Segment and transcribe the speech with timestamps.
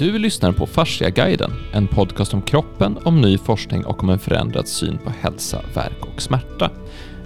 [0.00, 4.68] Du lyssnar på Fasciaguiden, en podcast om kroppen, om ny forskning och om en förändrad
[4.68, 6.70] syn på hälsa, verk och smärta.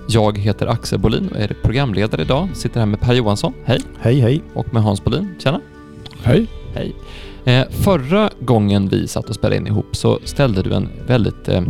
[0.08, 2.48] Jag heter Axel Bolin och är programledare idag.
[2.54, 3.80] Sitter här med Per Johansson, hej.
[4.00, 4.42] Hej hej.
[4.54, 5.60] Och med Hans Bolin, tjena.
[6.22, 6.46] Hej.
[6.74, 6.94] Hej.
[7.44, 11.62] Eh, förra gången vi satt och spelade in ihop så ställde du en väldigt eh,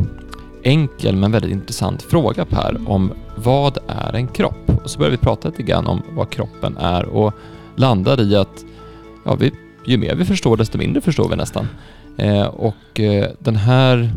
[0.63, 4.71] enkel men väldigt intressant fråga Per om vad är en kropp?
[4.85, 7.33] Och så började vi prata lite grann om vad kroppen är och
[7.77, 8.65] landade i att
[9.25, 9.53] ja, vi,
[9.87, 11.69] ju mer vi förstår desto mindre förstår vi nästan.
[12.17, 14.11] Eh, och eh, den här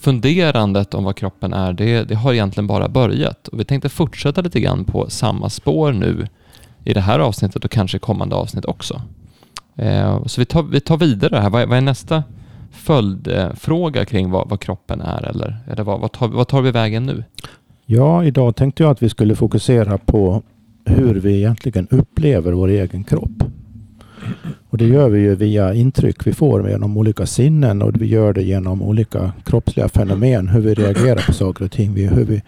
[0.00, 3.48] funderandet om vad kroppen är, det, det har egentligen bara börjat.
[3.48, 6.26] Och vi tänkte fortsätta lite grann på samma spår nu
[6.84, 9.02] i det här avsnittet och kanske kommande avsnitt också.
[9.76, 11.50] Eh, så vi tar, vi tar vidare här.
[11.50, 12.22] Vad är, vad är nästa
[12.70, 15.22] följdfråga kring vad, vad, kroppen är?
[15.22, 17.24] Eller, eller vad, vad, tar, vad tar vi vägen nu?
[17.86, 20.42] Ja, idag tänkte jag att vi skulle fokusera på
[20.84, 23.42] hur vi egentligen upplever vår egen kropp.
[24.70, 28.32] Och det gör vi ju via intryck vi får genom olika sinnen och vi gör
[28.32, 30.48] det genom olika kroppsliga fenomen.
[30.48, 31.94] Hur vi reagerar på saker och ting.
[31.94, 32.42] Vi, hur vi,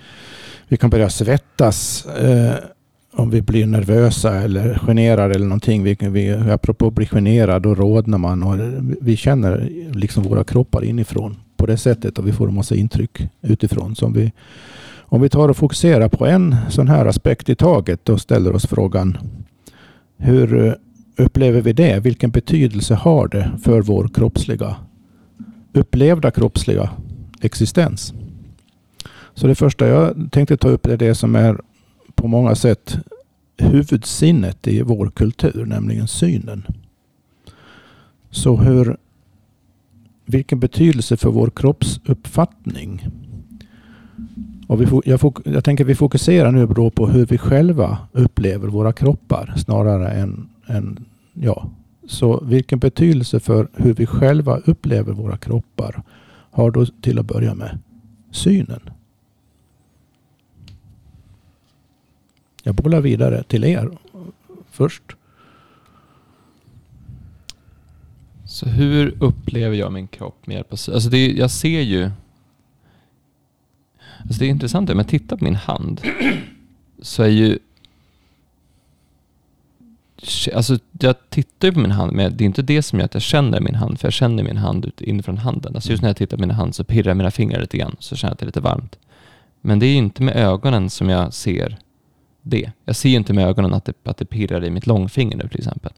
[0.69, 2.55] vi kan börja svettas eh,
[3.13, 5.83] om vi blir nervösa eller generade eller någonting.
[5.83, 8.59] Vi, vi, apropå att bli generad, då rodnar man och
[9.01, 13.29] vi känner liksom våra kroppar inifrån på det sättet och vi får en massa intryck
[13.43, 13.97] utifrån.
[13.97, 14.33] Som vi,
[15.01, 18.67] om vi tar och fokuserar på en sån här aspekt i taget och ställer oss
[18.67, 19.19] frågan
[20.17, 20.77] hur
[21.19, 22.01] upplever vi det?
[22.01, 24.77] Vilken betydelse har det för vår kroppsliga
[25.73, 26.91] upplevda kroppsliga
[27.41, 28.15] existens?
[29.35, 31.61] Så det första jag tänkte ta upp är det som är
[32.15, 32.99] på många sätt
[33.59, 36.67] huvudsinnet i vår kultur, nämligen synen.
[38.31, 38.97] Så hur,
[40.25, 43.09] vilken betydelse för vår kroppsuppfattning.
[44.67, 49.55] Och vi, jag, jag tänker vi fokuserar nu på hur vi själva upplever våra kroppar
[49.57, 51.71] snarare än, än ja.
[52.07, 56.03] Så vilken betydelse för hur vi själva upplever våra kroppar
[56.51, 57.79] har då till att börja med
[58.31, 58.91] synen.
[62.63, 63.91] Jag bollar vidare till er
[64.71, 65.03] först.
[68.45, 70.95] Så hur upplever jag min kropp med hjälp av synen?
[70.95, 72.11] Alltså det, jag ser ju...
[74.21, 76.01] Alltså det är intressant, om jag tittar på min hand
[77.03, 77.59] så är ju...
[80.55, 83.15] Alltså jag tittar ju på min hand, men det är inte det som gör att
[83.15, 85.75] jag känner min hand, för jag känner min hand inifrån handen.
[85.75, 88.17] Alltså just när jag tittar på min hand så pirrar mina fingrar lite grann, så
[88.17, 88.99] känner jag att det är lite varmt.
[89.61, 91.79] Men det är inte med ögonen som jag ser
[92.43, 92.73] det.
[92.85, 95.59] Jag ser inte med ögonen att det, att det pirrar i mitt långfinger nu till
[95.59, 95.93] exempel.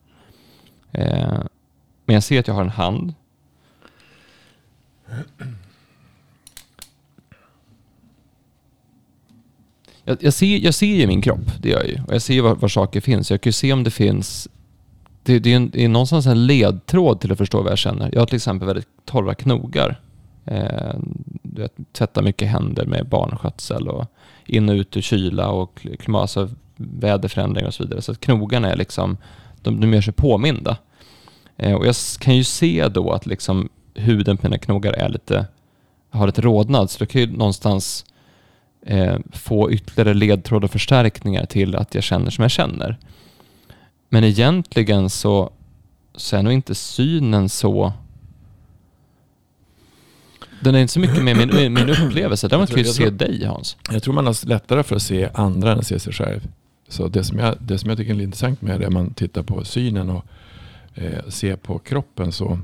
[0.92, 1.41] Eh,
[2.04, 3.14] men jag ser att jag har en hand.
[10.05, 12.00] Jag, jag, ser, jag ser ju min kropp, det gör jag ju.
[12.06, 13.31] Och jag ser var, var saker finns.
[13.31, 14.49] Jag kan ju se om det finns...
[15.22, 18.10] Det, det, är, en, det är någonstans en ledtråd till att förstå vad jag känner.
[18.12, 20.00] Jag har till exempel väldigt torra knogar.
[20.44, 20.94] Eh,
[21.56, 24.06] jag tvättar mycket händer med barnskötsel och
[24.47, 28.03] in och ut ur kyla och klimat, alltså väderförändringar och så vidare.
[28.03, 29.16] Så att knogarna är liksom,
[29.62, 30.77] de, de gör sig påminda.
[31.56, 35.47] Eh, och jag kan ju se då att liksom huden på mina knogar är lite,
[36.10, 38.05] har lite rodnad, så då kan ju någonstans
[38.86, 42.98] eh, få ytterligare ledtråd och förstärkningar till att jag känner som jag känner.
[44.08, 45.52] Men egentligen så,
[46.14, 47.92] så är nog inte synen så
[50.60, 52.48] den är inte så mycket med min, min upplevelse.
[52.48, 53.76] Däremot kan jag ju se dig Hans.
[53.91, 56.48] Jag tror man har lättare för att se andra än att se sig själv.
[56.88, 59.42] Så det som jag, det som jag tycker är intressant med det är man tittar
[59.42, 60.24] på synen och
[60.94, 62.58] eh, ser på kroppen så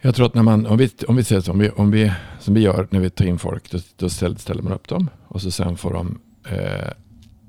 [0.00, 2.12] jag tror att när man, om vi, om vi säger så, om vi, om vi,
[2.40, 5.42] som vi gör när vi tar in folk, då, då ställer man upp dem och
[5.42, 6.88] så sen får, de, eh,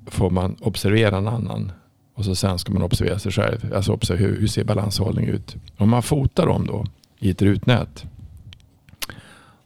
[0.05, 1.71] får man observera en annan.
[2.15, 3.73] Och så sen ska man observera sig själv.
[3.75, 5.55] Alltså observera hur, hur ser balanshållning ut.
[5.77, 6.85] Om man fotar dem då
[7.19, 8.05] i ett rutnät.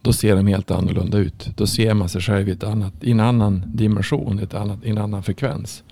[0.01, 1.49] Då ser de helt annorlunda ut.
[1.55, 4.89] Då ser man sig själv i, ett annat, i en annan dimension, ett annat, i
[4.89, 5.83] en annan frekvens.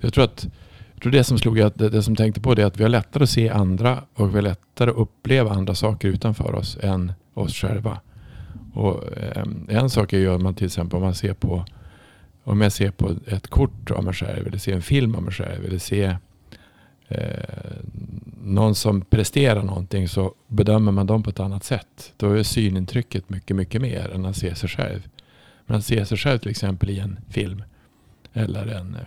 [0.00, 0.46] Jag tror att
[0.96, 2.82] jag tror det som slog att det, det, som tänkte på det är att vi
[2.82, 6.78] har lättare att se andra och vi har lättare att uppleva andra saker utanför oss
[6.82, 8.00] än oss själva.
[8.74, 11.64] Och, ehm, en sak är ju om man till exempel om man ser på
[12.44, 15.32] om jag ser på ett kort av mig själv eller ser en film av mig
[15.32, 16.18] själv eller ser
[17.08, 17.76] eh,
[18.42, 22.12] någon som presterar någonting så bedömer man dem på ett annat sätt.
[22.16, 25.08] Då är synintrycket mycket, mycket mer än att se sig själv.
[25.66, 27.62] Men att se sig själv till exempel i en film
[28.32, 29.00] eller en, eh,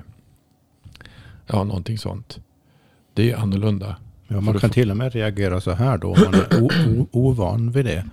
[1.50, 2.40] ja någonting sånt.
[3.13, 3.96] Det är annorlunda.
[4.28, 7.86] Ja, man kan till och med reagera så här då om man är ovan vid
[7.86, 8.06] det.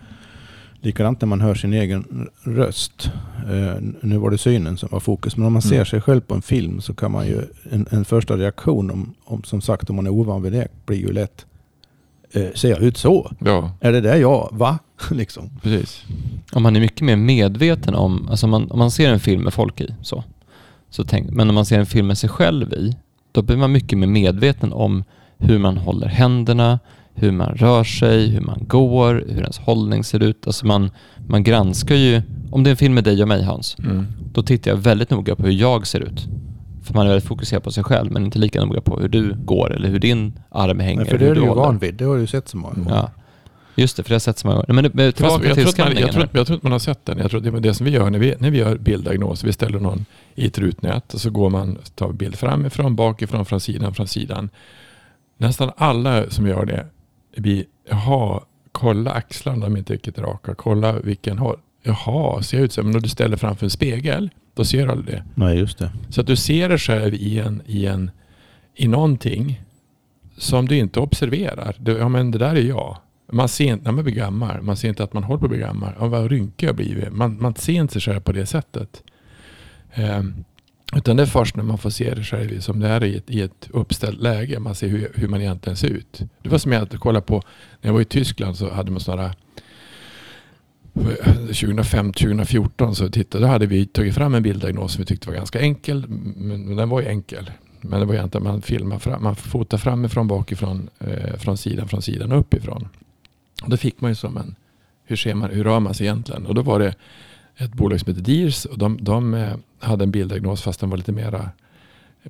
[0.80, 3.10] Likadant när man hör sin egen röst.
[3.50, 5.36] Uh, nu var det synen som var fokus.
[5.36, 5.86] Men om man ser mm.
[5.86, 9.42] sig själv på en film så kan man ju, en, en första reaktion om, om,
[9.42, 11.46] som sagt om man är ovan vid det, blir ju lätt
[12.32, 13.32] eh, ser jag ut så?
[13.38, 14.78] Ja, Är det det jag, va?
[15.10, 15.50] liksom.
[15.62, 16.04] precis.
[16.52, 19.42] Om man är mycket mer medveten om, alltså om man, om man ser en film
[19.42, 20.24] med folk i, så,
[20.90, 22.96] så tänk, men om man ser en film med sig själv i,
[23.36, 25.04] då blir man mycket mer medveten om
[25.38, 26.78] hur man håller händerna,
[27.14, 30.46] hur man rör sig, hur man går, hur ens hållning ser ut.
[30.46, 30.90] Alltså man,
[31.26, 34.06] man granskar ju, om det är en film med dig och mig Hans, Mm.
[34.32, 36.26] då tittar jag väldigt noga på hur jag ser ut.
[36.82, 39.34] För man är väldigt fokuserad på sig själv, men inte lika noga på hur du
[39.44, 40.96] går eller hur din arm hänger.
[40.96, 41.94] Men för det är du ju van vid.
[41.94, 42.90] Det har du sett så många gånger.
[42.90, 43.10] Ja.
[43.76, 44.72] Just det, för det har jag sett så många gånger.
[44.74, 46.56] Men det- men Fast tillbaka jag, till tror att man, skanningen jag, tror, jag tror
[46.56, 47.18] att man har sett den.
[47.18, 49.44] Jag tror det är det som vi gör när vi, när vi gör bilddiagnos.
[49.44, 53.60] Vi ställer någon i ett rutnät och så går man, tar bild framifrån, bakifrån, från
[53.60, 54.48] sidan, från sidan.
[55.38, 56.86] Nästan alla som gör det,
[57.36, 58.40] vi, jaha,
[58.72, 60.54] kolla axlarna, de är inte riktigt raka.
[60.54, 61.56] Kolla vilken håll.
[61.82, 62.82] Jaha, ser jag ut så?
[62.82, 65.24] Men när du ställer framför en spegel, då ser du aldrig det.
[65.34, 65.90] Nej, just det.
[66.10, 68.10] Så att du ser dig själv i, en, i, en,
[68.74, 69.60] i någonting
[70.36, 71.74] som du inte observerar.
[71.78, 72.96] Du, ja men det där är jag.
[73.32, 74.62] Man ser inte när man blir gammal.
[74.62, 75.92] Man ser inte att man håller på att bli gammal.
[75.98, 77.12] Ja, vad rynkig jag blivit.
[77.12, 79.02] Man, man ser inte sig själv på det sättet.
[79.94, 80.22] Eh,
[80.96, 83.30] utan det är först när man får se det själv som det är i ett,
[83.30, 84.58] i ett uppställt läge.
[84.58, 86.20] Man ser hur, hur man egentligen ser ut.
[86.42, 87.42] Det var som jag att kolla på.
[87.80, 89.34] När jag var i Tyskland så hade man sådana
[90.94, 95.60] 2005-2014 så tittade, då hade vi tagit fram en bilddiagnos som vi tyckte var ganska
[95.60, 96.04] enkel.
[96.08, 97.50] Men, men den var ju enkel.
[97.80, 102.02] Men det var egentligen man filmar fram, man fotar framifrån, bakifrån, eh, från sidan, från
[102.02, 102.88] sidan och uppifrån.
[103.62, 104.54] Och då fick man ju som en,
[105.04, 106.46] hur ser man, hur rör man sig egentligen?
[106.46, 106.94] Och då var det
[107.56, 110.96] ett bolag som heter Deers och de, de eh, hade en bilddiagnos fast den var
[110.96, 111.50] lite mera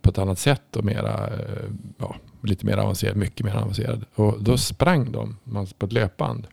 [0.01, 4.05] på ett annat sätt och mera, eh, ja, lite mer avancerad, mycket mer avancerad.
[4.15, 5.37] Och då sprang de
[5.79, 6.47] på ett löpband.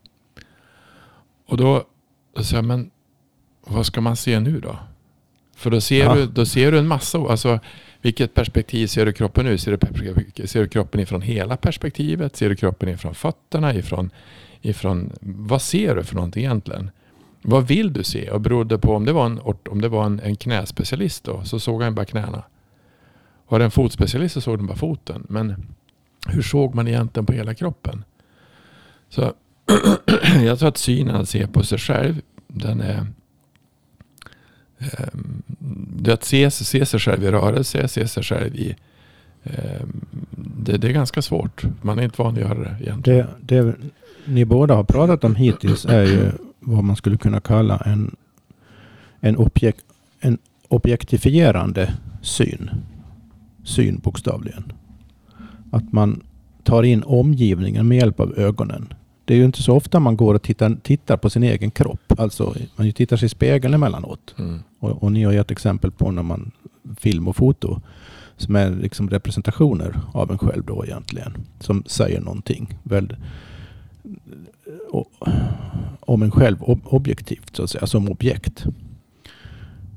[1.48, 1.84] Och då,
[2.36, 2.92] då sa jag, men
[3.66, 4.80] vad ska man se nu då?
[5.56, 6.16] För då ser, Ja.
[6.16, 7.60] du, då ser du en massa, alltså
[8.04, 9.58] vilket perspektiv ser du kroppen ur?
[9.58, 12.36] Ser du, ser du kroppen ifrån hela perspektivet?
[12.36, 13.74] Ser du kroppen ifrån fötterna?
[13.74, 14.10] Ifrån,
[14.62, 16.92] ifrån, vad ser du för någonting egentligen?
[17.42, 18.32] Vad vill du se?
[18.32, 19.40] Och berodde på om det var en,
[19.70, 22.44] om det var en, en knäspecialist då, så såg han bara knäna.
[23.48, 25.26] Var det en fotspecialist så såg den bara foten.
[25.30, 25.68] Men
[26.28, 28.04] hur såg man egentligen på hela kroppen?
[29.10, 29.34] Så
[30.46, 33.08] jag tror att synen att se på sig själv, den är
[34.84, 35.42] Ehm,
[35.98, 38.76] det att se, se sig själv i rörelse, se sig själv i
[39.44, 40.06] ehm,
[40.58, 41.64] det, det är ganska svårt.
[41.82, 43.28] Man är inte van att göra det egentligen.
[43.42, 43.76] Det, det
[44.26, 48.16] ni båda har pratat om hittills är ju vad man skulle kunna kalla en,
[49.20, 49.76] en, objek,
[50.20, 50.38] en
[50.68, 52.70] objektifierande syn.
[53.64, 54.72] Syn bokstavligen.
[55.72, 56.24] Att man
[56.64, 58.94] tar in omgivningen med hjälp av ögonen.
[59.26, 62.14] Det är ju inte så ofta man går och tittar, tittar på sin egen kropp.
[62.20, 64.36] Alltså man tittar sig i spegeln emellanåt.
[64.40, 64.60] Mm.
[64.80, 66.52] Och, och ni har gett exempel på när man
[66.98, 67.82] film och foto
[68.38, 71.34] som är liksom representationer av en själv då egentligen.
[71.60, 73.18] Som säger någonting väldigt,
[74.92, 75.08] o-
[76.00, 78.66] om en själv ob- objektivt så att säga, som objekt.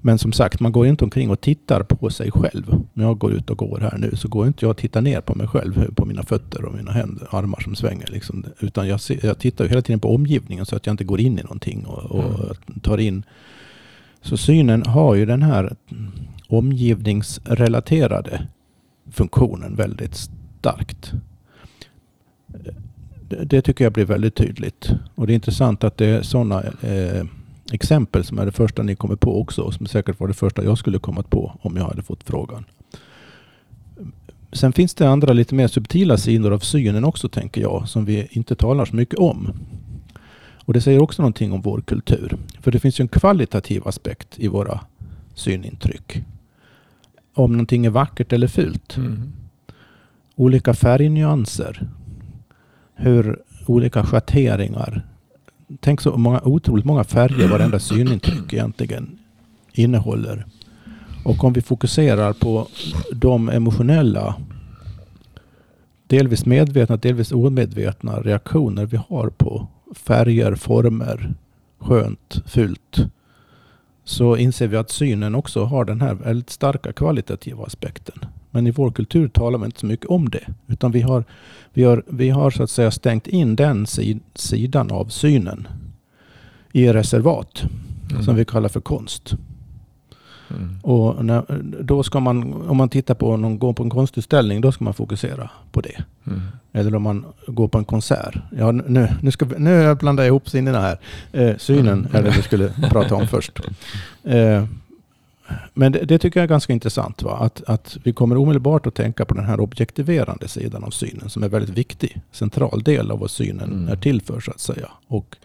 [0.06, 2.84] Men som sagt, man går inte omkring och tittar på sig själv.
[2.92, 5.20] När jag går ut och går här nu så går inte jag och tittar ner
[5.20, 8.06] på mig själv, på mina fötter och mina händer, armar som svänger.
[8.06, 8.44] Liksom.
[8.60, 11.38] Utan jag, ser, jag tittar hela tiden på omgivningen så att jag inte går in
[11.38, 13.22] i någonting och, och tar in
[14.20, 15.76] så synen har ju den här
[16.48, 18.46] omgivningsrelaterade
[19.10, 20.28] funktionen väldigt
[20.60, 21.12] starkt.
[23.28, 24.90] Det, det tycker jag blir väldigt tydligt.
[25.14, 27.24] Och det är intressant att det är sådana eh,
[27.72, 29.62] exempel som är det första ni kommer på också.
[29.62, 32.64] Och som säkert var det första jag skulle kommit på om jag hade fått frågan.
[34.52, 37.88] Sen finns det andra lite mer subtila sidor av synen också tänker jag.
[37.88, 39.52] Som vi inte talar så mycket om.
[40.64, 42.36] Och det säger också någonting om vår kultur.
[42.60, 44.80] För det finns ju en kvalitativ aspekt i våra
[45.34, 46.24] synintryck.
[47.34, 48.96] Om någonting är vackert eller fult.
[48.96, 49.32] Mm.
[50.34, 51.88] Olika färgnyanser.
[52.94, 55.06] Hur olika schatteringar.
[55.80, 59.18] Tänk så många, otroligt många färger varenda synintryck egentligen
[59.72, 60.46] innehåller.
[61.24, 62.68] Och om vi fokuserar på
[63.12, 64.34] de emotionella,
[66.06, 71.34] delvis medvetna, delvis omedvetna reaktioner vi har på färger, former,
[71.78, 72.98] skönt, fult.
[74.04, 78.18] Så inser vi att synen också har den här väldigt starka kvalitativa aspekten.
[78.56, 80.46] Men i vår kultur talar man inte så mycket om det.
[80.66, 81.24] Utan vi har,
[81.72, 85.68] vi har, vi har så att säga stängt in den sid, sidan av synen
[86.72, 87.64] i reservat.
[88.10, 88.22] Mm.
[88.22, 89.34] Som vi kallar för konst.
[90.50, 90.78] Mm.
[90.82, 94.72] Och när, då ska man, om man tittar på någon, går på en konstutställning, då
[94.72, 96.04] ska man fokusera på det.
[96.26, 96.40] Mm.
[96.72, 98.34] Eller om man går på en konsert.
[98.58, 100.98] Ja, nu, nu, ska vi, nu blandar jag ihop sinnena här.
[101.32, 103.60] Eh, synen är det vi skulle prata om först.
[104.24, 104.64] Eh,
[105.74, 107.22] men det, det, tycker jag är ganska intressant.
[107.22, 107.36] Va?
[107.40, 111.42] Att, att vi kommer omedelbart att tänka på den här objektiverande sidan av synen som
[111.42, 112.20] är väldigt viktig.
[112.32, 113.88] Central del av vad synen mm.
[113.88, 114.90] är till för så att säga.
[115.06, 115.36] Och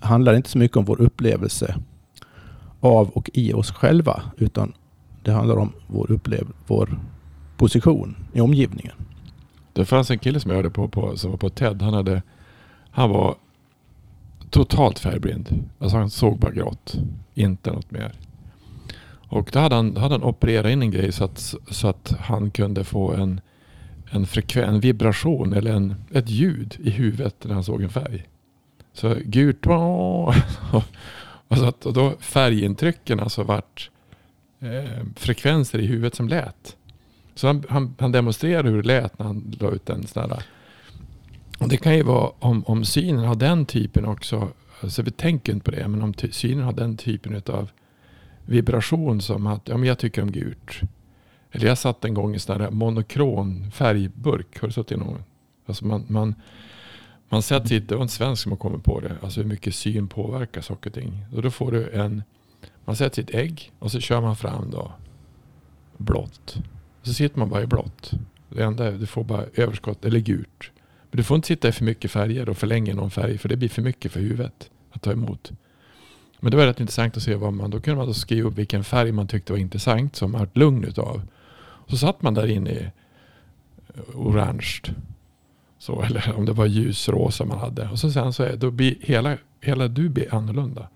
[0.00, 1.74] handlar inte så mycket om vår upplevelse
[2.80, 4.22] av och i oss själva.
[4.36, 4.72] Utan
[5.22, 7.00] det handlar om vår, upplev vår
[7.56, 8.94] position i omgivningen.
[9.72, 11.82] Det fanns en kille som jag hörde på, på som var på TED.
[11.82, 12.22] Han, hade,
[12.90, 13.34] han var
[14.50, 15.70] totalt färgblind.
[15.78, 16.96] Alltså han såg bara grått.
[17.34, 18.12] Inte något mer.
[19.32, 22.50] Och då hade han, hade han opererat in en grej så att, så att han
[22.50, 23.40] kunde få en,
[24.10, 28.24] en, frekven, en vibration eller en, ett ljud i huvudet när han såg en färg.
[28.92, 29.66] Så gult.
[31.48, 33.90] Och, så att, och då färgintrycken alltså vart
[34.60, 36.76] eh, frekvenser i huvudet som lät.
[37.34, 40.06] Så han, han, han demonstrerade hur det lät när han la ut den.
[40.06, 40.42] sån där.
[41.58, 44.48] Och det kan ju vara om, om synen har den typen också.
[44.80, 45.88] Alltså vi tänker inte på det.
[45.88, 47.70] Men om synen har den typen av
[48.46, 50.80] vibration som att ja, men jag tycker om gult.
[51.52, 54.60] Eller jag satt en gång i sån här monokron färgburk.
[54.60, 55.24] Har du suttit i någon?
[55.66, 56.34] Alltså man, man,
[57.28, 59.16] man sätter sig, det var en svensk som har kommit på det.
[59.22, 61.24] Alltså hur mycket syn påverkar saker och ting.
[61.34, 62.22] Och då får du en,
[62.84, 64.92] man sätter sitt ägg och så kör man fram då
[65.96, 66.56] blått.
[67.02, 68.10] Så sitter man bara i blått.
[68.48, 70.70] Det enda är, du får bara överskott eller gult.
[71.10, 73.38] Men du får inte sitta i för mycket färger och förlänga någon färg.
[73.38, 75.52] För det blir för mycket för huvudet att ta emot.
[76.42, 78.58] Men det var rätt intressant att se vad man, då kunde man då skriva upp
[78.58, 81.22] vilken färg man tyckte var intressant som man lugn utav.
[81.86, 82.90] Så satt man där inne i
[83.94, 84.80] eh, orange.
[85.78, 87.88] Så, eller om det var ljusrosa man hade.
[87.88, 90.88] Och så sen så är, då blir hela, hela du blir annorlunda.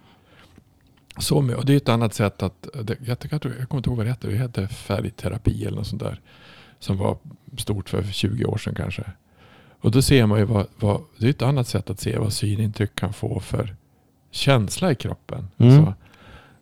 [1.18, 3.90] Så med, och det är ett annat sätt att, det, jag, jag, jag kommer inte
[3.90, 6.20] ihåg vad det hette, det hette färgterapi eller något sånt där.
[6.78, 7.16] Som var
[7.56, 9.04] stort för 20 år sedan kanske.
[9.80, 12.32] Och då ser man ju vad, vad det är ett annat sätt att se vad
[12.32, 13.76] synintryck kan få för
[14.36, 15.48] känsla i kroppen.
[15.58, 15.76] Mm.
[15.76, 15.94] Så,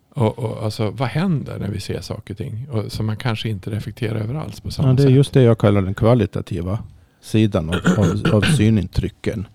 [0.09, 2.67] och, och, alltså, vad händer när vi ser saker och ting?
[2.71, 4.93] Och, som man kanske inte reflekterar över alls på samma ja.
[4.93, 6.79] Det är just det jag kallar den kvalitativa
[7.21, 9.47] sidan av, av, av synintrycken.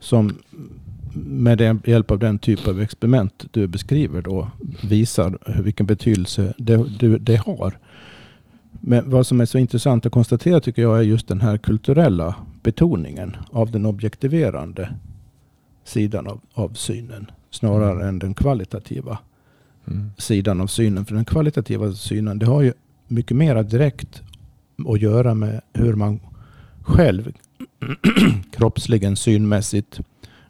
[0.00, 0.38] Som
[1.26, 4.50] med hjälp av den typ av experiment du beskriver då
[4.82, 7.78] visar vilken betydelse det, det, det har.
[8.80, 12.34] Men vad som är så intressant att konstatera tycker jag är just den här kulturella
[12.62, 14.94] betoningen av den objektiverande
[15.84, 18.08] sidan av, av synen snarare mm.
[18.08, 19.18] än den kvalitativa
[19.86, 20.10] mm.
[20.18, 21.04] sidan av synen.
[21.04, 22.72] För den kvalitativa synen det har ju
[23.08, 24.22] mycket mer direkt
[24.88, 26.20] att göra med hur man
[26.82, 27.32] själv
[28.52, 30.00] kroppsligen synmässigt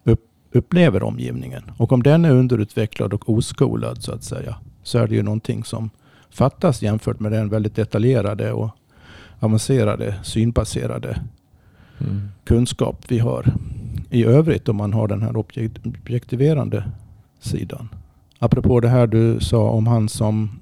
[0.04, 0.20] upp,
[0.52, 1.62] upplever omgivningen.
[1.76, 5.64] Och om den är underutvecklad och oskolad så att säga så är det ju någonting
[5.64, 5.90] som
[6.30, 8.70] fattas jämfört med den väldigt detaljerade och
[9.40, 11.20] avancerade synbaserade
[11.98, 12.28] mm.
[12.44, 13.54] kunskap vi har
[14.10, 16.84] i övrigt om man har den här objektiverande
[17.40, 17.88] sidan.
[18.38, 20.60] Apropå det här du sa om han som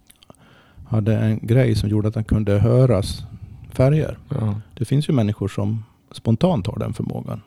[0.89, 3.25] hade en grej som gjorde att han kunde höras
[3.73, 4.19] färger.
[4.29, 4.61] Ja.
[4.75, 7.41] Det finns ju människor som spontant har den förmågan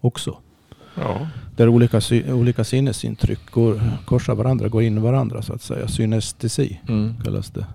[0.00, 0.36] också.
[0.94, 1.28] Ja.
[1.56, 5.88] Där olika, olika sinnesintryck går, korsar varandra, går in i varandra så att säga.
[5.88, 7.14] Synestesi mm.
[7.24, 7.66] kallas det.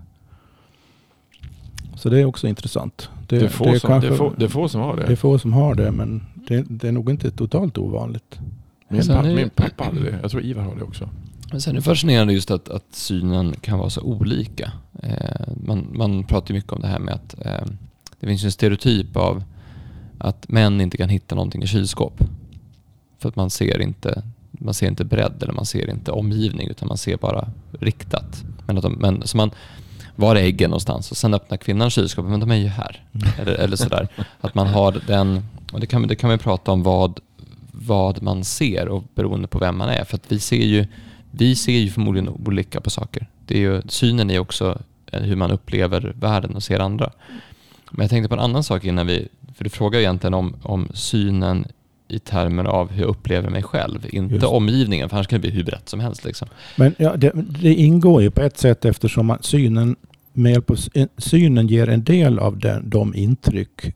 [1.98, 3.10] Så det är också intressant.
[3.26, 4.80] Det, det, är, få det, är som, kanske, det, är, få, det är få som
[4.80, 5.06] har det.
[5.06, 8.38] Det är få som har det men det, det är nog inte totalt ovanligt.
[8.88, 10.18] Min, pappa, är, min pappa hade det.
[10.22, 11.08] Jag tror Ivar har det också.
[11.50, 14.72] Men sen är det fascinerande just att, att synen kan vara så olika.
[15.02, 17.66] Eh, man, man pratar ju mycket om det här med att eh,
[18.20, 19.44] det finns en stereotyp av
[20.18, 22.24] att män inte kan hitta någonting i kylskåp.
[23.18, 26.88] För att man ser inte, man ser inte bredd eller man ser inte omgivning utan
[26.88, 27.48] man ser bara
[27.80, 28.44] riktat.
[28.66, 29.50] Men, att de, men så man,
[30.18, 31.10] var är äggen någonstans?
[31.10, 33.04] Och sen öppnar kvinnan kylskåpet, men de är ju här.
[33.12, 33.28] Mm.
[33.38, 34.08] Eller, eller sådär.
[34.40, 37.20] Att man har den, och det kan, det kan man prata om vad,
[37.72, 40.04] vad man ser och beroende på vem man är.
[40.04, 40.86] För att vi ser ju,
[41.30, 43.26] vi ser ju förmodligen olika på saker.
[43.46, 44.78] Det är ju, synen är också
[45.12, 47.12] hur man upplever världen och ser andra.
[47.90, 50.88] Men jag tänkte på en annan sak innan vi, för du frågar egentligen om, om
[50.94, 51.66] synen
[52.08, 54.46] i termer av hur jag upplever mig själv, inte Just.
[54.46, 56.24] omgivningen, för annars kan det bli hur brett som helst.
[56.24, 56.48] Liksom.
[56.76, 59.96] Men ja, det, det, ingår ju på ett sätt eftersom synen,
[60.38, 60.78] med hjälp av
[61.18, 63.94] synen ger en del av den, de intryck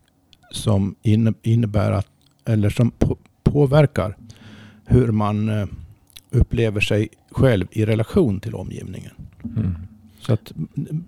[0.51, 0.95] som
[1.41, 2.07] innebär att,
[2.45, 2.91] eller som
[3.43, 4.17] påverkar
[4.85, 5.67] hur man eh,
[6.31, 9.11] upplever sig själv i relation till omgivningen.
[9.43, 9.75] Mm.
[10.19, 10.51] Så att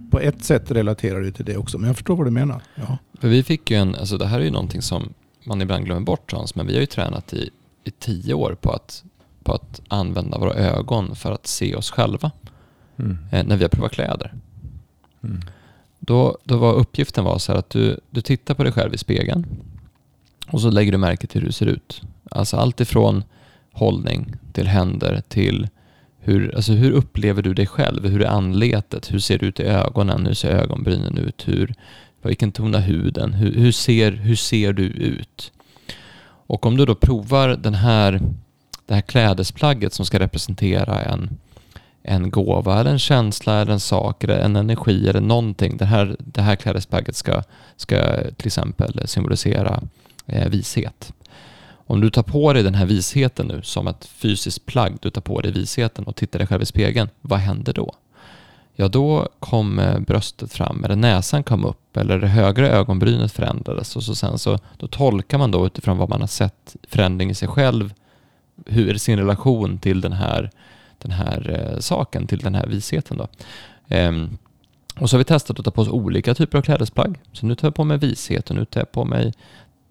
[0.09, 1.77] på ett sätt relaterar det till det också.
[1.77, 2.61] Men jag förstår vad du menar.
[2.75, 2.97] Ja.
[3.19, 5.13] För vi fick ju en, alltså det här är ju någonting som
[5.43, 7.49] man ibland glömmer bort Hans, men vi har ju tränat i,
[7.83, 9.03] i tio år på att,
[9.43, 12.31] på att använda våra ögon för att se oss själva.
[12.97, 13.17] Mm.
[13.31, 14.33] Eh, när vi har provat kläder.
[15.25, 15.41] Mm.
[15.99, 19.45] Då, då var uppgiften var så att du, du tittar på dig själv i spegeln
[20.47, 22.01] och så lägger du märke till hur du ser ut.
[22.31, 23.23] Alltså allt ifrån
[23.71, 25.67] hållning till händer till
[26.19, 28.07] hur, alltså hur upplever du dig själv?
[28.07, 29.13] Hur är anletet?
[29.13, 30.25] Hur ser du ut i ögonen?
[30.25, 31.47] Hur ser ögonbrynen ut?
[31.47, 31.73] Hur,
[32.21, 33.33] vilken ton har huden?
[33.33, 35.51] Hur, hur, ser, hur ser du ut?
[36.47, 38.21] Och om du då provar den här,
[38.85, 41.37] det här klädesplagget som ska representera en,
[42.07, 45.77] en gåva eller en känsla eller en sak eller en energi eller någonting.
[45.77, 47.43] Det här, det här klädesplagget ska,
[47.75, 49.81] ska till exempel symbolisera
[50.25, 51.13] eh, vishet.
[51.87, 55.21] Om du tar på dig den här visheten nu som ett fysiskt plagg, du tar
[55.21, 57.95] på dig visheten och tittar dig själv i spegeln, vad händer då?
[58.75, 64.03] Ja, då kom bröstet fram, eller näsan kom upp, eller det högra ögonbrynet förändrades och
[64.03, 67.47] så sen så då tolkar man då utifrån vad man har sett förändring i sig
[67.47, 67.93] själv,
[68.65, 70.51] hur är sin relation till den här,
[70.97, 73.27] den här eh, saken, till den här visheten då.
[73.87, 74.37] Ehm,
[74.99, 77.19] och så har vi testat att ta på oss olika typer av klädesplagg.
[77.31, 79.33] Så nu tar jag på mig vishet och nu tar jag på mig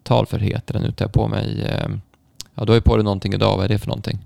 [0.02, 2.00] talförhet eller nu tar jag på mig, ehm,
[2.54, 4.18] ja du har ju på dig någonting idag, vad är det för någonting?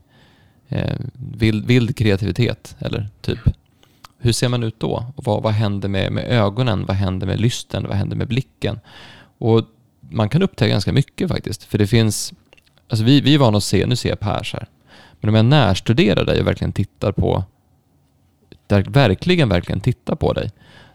[0.69, 3.39] Eh, vild, vild kreativitet eller typ.
[4.19, 5.05] Hur ser man ut då?
[5.17, 6.87] Och vad, vad händer med, med ögonen?
[6.87, 7.87] Vad händer med lysten?
[7.89, 8.81] Vad händer med blicken?
[9.39, 9.65] Och
[10.01, 11.65] man kan upptäcka ganska mycket faktiskt.
[11.65, 12.33] För det finns,
[12.89, 14.67] alltså vi, vi är vana att se, nu ser jag Pers här.
[15.21, 17.45] Men om jag närstuderar dig och verkligen tittar på,
[18.69, 20.51] verkligen, verkligen tittar på dig,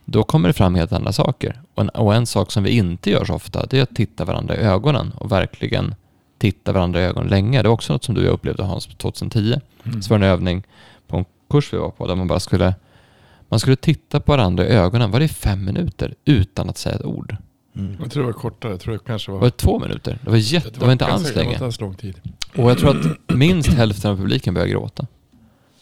[0.05, 1.61] då kommer det fram helt andra saker.
[1.73, 4.25] Och en, och en sak som vi inte gör så ofta, det är att titta
[4.25, 5.95] varandra i ögonen och verkligen
[6.37, 7.61] titta varandra i ögonen länge.
[7.61, 9.59] Det var också något som du upplevde Hans 2010.
[9.83, 10.01] Mm.
[10.01, 10.63] Så var det en övning
[11.07, 12.73] på en kurs vi var på där man bara skulle
[13.49, 17.05] man skulle titta på varandra i ögonen, var det fem minuter utan att säga ett
[17.05, 17.35] ord?
[17.75, 17.95] Mm.
[18.01, 18.71] Jag tror det var kortare.
[18.71, 19.39] Jag tror det kanske var...
[19.39, 20.19] Var det två minuter?
[20.21, 21.57] Det var, jätte, det var, det var inte alls länge.
[21.57, 22.19] Det var lång tid.
[22.55, 25.07] Och jag tror att minst hälften av publiken började gråta.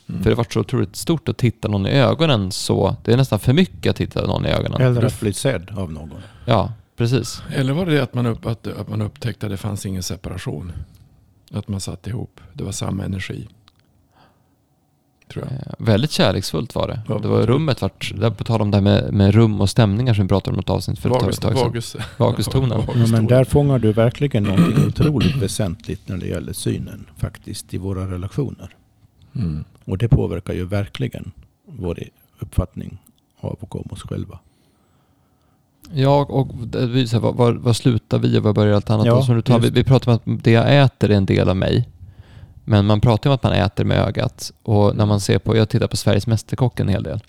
[0.10, 0.24] Mm.
[0.24, 2.96] För det var så otroligt stort att titta någon i ögonen så.
[3.04, 4.82] Det är nästan för mycket att titta någon i ögonen.
[4.82, 6.14] Eller att bli sedd av någon.
[6.46, 7.42] Ja, precis.
[7.56, 10.04] Eller var det det att man, upp, att, att man upptäckte att det fanns ingen
[10.04, 10.74] separation?
[11.52, 12.42] Att man satt ihop.
[12.54, 13.48] Det var samma energi.
[15.32, 15.54] Tror jag.
[15.54, 17.00] Eh, väldigt kärleksfullt var det.
[17.08, 19.70] Ja, det var rummet vart, där på tal om det här med, med rum och
[19.70, 22.02] stämningar som vi pratade om något avsnitt för ett tag sedan.
[22.18, 22.82] Vagustonen.
[22.96, 27.78] Ja, men där fångar du verkligen något otroligt väsentligt när det gäller synen faktiskt i
[27.78, 28.76] våra relationer.
[29.36, 29.64] Mm.
[29.86, 31.32] Och det påverkar ju verkligen
[31.66, 32.00] vår
[32.40, 32.98] uppfattning
[33.40, 34.40] av och om oss själva.
[35.94, 36.48] Ja, och
[37.64, 39.06] var slutar vi och var börjar allt annat?
[39.06, 41.56] Ja, du tar, vi, vi pratar om att det jag äter är en del av
[41.56, 41.90] mig.
[42.64, 44.52] Men man pratar ju om att man äter med ögat.
[44.64, 47.20] Och när man ser på, jag tittar på Sveriges Mästerkock en hel del.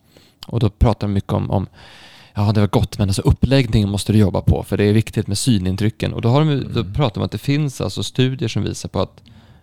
[0.47, 1.67] Och då pratar de mycket om, om
[2.35, 5.27] ja det var gott men alltså uppläggningen måste du jobba på för det är viktigt
[5.27, 6.15] med synintrycken.
[6.15, 6.95] Och då, har de, då mm.
[6.95, 9.23] pratar de om att det finns alltså studier som visar på att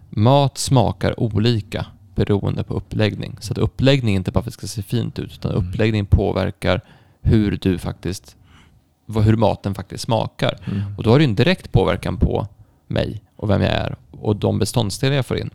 [0.09, 3.37] mat smakar olika beroende på uppläggning.
[3.39, 5.67] Så att uppläggning inte bara för att det ska se fint ut, utan mm.
[5.67, 6.81] uppläggning påverkar
[7.21, 8.35] hur du faktiskt,
[9.05, 10.59] hur maten faktiskt smakar.
[10.65, 10.97] Mm.
[10.97, 12.47] Och då har det en direkt påverkan på
[12.87, 15.49] mig och vem jag är och de beståndsdelar jag får in.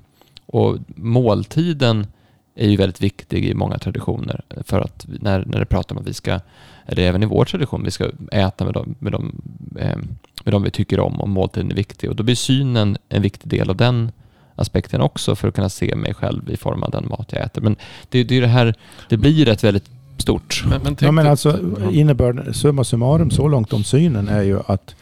[0.55, 2.07] Och måltiden
[2.55, 6.09] är ju väldigt viktig i många traditioner för att när, när det pratar om att
[6.09, 6.40] vi ska,
[6.87, 9.43] eller även i vår tradition, vi ska äta med dem, med dem,
[9.79, 9.97] eh,
[10.45, 12.11] med dem vi tycker om och måltiden är viktig.
[12.11, 14.12] Och då blir synen en viktig del av den
[14.55, 17.62] aspekten också för att kunna se mig själv i form av den mat jag äter.
[17.62, 17.77] Men
[18.09, 18.75] det, det är det här,
[19.09, 20.64] det blir ett väldigt stort.
[20.69, 21.59] Men, men, ja, men alltså
[21.90, 24.95] innebörden, summa summarum så långt om synen är ju att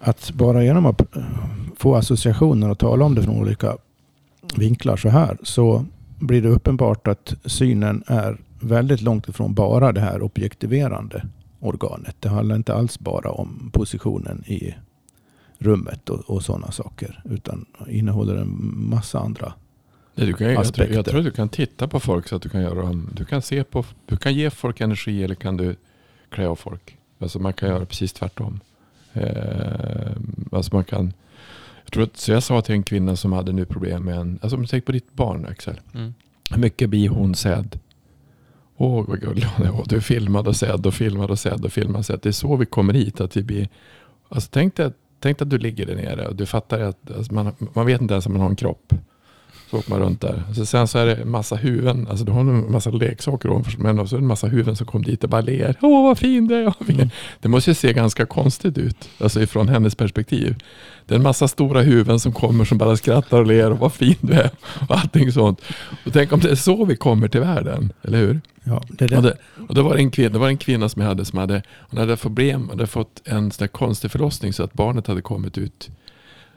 [0.00, 1.02] att bara genom att
[1.76, 3.76] få associationer och tala om det från olika
[4.56, 5.84] vinklar så här så
[6.18, 11.26] blir det uppenbart att synen är väldigt långt ifrån bara det här objektiverande
[11.60, 12.16] organet.
[12.20, 14.74] Det handlar inte alls bara om positionen i
[15.58, 17.22] rummet och, och sådana saker.
[17.24, 19.52] Utan innehåller en massa andra
[20.14, 20.94] du kan, aspekter.
[20.94, 23.10] Jag, jag, tror att du kan titta på folk så att du kan göra dem.
[23.12, 25.76] Du kan, se på, du kan ge folk energi eller kan du
[26.30, 26.96] klä av folk.
[27.18, 28.60] Alltså man kan göra precis tvärtom.
[29.12, 30.12] Eh,
[30.52, 31.12] alltså man kan,
[31.88, 34.38] jag, tror att, så jag sa till en kvinna som hade nu problem med en,
[34.42, 35.80] alltså tänk på ditt barn Axel.
[35.94, 36.14] Mm.
[36.50, 37.78] Hur mycket blir hon sedd?
[38.76, 39.82] Åh vad gullig hon är.
[39.86, 42.20] Du filmade och sedd och filmade och sedd och filmade och sedd.
[42.22, 43.20] Det är så vi kommer hit.
[43.20, 43.68] Att vi blir,
[44.28, 47.34] alltså tänk dig att Tänk att du ligger där nere och du fattar att alltså
[47.34, 48.94] man, man vet inte ens om man har en kropp.
[49.70, 50.42] Så åker man runt där.
[50.54, 52.06] Så sen så är det en massa huvuden.
[52.10, 53.78] Alltså du har en massa leksaker ovanför.
[53.78, 55.76] Men så är det en massa huvuden som kommer dit och bara ler.
[55.82, 56.74] Åh vad fin du är.
[56.88, 57.08] Mm.
[57.40, 59.08] Det måste ju se ganska konstigt ut.
[59.18, 60.56] Alltså ifrån hennes perspektiv.
[61.08, 63.70] Det är en massa stora huvuden som kommer som bara skrattar och ler.
[63.70, 64.50] Och vad fin du är.
[64.88, 65.60] Och allting sånt.
[66.06, 67.92] Och tänk om det är så vi kommer till världen.
[68.02, 68.40] Eller hur?
[68.64, 69.16] Ja, det är det.
[69.16, 69.36] Och, det,
[69.68, 72.00] och det, var en kvinna, det var en kvinna som jag hade som hade, hon
[72.00, 72.68] hade problem.
[72.68, 75.90] Hade fått en sån konstig förlossning så att barnet hade kommit ut.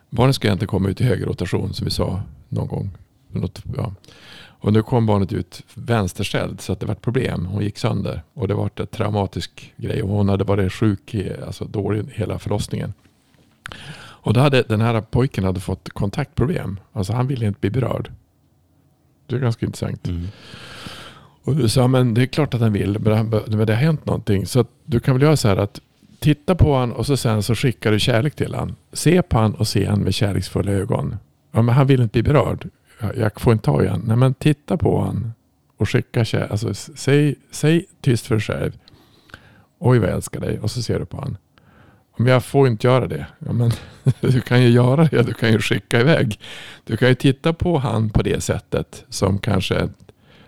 [0.09, 2.89] Barnet skulle egentligen komma ut i höger rotation som vi sa någon gång.
[3.31, 3.93] Något, ja.
[4.43, 7.45] Och nu kom barnet ut vänsterställd så att det var ett problem.
[7.45, 10.03] Hon gick sönder och det var en traumatisk grej.
[10.03, 12.93] Och hon hade varit sjuk, alltså dålig hela förlossningen.
[14.23, 16.79] Och då hade den här pojken hade fått kontaktproblem.
[16.93, 18.11] Alltså han ville inte bli berörd.
[19.27, 20.07] Det är ganska intressant.
[20.07, 20.27] Mm.
[21.43, 24.45] Och du sa, men det är klart att han vill, men det, har- hänt någonting.
[24.45, 25.79] Så du kan väl göra så här att
[26.19, 28.75] titta på han och så sen så skickar du kärlek till han.
[28.93, 31.15] Se på han och se han med kärleksfulla ögon.
[31.51, 32.69] Ja, men han vill inte bli berörd.
[33.15, 34.01] Jag, får inte ta i han.
[34.05, 35.33] Nej, men titta på han
[35.77, 36.51] och skicka kärlek.
[36.51, 38.71] Alltså, säg, säg tyst för dig själv.
[39.79, 40.59] Oj vad jag älskar dig.
[40.59, 41.37] Och så ser du på han.
[42.21, 43.25] Men jag får inte göra det.
[43.39, 43.71] Ja, men
[44.21, 45.23] du kan ju göra det.
[45.23, 46.39] Du kan ju skicka iväg.
[46.83, 49.89] Du kan ju titta på han på det sättet som kanske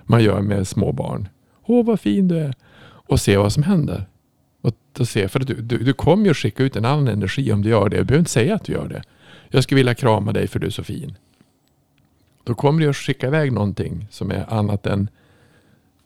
[0.03, 1.29] man gör med små barn.
[1.65, 2.53] Åh vad fin du är.
[2.83, 4.05] Och se vad som händer.
[4.61, 7.61] Och, och se, för du, du, du kommer ju skicka ut en annan energi om
[7.61, 7.97] du gör det.
[7.97, 9.03] Du behöver inte säga att du gör det.
[9.49, 11.17] Jag skulle vilja krama dig för du är så fin.
[12.43, 15.09] Då kommer du att skicka iväg någonting som är annat än...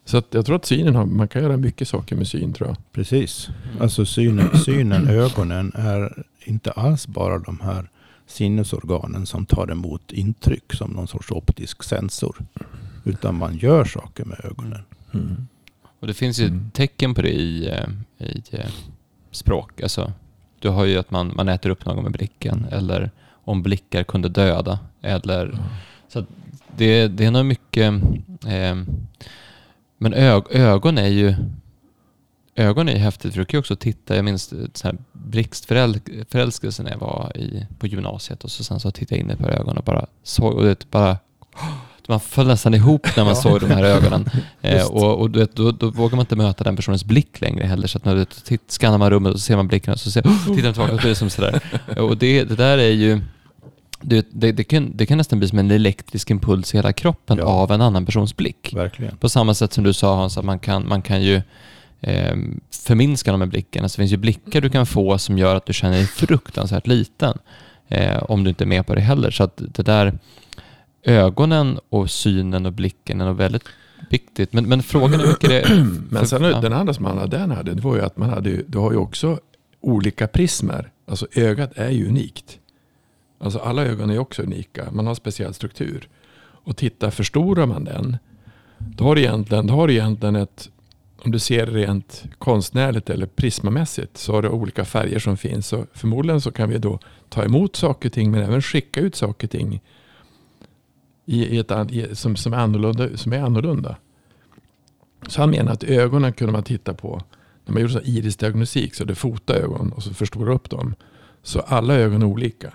[0.08, 2.70] Så att jag tror att synen har, man kan göra mycket saker med syn tror
[2.70, 2.78] jag.
[2.92, 3.50] Precis.
[3.80, 7.90] Alltså synen, synen, ögonen är inte alls bara de här
[8.28, 12.36] sinnesorganen som tar emot intryck som någon sorts optisk sensor.
[13.04, 14.82] Utan man gör saker med ögonen.
[16.00, 16.72] Och det finns ju Mm.
[16.72, 17.88] tecken på det i, eh,
[18.28, 18.70] i eh,
[19.32, 19.82] språk.
[19.82, 20.14] Alltså,
[20.60, 24.30] du har ju att man, man äter upp någon med blicken eller om blickar kunde
[24.30, 24.80] döda.
[25.02, 25.58] Eller,
[26.08, 26.26] så att
[26.78, 27.94] det, det är nog mycket...
[28.46, 28.76] Eh,
[29.98, 31.36] men ög, ögon är ju...
[32.56, 33.34] Ögon är ju häftigt.
[33.34, 34.16] för Du kan ju också titta.
[34.16, 38.92] Jag minns så här blixtförälskelse när jag var i, på gymnasiet och så sen så
[38.92, 41.18] tittade jag in i ett par ögon och bara såg och det bara
[42.08, 43.42] man föll nästan ihop när man Ja.
[43.42, 44.30] såg de här ögonen.
[44.62, 47.66] Eh, och och du vet, då, då vågar man inte möta den personens blick längre
[47.66, 47.88] heller.
[47.88, 48.26] Så att när du
[48.68, 50.22] skannar man rummet och så ser man blicken och så ser,
[50.56, 51.62] tittar man tillbaka och det är som sådär.
[51.98, 53.22] Och det, det där är ju,
[54.02, 57.38] det, det, det, kan, det kan nästan bli som en elektrisk impuls i hela kroppen
[57.38, 57.44] Ja.
[57.44, 58.74] av en annan persons blick.
[58.76, 59.18] Verkligen.
[59.18, 61.42] På samma sätt som du sa Hans, att man kan, man kan ju
[62.02, 62.36] eh,
[62.72, 63.84] förminska dem med blicken.
[63.84, 66.88] Alltså, det finns ju blickar du kan få som gör att du känner dig fruktansvärt
[66.88, 67.38] liten.
[67.88, 69.32] Eh, om du inte är med på det heller.
[69.32, 70.14] Så att det där
[71.04, 73.64] ögonen och synen och blicken är nog väldigt
[74.10, 74.54] viktigt.
[74.54, 75.86] Men, men frågan är hur mycket det...
[76.10, 76.62] Men sen ja.
[76.62, 78.92] den andra som han hade, den hade, det var ju att man hade du har
[78.92, 79.40] ju också
[79.82, 80.92] olika prismer.
[81.10, 82.60] Alltså ögat är ju unikt.
[83.40, 84.92] Alltså alla ögon är också unika.
[84.92, 86.10] Man har speciell struktur.
[86.40, 88.18] Och titta, förstorar man den,
[88.78, 90.70] då har du egentligen, då har du egentligen ett,
[91.18, 95.68] om du ser rent konstnärligt eller prismamässigt, så har du olika färger som finns.
[95.68, 99.16] Så förmodligen så kan vi då ta emot saker och ting, men även skicka ut
[99.16, 99.82] saker och ting
[101.26, 103.98] i, ett, i, som, som, är annorlunda, som är annorlunda.
[105.28, 107.22] Så han menar att ögonen kunde man titta på.
[107.66, 110.96] När man gjorde så irisdiagnostik så det fotar ögon och så förstora upp dem.
[111.44, 112.74] Så alla ögon är olika.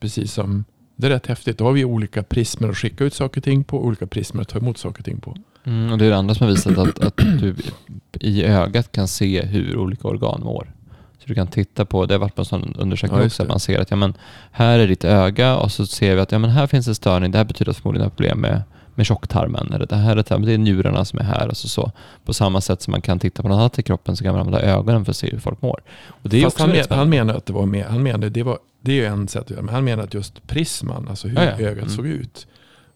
[0.00, 0.64] Precis som,
[0.96, 1.58] det är rätt häftigt.
[1.58, 3.84] Då har vi olika prismer att skicka ut saker och ting på.
[3.84, 5.36] Olika prismer att ta emot saker och ting på.
[5.64, 7.56] Mm, och det är det andra som har visat att, att du
[8.20, 10.72] i ögat kan se hur olika organ mår.
[11.18, 13.48] Så du kan titta på, det har varit på en sån undersökning Ja, också, att
[13.48, 14.14] man ser att ja, men,
[14.50, 17.30] här är ditt öga och så ser vi att ja, men här finns en störning,
[17.30, 18.62] det här betyder att förmodligen har problem med,
[18.94, 19.72] med tjocktarmen.
[19.72, 21.48] Eller det här är, det är njurarna som är här.
[21.48, 21.92] Och så, så.
[22.24, 24.40] På samma sätt som man kan titta på något annat i kroppen så kan man
[24.40, 25.80] använda ögonen för att se hur folk mår.
[26.08, 28.42] Och det är Fast han, men, han menar att det var mer, han menade, det,
[28.42, 31.28] var, det är ju en sätt att göra, men han menar att just prisman, alltså
[31.28, 31.50] hur Ja, ja.
[31.58, 31.88] ögat Mm.
[31.88, 32.46] såg ut,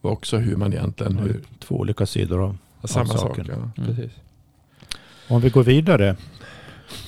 [0.01, 2.57] var också hur man egentligen, hur, Två olika sidor av.
[2.85, 3.21] samma sak.
[3.21, 3.47] saken.
[3.49, 3.71] Ja, Mm.
[3.97, 4.13] precis.
[5.29, 6.17] Om vi går vidare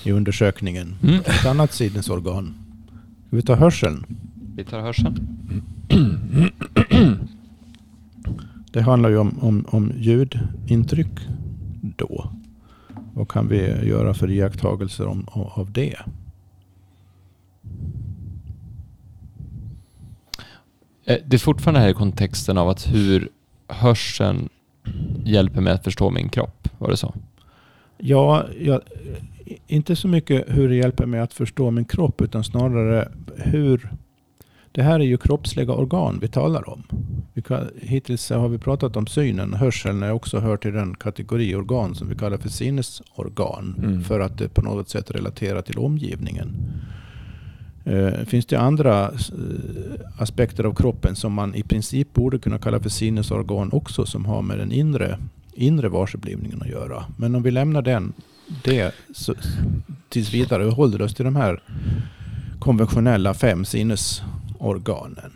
[0.04, 0.94] i undersökningen.
[1.02, 1.14] Mm.
[1.20, 2.54] Ett annat sinnesorgan.
[3.26, 4.06] Ska vi ta hörseln?
[4.56, 5.28] Vi tar hörseln.
[8.72, 11.20] Det handlar ju om, om, om ljudintryck
[11.96, 12.32] då.
[13.14, 15.96] Vad kan vi göra för iakttagelser om, av det?
[21.04, 23.28] Det är fortfarande här i kontexten av att hur
[23.68, 24.48] hörseln
[25.24, 26.68] hjälper mig att förstå min kropp.
[26.78, 27.14] Var det så?
[27.98, 28.80] Ja, jag,
[29.66, 33.90] inte så mycket hur det hjälper mig att förstå min kropp utan snarare hur...
[34.74, 36.82] Det här är ju kroppsliga organ vi talar om.
[37.32, 39.54] Vi kan, hittills har vi pratat om synen.
[39.54, 43.74] Hörseln är också hör till den kategori organ som vi kallar för sinnesorgan.
[43.78, 44.04] Mm.
[44.04, 46.56] För att det på något sätt relaterar till omgivningen.
[47.84, 49.12] Eh, finns det andra eh,
[50.18, 54.42] aspekter av kroppen som man i princip borde kunna kalla för sinnesorgan också som har
[54.42, 55.18] med den inre,
[55.52, 57.04] inre varseblivningen att göra.
[57.16, 58.12] Men om vi lämnar den,
[58.64, 59.34] det så,
[60.08, 61.62] tills vidare och håller oss till de här
[62.58, 65.32] konventionella fem sinnesorganen.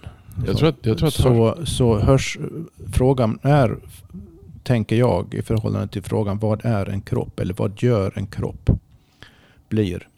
[0.46, 2.38] Jag tror att, jag tror att så, så hörs
[2.92, 3.76] frågan är,
[4.62, 8.70] tänker jag, i förhållande till frågan vad är en kropp eller vad gör en kropp?
[9.68, 10.08] Blir.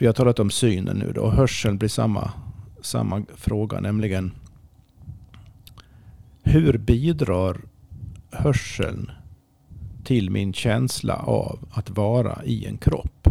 [0.00, 2.32] Vi har talat om synen nu då och hörseln blir samma,
[2.82, 4.32] samma fråga, nämligen
[6.42, 7.60] hur bidrar
[8.30, 9.10] hörseln
[10.04, 13.28] till min känsla av att vara i en kropp?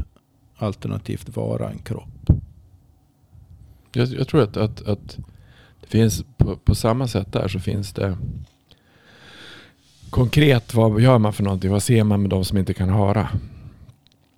[0.58, 2.30] Alternativt vara en kropp.
[3.92, 5.18] Jag, jag tror att, att, att
[5.82, 8.18] Det finns på, på samma sätt där så finns det
[10.10, 11.72] konkret vad gör man för någonting?
[11.72, 13.30] Vad ser man med de som inte kan höra?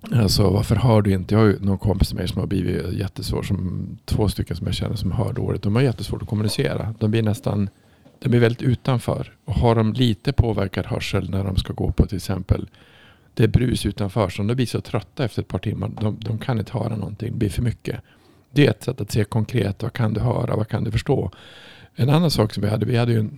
[0.02, 1.36] Alltså varför hör du inte?
[1.36, 3.44] Jag har ju någon kompis med mig som har blivit jättesvår.
[3.44, 5.62] Som, två stycken som jag känner som hör dåligt.
[5.62, 6.96] De har jättesvårt att kommunicera.
[7.00, 7.70] De blir nästan
[8.20, 9.34] de blir väldigt utanför.
[9.46, 12.70] Och har de lite påverkad hörsel när de ska gå på till exempel
[13.34, 14.30] det är brus utanför.
[14.30, 15.92] Så de blir så trötta efter ett par timmar.
[16.02, 17.32] De, de kan inte höra någonting.
[17.32, 18.00] Det blir för mycket.
[18.52, 19.84] Det är ett sätt att se konkret.
[19.84, 20.56] Vad kan du höra?
[20.56, 21.32] Vad kan du förstå?
[21.96, 22.86] En annan sak som vi hade.
[22.86, 23.32] Vi hade ju en,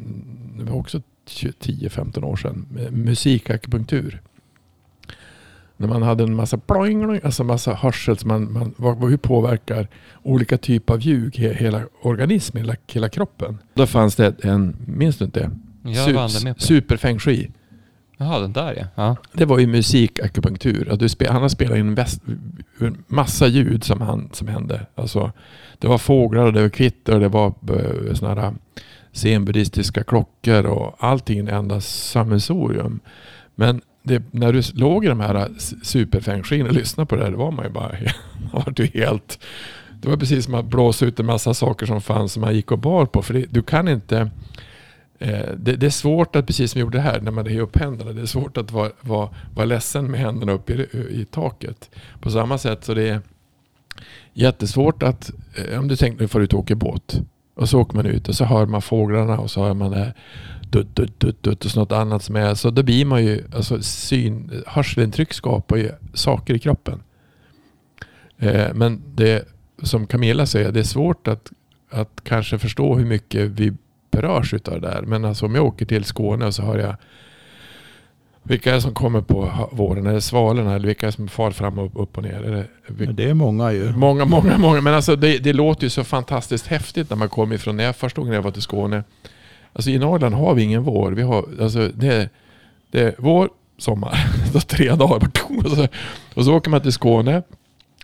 [0.58, 2.66] det var också 10-15 år sedan.
[2.80, 4.22] Eh, musikakupunktur.
[5.84, 8.18] När man hade en massa ploing, alltså massa hörsel.
[8.18, 9.88] Som man, man, vad, hur påverkar
[10.24, 13.58] olika typer av ljud hela organismen, hela, hela kroppen.
[13.74, 15.52] Då fanns det en, minns du inte
[15.84, 16.30] Jag.
[16.58, 17.52] Super feng shui.
[18.18, 18.86] Jaha, den där ja.
[18.96, 19.16] ja.
[19.34, 20.88] Det var ju musikakupunktur.
[21.30, 22.22] Han har spelat in väst,
[23.08, 24.86] massa ljud som, han, som hände.
[24.96, 25.32] Alltså,
[25.80, 28.54] det var fåglar det var kvitter det var uh, sådana här
[29.12, 33.00] zenbuddhistiska klockor och allting endast sammelsorium.
[33.56, 35.48] Men det, när du låg i de här äh,
[35.84, 37.92] superfängskin och lyssnade på det här, då var man ju bara
[38.54, 39.40] var du helt...
[40.02, 42.72] Det var precis som att blåsa ut en massa saker som fanns som man gick
[42.72, 43.22] och bar på.
[43.22, 44.30] För det, du kan inte...
[45.20, 47.78] Eh, det, det, är svårt att, precis som vi gjorde här, när man är upp
[47.78, 50.88] händerna, det är svårt att vara, vara, vara ledsen med händerna uppe i,
[51.22, 51.90] i taket.
[52.20, 53.22] På samma sätt så det är
[54.34, 57.22] jättesvårt att, eh, om du tänker får du ut och åker båt.
[57.56, 60.14] Och så åker man ut och så hör man fåglarna och så hör man det
[60.74, 62.56] dutt, dutt, dutt, dutt och så något annat som är.
[62.56, 67.04] Så då blir man ju, alltså syn, hörselintryck skapar ju saker i kroppen.
[68.38, 69.48] Eh, men det
[69.84, 71.52] som Camilla säger, det är svårt att,
[71.90, 73.74] att kanske förstå hur mycket vi
[74.12, 75.02] berörs utav det där.
[75.02, 76.96] Men alltså om jag åker till Skåne så hör jag
[78.46, 80.08] vilka är det som kommer på våren?
[80.08, 82.44] Är det svalorna eller vilka är det som far fram och upp och ner?
[82.44, 83.92] Är det, det är många ju.
[83.92, 84.82] Många, många, många.
[84.82, 87.96] Men alltså det, det låter ju så fantastiskt häftigt när man kommer ifrån, när jag
[87.96, 89.04] första gången jag var till Skåne.
[89.74, 91.12] Alltså i Norrland har vi ingen vår.
[91.12, 92.30] Vi har, alltså det,
[92.92, 94.18] det är vår, sommar.
[94.68, 95.30] tre dagar.
[95.66, 95.88] Och så,
[96.34, 97.44] och så åker man till Skåne.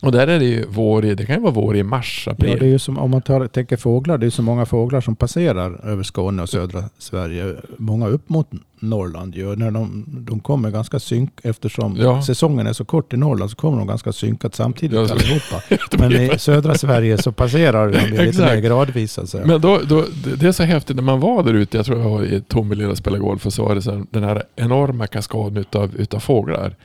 [0.02, 2.50] Och där är det ju vår i, det kan ju vara vår i mars, april.
[2.50, 5.02] Ja, det är ju som om man tar, tänker fåglar, det är så många fåglar
[5.02, 7.56] som passerar över Skåne och södra Sverige.
[7.78, 8.48] Många upp mot
[8.80, 9.56] Norrland ju.
[9.56, 12.22] När de, de kommer ganska synk, eftersom ja.
[12.22, 15.62] säsongen är så kort i Norrland så kommer de ganska synkat samtidigt ja, allihopa.
[15.98, 19.20] Men i södra Sverige så passerar de lite mer gradvis.
[19.20, 19.38] Alltså.
[19.46, 20.06] Men då, då,
[20.40, 22.92] det är så häftigt när man var där ute, jag tror jag var i Tomelilla
[22.92, 26.20] och spelade golf och så var det så här, den här enorma kaskaden utav, utav
[26.20, 26.76] fåglar.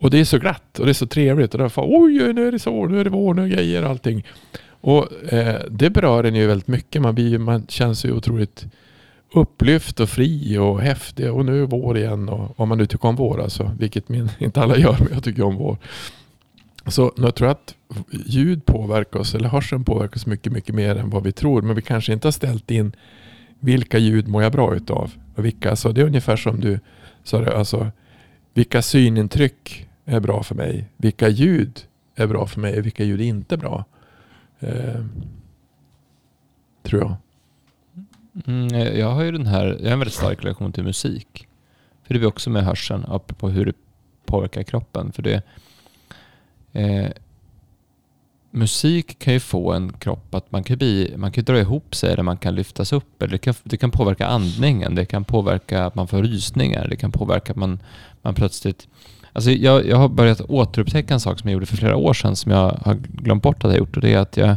[0.00, 1.54] Och det är så glatt och det är så trevligt.
[1.54, 4.24] Och därför, oj, nu är det så, nu är det vår, nu är grejer allting.
[4.80, 7.02] Och eh, det berör en ju väldigt mycket.
[7.02, 8.66] Man, blir, man känns ju otroligt
[9.34, 11.32] upplyft och fri och häftig.
[11.32, 12.28] Och nu är vår igen.
[12.28, 13.76] Och, om man nu tycker om vår alltså.
[13.78, 15.76] Vilket min, inte alla gör, men jag tycker om vår.
[16.86, 17.74] Så jag tror att
[18.26, 21.62] ljud påverkar oss, eller hörseln påverkar oss mycket, mycket mer än vad vi tror.
[21.62, 22.92] Men vi kanske inte har ställt in
[23.60, 25.12] vilka ljud mår jag bra utav.
[25.34, 26.80] Och vilka, alltså det är ungefär som du
[27.24, 27.90] sa, alltså,
[28.54, 30.84] vilka synintryck är bra för mig.
[30.96, 33.84] Vilka ljud är bra för mig och vilka ljud är inte bra.
[34.60, 35.04] Eh,
[36.82, 37.16] tror jag.
[38.46, 41.48] Mm, jag har ju den här, jag har en väldigt stark relation till musik.
[42.02, 43.72] För det blir också med hörseln, apropå hur det
[44.26, 45.12] påverkar kroppen.
[45.12, 45.42] För det,
[46.72, 47.10] eh,
[48.50, 52.12] musik kan ju få en kropp att man kan, bli, man kan dra ihop sig
[52.12, 53.22] eller man kan lyftas upp.
[53.22, 56.96] Eller det, kan, det kan påverka andningen, det kan påverka att man får rysningar, det
[56.96, 57.82] kan påverka att man,
[58.22, 58.88] man plötsligt
[59.32, 62.36] Alltså jag, jag har börjat återupptäcka en sak som jag gjorde för flera år sedan
[62.36, 64.56] som jag har glömt bort att jag gjort och det är att jag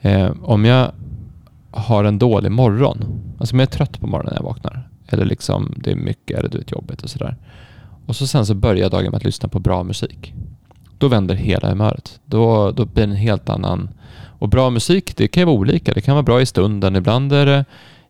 [0.00, 0.92] eh, om jag
[1.70, 3.04] har en dålig morgon,
[3.38, 6.38] alltså om jag är trött på morgonen när jag vaknar eller liksom det är mycket
[6.38, 7.36] eller du vet jobbet och sådär
[8.06, 10.34] och så sen så börjar dagen med att lyssna på bra musik.
[10.98, 12.20] Då vänder hela humöret.
[12.24, 13.88] Då, då blir det en helt annan...
[14.38, 15.94] Och bra musik, det kan ju vara olika.
[15.94, 16.96] Det kan vara bra i stunden.
[16.96, 17.64] Ibland är det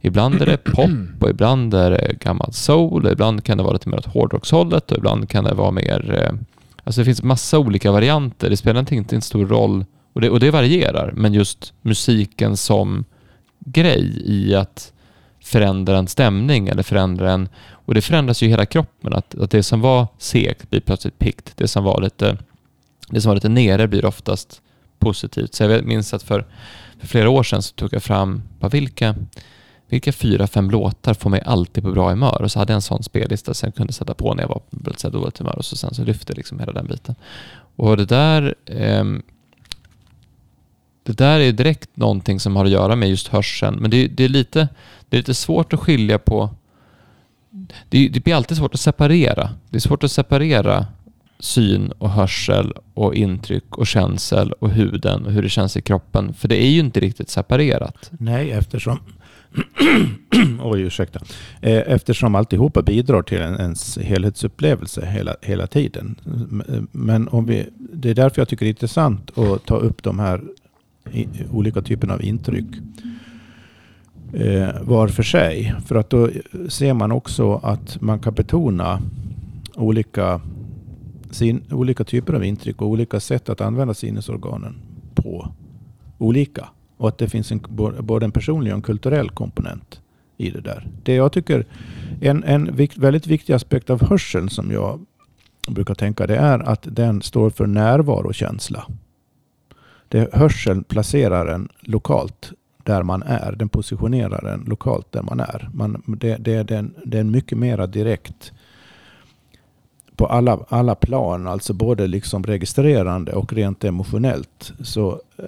[0.05, 3.07] Ibland är det pop och ibland är det gammal soul.
[3.13, 6.15] Ibland kan det vara lite mer åt hårdrockshållet och ibland kan det vara mer...
[6.15, 6.35] Eh,
[6.85, 8.51] alltså det finns massa olika varianter.
[8.51, 11.13] Det spelar inte en stor roll och det, och det varierar.
[11.17, 13.05] Men just musiken som
[13.59, 14.93] grej i att
[15.43, 17.49] förändra en stämning eller förändra en...
[17.71, 19.13] Och det förändras ju i hela kroppen.
[19.13, 21.53] Att, att det som var segt blir plötsligt pikt.
[21.57, 22.39] Det som var lite,
[23.09, 24.63] det som var lite nere blir oftast
[24.99, 25.55] positivt.
[25.55, 26.47] Så jag minns att för,
[27.01, 29.15] för flera år sedan så tog jag fram, bara vilka
[29.89, 32.43] vilka fyra, fem låtar får mig alltid på bra humör?
[32.43, 34.59] Och så hade jag en sån spellista som jag kunde sätta på när jag var
[34.59, 37.15] på väldigt dåligt humör och så sen så lyfte liksom hela den biten.
[37.77, 39.05] Och det där eh,
[41.05, 43.77] det där är direkt någonting som har att göra med just hörseln.
[43.77, 44.69] Men det, det är, lite,
[45.09, 46.51] det är lite svårt att skilja på...
[47.89, 49.51] Det, det blir alltid svårt att separera.
[49.71, 50.87] Det är svårt att separera
[51.39, 56.35] syn och hörsel och intryck och känsel och huden och hur det känns i kroppen.
[56.35, 58.11] För det är ju inte riktigt separerat.
[58.11, 58.99] Nej, eftersom
[60.63, 61.21] Oj, ursäkta.
[61.61, 66.17] Eh, eftersom alltihopa bidrar till ens helhetsupplevelse hela, hela tiden.
[66.69, 70.03] Eh, men om vi, det är därför jag tycker det är intressant att ta upp
[70.03, 70.43] de här
[71.11, 72.67] i, olika typerna av intryck
[74.33, 75.75] eh, var för sig.
[75.87, 76.31] För att då
[76.69, 79.01] ser man också att man kan betona
[79.75, 80.41] olika,
[81.31, 84.77] sin, olika typer av intryck och olika sätt att använda sinnesorganen
[85.15, 85.49] på
[86.19, 86.69] olika.
[86.97, 87.61] Och att det finns en,
[88.01, 90.01] både en personlig och en kulturell komponent
[90.37, 90.89] i det där.
[91.03, 91.67] Det jag tycker,
[92.21, 95.01] en, en vikt, väldigt viktig aspekt av hörseln som jag
[95.69, 98.87] brukar tänka det är att den står för närvarokänsla.
[100.09, 102.53] Det, hörseln placerar en lokalt
[102.83, 103.53] där man är.
[103.53, 105.71] Den positionerar en lokalt där man är.
[105.75, 108.53] Man, det, det, det, är en, det är en mycket mera direkt
[110.17, 115.45] på alla, alla plan, alltså både liksom registrerande och rent emotionellt, så eh,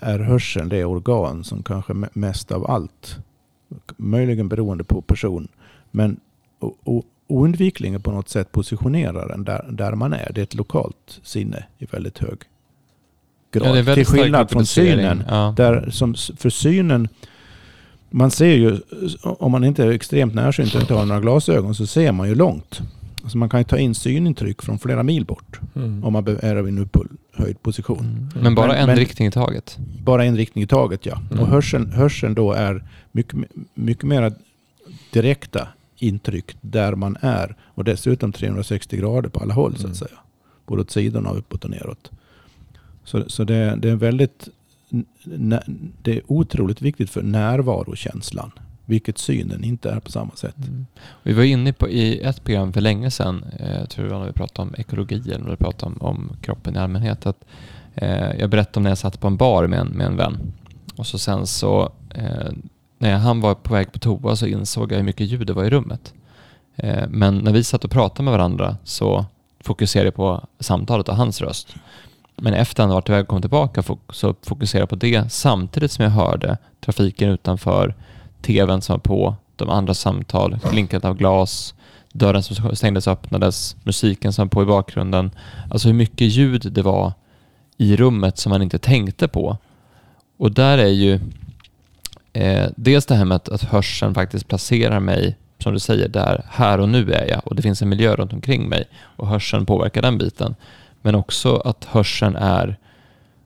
[0.00, 3.18] är hörseln det organ som kanske mest av allt,
[3.96, 5.48] möjligen beroende på person,
[5.90, 6.20] men
[7.26, 10.32] oundvikligen på något sätt positionerar den där, där man är.
[10.34, 12.38] Det är ett lokalt sinne i väldigt hög
[13.52, 13.88] grad.
[13.88, 15.24] Ja, Till skillnad från synen.
[15.28, 15.54] Ja.
[15.56, 17.08] Där som för synen,
[18.10, 18.78] man ser ju,
[19.22, 22.34] om man inte är extremt närsynt och inte har några glasögon så ser man ju
[22.34, 22.80] långt.
[23.22, 26.04] Alltså man kan ju ta in synintryck från flera mil bort mm.
[26.04, 26.78] om man är i en
[27.38, 27.98] upphöjd position.
[27.98, 28.42] Mm.
[28.42, 29.78] Men bara men, en men, riktning i taget?
[30.04, 31.22] Bara en riktning i taget ja.
[31.30, 31.42] Mm.
[31.42, 33.38] Och hörseln, hörseln då är mycket,
[33.74, 34.32] mycket mer
[35.12, 37.56] direkta intryck där man är.
[37.64, 39.94] Och dessutom 360 grader på alla håll så att mm.
[39.94, 40.18] säga.
[40.66, 42.10] Både åt sidorna och uppåt och neråt.
[43.04, 44.48] Så, så det, det är väldigt
[46.02, 48.52] det är otroligt viktigt för närvarokänslan
[48.88, 50.56] vilket synen inte är på samma sätt.
[50.56, 50.86] Mm.
[51.22, 54.18] Vi var inne på i ett program för länge sedan, eh, jag tror det var
[54.20, 57.44] när vi pratade om ekologi eller när vi pratade om, om kroppen i allmänhet, att
[57.94, 60.52] eh, jag berättade om när jag satt på en bar med en, med en vän.
[60.96, 62.52] Och så sen så, eh,
[62.98, 65.64] när han var på väg på toa så insåg jag hur mycket ljud det var
[65.64, 66.14] i rummet.
[66.76, 69.26] Eh, men när vi satt och pratade med varandra så
[69.60, 71.74] fokuserade jag på samtalet och hans röst.
[72.36, 76.04] Men efter han varit iväg och kom tillbaka så fokuserade jag på det samtidigt som
[76.04, 77.94] jag hörde trafiken utanför,
[78.42, 81.74] tvn som var på, de andra samtal, klinket av glas,
[82.12, 85.30] dörren som stängdes och öppnades, musiken som var på i bakgrunden.
[85.70, 87.12] Alltså hur mycket ljud det var
[87.76, 89.56] i rummet som man inte tänkte på.
[90.38, 91.20] Och där är ju
[92.32, 96.44] eh, dels det här med att, att hörseln faktiskt placerar mig, som du säger, där
[96.48, 99.66] här och nu är jag och det finns en miljö runt omkring mig och hörseln
[99.66, 100.54] påverkar den biten.
[101.02, 102.76] Men också att hörseln är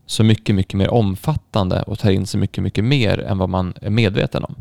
[0.06, 3.74] så mycket, mycket mer omfattande och tar in så mycket, mycket mer än vad man
[3.80, 4.54] är medveten om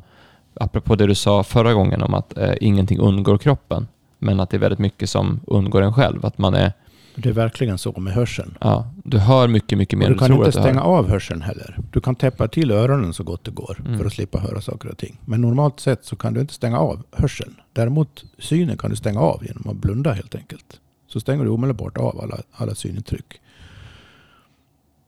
[0.53, 3.87] apropå det du sa förra gången om att eh, ingenting undgår kroppen,
[4.19, 6.25] men att det är väldigt mycket som undgår en själv.
[6.25, 6.73] Att man är...
[7.15, 8.57] Det är verkligen så med hörseln.
[8.61, 11.41] Ja, du hör mycket, mycket mer än du tror Du kan inte stänga av hörseln
[11.41, 11.77] heller.
[11.91, 13.97] Du kan täppa till öronen så gott det går mm.
[13.97, 15.19] för att slippa höra saker och ting.
[15.25, 17.55] Men normalt sett så kan du inte stänga av hörseln.
[17.73, 20.79] Däremot synen kan du stänga av genom att blunda helt enkelt.
[21.07, 23.41] Så stänger du omedelbart av alla, alla synintryck.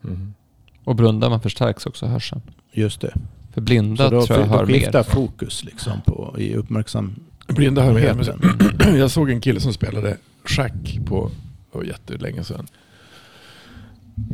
[0.04, 0.34] Mm.
[0.84, 2.42] Och blundar man förstärks också hörseln.
[2.72, 3.14] Just det.
[3.54, 4.92] För blinda då, tror jag hör mer.
[4.92, 7.24] Då fokus liksom på, i uppmärksamheten.
[7.48, 8.98] Blinda hör mer.
[8.98, 11.32] Jag såg en kille som spelade schack på,
[11.72, 12.68] var jättelänge sedan.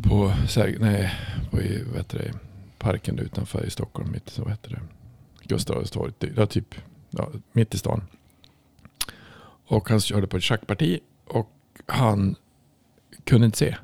[0.03, 0.33] På,
[0.79, 1.13] nej,
[1.51, 2.33] på vad heter det,
[2.77, 4.81] parken utanför i Stockholm, mitt, så heter det?
[5.43, 6.75] Gustav Adolfs torg, ja, typ
[7.09, 8.01] ja, mitt i stan.
[9.65, 11.51] Och han körde på ett schackparti och
[11.85, 12.35] han
[13.23, 13.75] kunde inte se.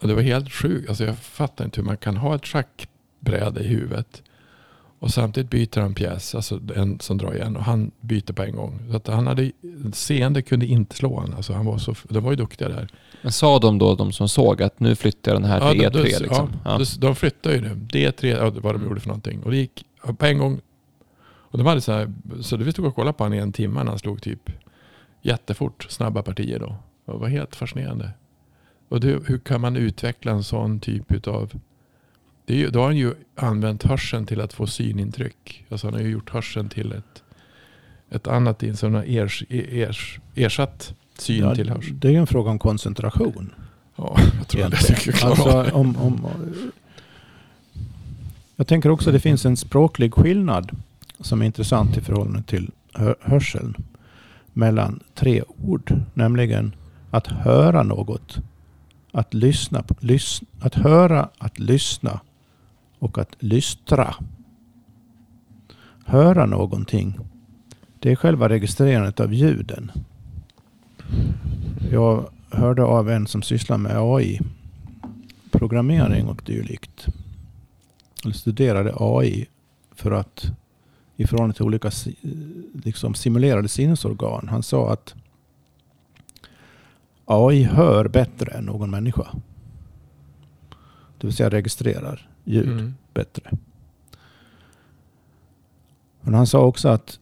[0.00, 0.88] Och det var helt sjukt.
[0.88, 2.88] Alltså jag fattar inte hur man kan ha ett schack
[3.20, 4.22] bräda i huvudet.
[4.98, 7.56] Och samtidigt byter han pjäs, alltså en som drar igen.
[7.56, 8.80] Och han byter på en gång.
[8.90, 9.52] Så att han hade,
[9.92, 11.34] seende kunde inte slå honom.
[11.36, 12.88] Alltså han var så, de var ju duktiga där.
[13.22, 15.90] Men sa de då, de som såg, att nu flyttar jag den här till ja,
[15.90, 16.02] E3?
[16.02, 16.52] liksom?
[16.64, 16.84] ja, ja.
[16.98, 17.68] de flyttade ju nu.
[17.74, 19.42] D3, ja, vad de gjorde för någonting.
[19.42, 19.84] Och det gick
[20.18, 20.60] på en gång.
[21.22, 23.82] Och de hade så här, så vi stod och kollade på honom i en timme
[23.82, 24.50] när han slog typ
[25.22, 26.76] jättefort, snabba partier då.
[27.06, 28.10] Det var helt fascinerande.
[28.88, 31.52] Och det, hur kan man utveckla en sån typ av
[32.50, 35.64] det är, då har han ju använt hörseln till att få synintryck.
[35.68, 37.22] Alltså han har ju gjort hörseln till ett,
[38.10, 42.00] ett annat in som har ers, ers, ersatt syn ja, till hörsel.
[42.00, 43.54] Det är ju en fråga om koncentration.
[43.96, 46.26] Ja, jag tror att jag skulle klara alltså, om, om,
[48.56, 50.76] Jag tänker också att det finns en språklig skillnad
[51.20, 52.70] som är intressant i förhållande till
[53.20, 53.74] hörseln.
[54.52, 55.94] Mellan tre ord.
[56.14, 56.74] Nämligen
[57.10, 58.38] att höra något.
[59.12, 59.84] Att lyssna.
[60.00, 62.20] Lys, att höra, att lyssna
[63.00, 64.14] och att lystra.
[66.04, 67.18] Höra någonting.
[67.98, 69.92] Det är själva registrerandet av ljuden.
[71.90, 74.40] Jag hörde av en som sysslar med AI,
[75.50, 77.06] programmering och dylikt.
[78.24, 79.46] Eller studerade AI
[79.92, 80.52] för att
[81.16, 81.90] i förhållande till olika
[82.72, 84.48] liksom, simulerade sinnesorgan.
[84.48, 85.14] Han sa att
[87.24, 89.26] AI hör bättre än någon människa.
[91.18, 92.94] Det vill säga registrerar ljud mm.
[93.14, 93.50] bättre.
[96.20, 97.18] Men han sa också att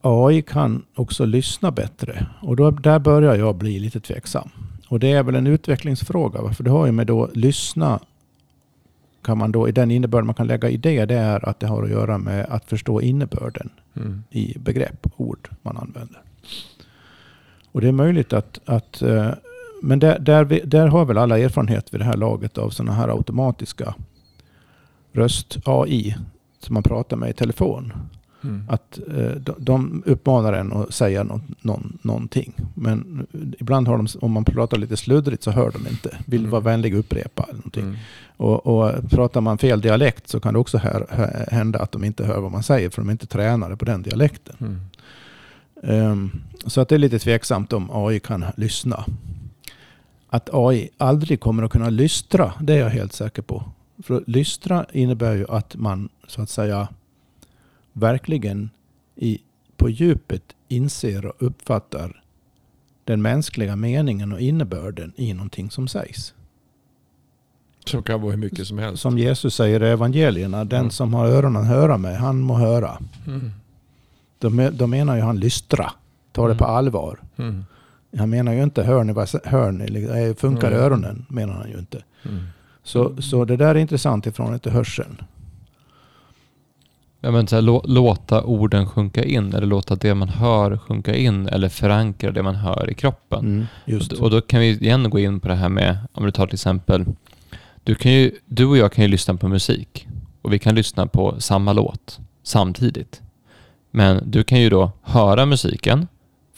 [0.00, 2.26] AI kan också lyssna bättre.
[2.42, 4.50] Och då, där börjar jag bli lite tveksam.
[4.88, 6.52] Och det är väl en utvecklingsfråga.
[6.52, 8.00] För det har ju med då lyssna
[9.22, 11.66] kan man då i den innebörd man kan lägga i det, det är att det
[11.66, 14.22] har att göra med att förstå innebörden mm.
[14.30, 16.22] i begrepp, ord man använder.
[17.72, 19.30] Och det är möjligt att, att eh,
[19.82, 22.92] men där, där, vi, där har väl alla erfarenhet vid det här laget av sådana
[22.92, 23.94] här automatiska
[25.12, 26.16] röst-AI
[26.60, 27.92] som man pratar med i telefon.
[28.42, 28.64] Mm.
[28.68, 32.52] Att eh, de, uppmanar en att säga någon, någon, någonting.
[32.74, 33.26] Men
[33.58, 36.18] ibland har de, om man pratar lite sluddrigt så hör de inte.
[36.26, 36.50] Vill mm.
[36.50, 37.84] vara vänlig upprepa eller någonting.
[37.84, 37.96] Mm.
[38.36, 41.06] Och, och pratar man fel dialekt så kan det också här,
[41.50, 44.02] hända att de inte hör vad man säger för de är inte tränade på den
[44.02, 44.80] dialekten.
[45.82, 46.30] Um,
[46.66, 49.04] så att det är lite tveksamt om AI kan lyssna.
[50.30, 53.64] Att AI aldrig kommer att kunna lystra, det är jag helt säker på.
[54.02, 56.88] För lystra innebär ju att man så att säga
[57.92, 58.70] verkligen
[59.16, 59.38] i,
[59.76, 62.22] på djupet inser och uppfattar
[63.04, 66.34] den mänskliga meningen och innebörden i någonting som sägs.
[67.86, 69.02] Som kan vara hur mycket som helst.
[69.02, 70.90] Som Jesus säger i evangelierna, den mm.
[70.90, 72.98] som har öronen att höra med, han må höra.
[73.26, 73.52] Mm.
[74.72, 75.92] Då menar ju han lystra,
[76.32, 76.58] ta det mm.
[76.58, 77.18] på allvar.
[77.36, 77.64] Mm.
[78.16, 79.12] Han menar ju inte hör ni,
[79.44, 80.80] hör ni funkar mm.
[80.80, 82.02] öronen, menar han ju inte.
[82.22, 82.42] Mm.
[82.82, 85.22] Så, så det där är intressant ifrån till hörseln.
[87.20, 91.48] Ja, men så här, låta orden sjunka in eller låta det man hör sjunka in
[91.48, 93.38] eller förankra det man hör i kroppen.
[93.38, 94.12] Mm, just.
[94.12, 96.46] Och, och, då kan vi igen gå in på det här med, om du tar
[96.46, 97.04] till exempel,
[97.84, 100.08] du, kan ju, du och jag kan ju lyssna på musik
[100.42, 103.22] och vi kan lyssna på samma låt samtidigt.
[103.90, 106.08] Men du kan ju då höra musiken,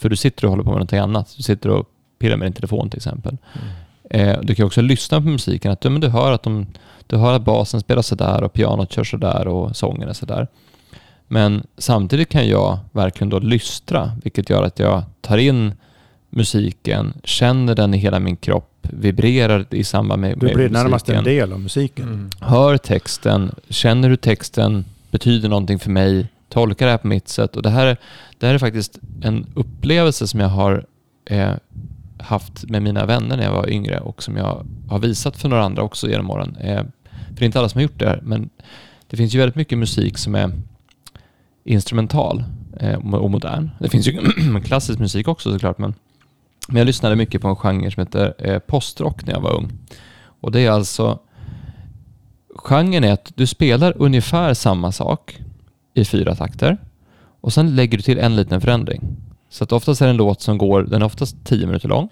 [0.01, 1.33] för du sitter och håller på med någonting annat.
[1.37, 1.85] Du sitter och
[2.19, 3.37] pillar med din telefon till exempel.
[3.53, 4.29] Mm.
[4.29, 6.65] Eh, du kan också lyssna på musiken, att du, men du hör att de
[7.07, 10.47] du hör att basen spelar sådär och pianot kör sådär och sången är sådär.
[11.27, 15.73] Men samtidigt kan jag verkligen då lystra, vilket gör att jag tar in
[16.29, 20.57] musiken, känner den i hela min kropp, vibrerar i samband med, med musiken.
[20.61, 22.05] Du blir närmast en del av musiken.
[22.05, 22.29] Mm.
[22.39, 27.55] Hör texten, känner hur texten betyder någonting för mig, tolka det här på mitt sätt.
[27.55, 27.97] Och det här,
[28.39, 30.85] det här är faktiskt en upplevelse som jag har
[31.25, 31.53] eh,
[32.19, 35.63] haft med mina vänner när jag var yngre och som jag har visat för några
[35.63, 36.57] andra också genom åren.
[36.59, 38.49] Eh, för det är inte alla som har gjort det här, men
[39.07, 40.51] det finns ju väldigt mycket musik som är
[41.63, 42.43] instrumental
[42.79, 43.69] eh, och modern.
[43.79, 44.19] Det finns ju
[44.65, 45.93] klassisk musik också såklart, men,
[46.67, 49.71] men jag lyssnade mycket på en genre som heter eh, postrock när jag var ung.
[50.41, 51.19] Och det är alltså,
[52.55, 55.39] genren är att du spelar ungefär samma sak
[56.01, 56.77] i fyra takter
[57.41, 59.01] och sen lägger du till en liten förändring.
[59.49, 62.09] Så att oftast är det en låt som går, den är oftast tio minuter lång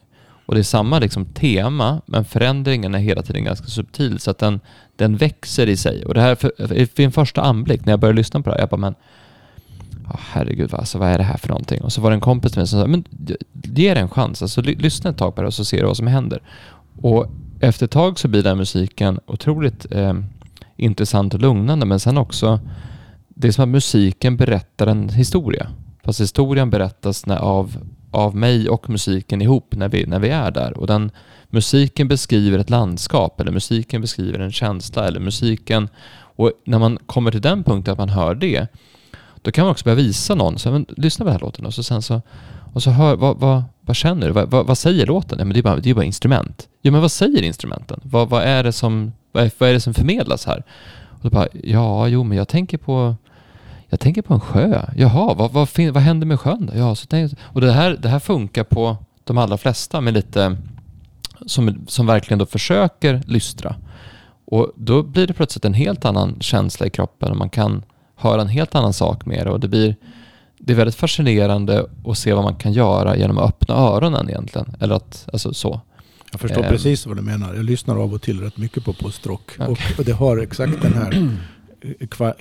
[0.49, 4.37] och det är samma liksom tema, men förändringen är hela tiden ganska subtil så att
[4.37, 4.59] den,
[4.95, 6.05] den växer i sig.
[6.05, 6.51] Och det här, för,
[6.85, 8.95] för en första anblick när jag började lyssna på det här, jag bara men
[10.05, 11.81] oh, herregud, alltså, vad är det här för någonting?
[11.81, 13.03] Och så var det en kompis till mig som sa, men
[13.63, 15.97] ge det en chans, alltså, lyssna ett tag på det och så ser du vad
[15.97, 16.41] som händer.
[17.01, 17.27] Och
[17.59, 20.13] efter ett tag så blir den musiken otroligt eh,
[20.77, 22.59] intressant och lugnande, men sen också,
[23.41, 25.67] det är som att musiken berättar en historia.
[26.03, 27.77] Fast historien berättas när, av,
[28.11, 30.77] av mig och musiken ihop när vi, när vi är där.
[30.77, 31.11] Och den
[31.49, 35.89] musiken beskriver ett landskap eller musiken beskriver en känsla eller musiken.
[36.11, 38.67] Och när man kommer till den punkten att man hör det,
[39.41, 41.73] då kan man också börja visa någon, så, men, lyssna på den här låten och
[41.73, 42.21] så sen så,
[42.73, 44.33] och så hör, vad, vad, vad känner du?
[44.33, 45.39] Vad, vad, vad, säger låten?
[45.39, 46.67] Ja, men det är bara, det är bara instrument.
[46.81, 47.99] Ja, men vad säger instrumenten?
[48.03, 50.63] Vad, vad, är det som, vad, är, vad är det som förmedlas här?
[51.09, 53.15] Och då bara, ja, jo, men jag tänker på
[53.89, 54.85] jag tänker på en sjö.
[54.95, 56.79] Jaha, vad, vad, vad händer med sjön då?
[56.79, 60.57] Ja, så tänker, och det här, det här funkar på de allra flesta med lite
[61.45, 63.75] som, som verkligen då försöker lystra.
[64.45, 67.83] Och då blir det plötsligt en helt annan känsla i kroppen och man kan
[68.15, 69.95] höra en helt annan sak med det och det blir
[70.59, 74.75] det är väldigt fascinerande att se vad man kan göra genom att öppna öronen egentligen.
[74.79, 75.81] Eller att, alltså så.
[76.31, 76.69] Jag förstår eh.
[76.69, 77.53] precis vad du menar.
[77.53, 79.51] Jag lyssnar av och till rätt mycket på postrock.
[79.59, 79.93] Okay.
[79.97, 81.11] Och det har exakt den här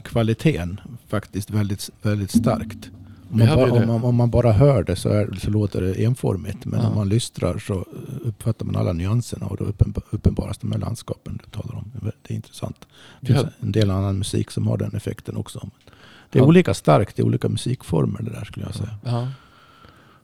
[0.03, 2.91] kvaliteten faktiskt väldigt, väldigt starkt.
[3.31, 6.05] Om man, bara, om, man, om man, bara hör det så, är, så låter det
[6.05, 6.65] enformigt.
[6.65, 6.89] Men ja.
[6.89, 7.85] om man lystrar så
[8.25, 9.65] uppfattar man alla nyanserna och då
[10.11, 11.93] uppenbaras de här landskapen du talar om.
[12.23, 12.87] Det är intressant.
[13.21, 15.71] Det finns en del annan musik som har den effekten också.
[16.31, 16.49] Det är ja.
[16.49, 18.99] olika starkt, det är olika musikformer det där skulle jag säga.
[19.05, 19.29] Ja.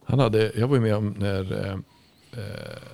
[0.05, 1.79] Han hade, jag var ju med om när, eh,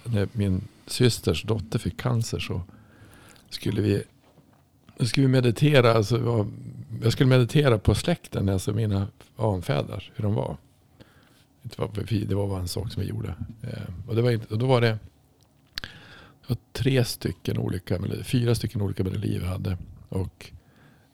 [0.04, 2.62] när min systers dotter fick cancer så
[3.50, 4.02] skulle vi,
[5.07, 5.92] skulle vi meditera.
[5.92, 6.46] Alltså,
[7.03, 10.57] jag skulle meditera på släkten, alltså mina anfäder, hur de var.
[11.62, 11.78] Det
[12.34, 13.34] var, bara en sak som vi gjorde.
[13.62, 14.98] Eh, och, det var inte, och då var det,
[16.40, 19.78] det var tre stycken olika, fyra stycken olika melodier vi hade.
[20.09, 20.53] Och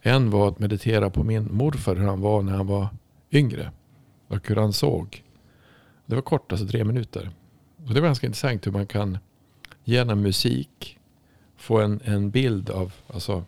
[0.00, 2.88] en var att meditera på min morfar, hur han var när han var
[3.32, 3.72] yngre.
[4.28, 5.22] Och hur han såg.
[6.06, 7.30] Det var kort, alltså tre minuter.
[7.86, 9.18] Och det var ganska intressant hur man kan
[9.84, 10.98] genom musik
[11.56, 13.44] få en, en bild av, alltså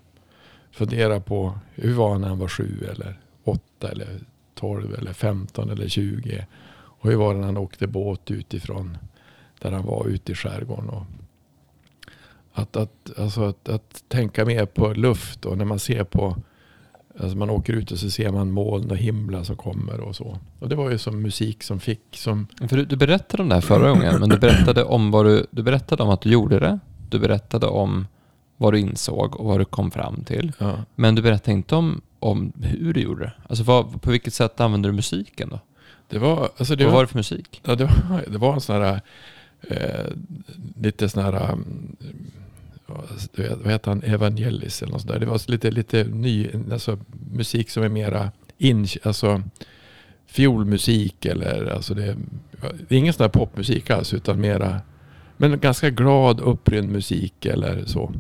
[0.78, 4.20] fundera på hur var han när han var sju eller åtta eller
[4.54, 6.46] tolv eller femton eller tjugo.
[7.00, 8.98] Och hur var det när han åkte båt utifrån
[9.60, 10.88] där han var ute i skärgården.
[10.88, 11.02] Och
[12.52, 16.36] att, att, alltså att, att tänka mer på luft och när man ser på
[17.20, 20.38] Alltså man åker ut och så ser man moln och himla som kommer och så.
[20.58, 22.46] Och det var ju som musik som fick som...
[22.68, 25.46] För du, du berättade om det här förra gången, men du berättade om vad du,
[25.50, 26.78] du berättade om att du gjorde det.
[27.08, 28.06] Du berättade om
[28.58, 30.52] vad du insåg och vad du kom fram till.
[30.58, 30.84] Ja.
[30.94, 33.32] Men du berättade inte om, om hur du gjorde det.
[33.48, 35.60] Alltså vad, på vilket sätt använde du musiken då?
[36.08, 37.60] Det var, alltså det vad var, var det för musik?
[37.64, 39.00] Ja, det, var, det var en sån här,
[39.60, 40.06] eh,
[40.80, 41.96] lite sån här, um,
[43.36, 45.20] vad heter han, Evangelis eller något sånt där.
[45.20, 46.98] Det var lite, lite ny, alltså
[47.30, 49.42] musik som är mera in, alltså
[50.26, 52.16] fiolmusik eller alltså det,
[52.88, 54.80] det är ingen sån här popmusik alls utan mera,
[55.36, 58.12] men ganska glad upprymd musik eller så.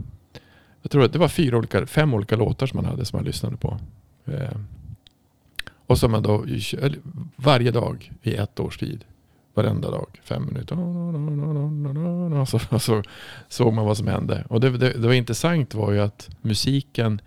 [0.88, 3.24] Jag tror att det var fyra olika, fem olika låtar som man hade som man
[3.24, 3.78] lyssnade på.
[4.24, 4.56] Eh,
[5.86, 6.44] och som man då
[7.36, 9.04] varje dag i ett års tid.
[9.54, 10.06] Varenda dag.
[10.22, 10.76] Fem minuter.
[12.46, 13.02] Så, så
[13.48, 14.44] såg man vad som hände.
[14.48, 17.20] Och det, det, det var intressant var ju att musiken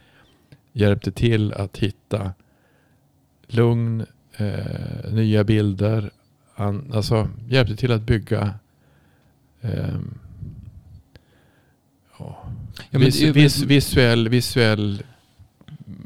[0.73, 2.33] hjälpte till att hitta
[3.47, 4.05] lugn,
[4.37, 6.11] eh, nya bilder.
[6.55, 8.53] An, alltså hjälpte till att bygga
[9.61, 9.99] eh,
[12.89, 15.03] ja, vis, vis, visuell, visuell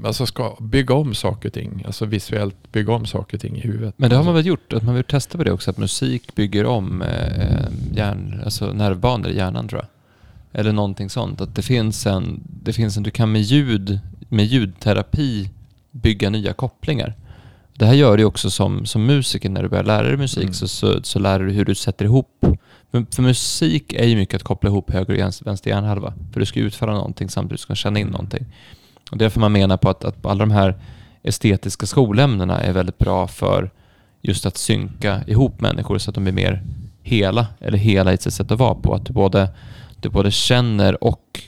[0.06, 1.84] Alltså ska bygga om saker och ting.
[1.86, 3.94] Alltså visuellt bygga om saker och ting i huvudet.
[3.98, 4.74] Men det har man väl gjort?
[4.74, 5.72] Att man vill testa på det också?
[5.72, 9.90] Att musik bygger om eh, hjärn, alltså nervbanor i hjärnan tror jag.
[10.60, 11.42] Eller någonting sånt.
[11.42, 14.00] Att det finns en, det finns en du kan med ljud,
[14.30, 15.50] med ljudterapi
[15.92, 17.14] bygga nya kopplingar.
[17.74, 20.54] Det här gör du också som, som musiker när du börjar lära dig musik Mm.
[20.54, 22.46] så, så, så lär du hur du sätter ihop.
[22.92, 26.14] För, för musik är ju mycket att koppla ihop höger och vänster hjärnhalva.
[26.34, 28.46] För du ska utföra någonting samtidigt som du ska känna in någonting.
[29.12, 30.76] Och därför man menar på att, att alla de här
[31.24, 33.72] estetiska skolämnena är väldigt bra för
[34.22, 36.64] just att synka ihop människor så att de blir mer
[37.02, 38.94] hela, eller hela i sitt sätt att vara på.
[38.94, 39.50] Att du både,
[40.02, 41.42] du både känner och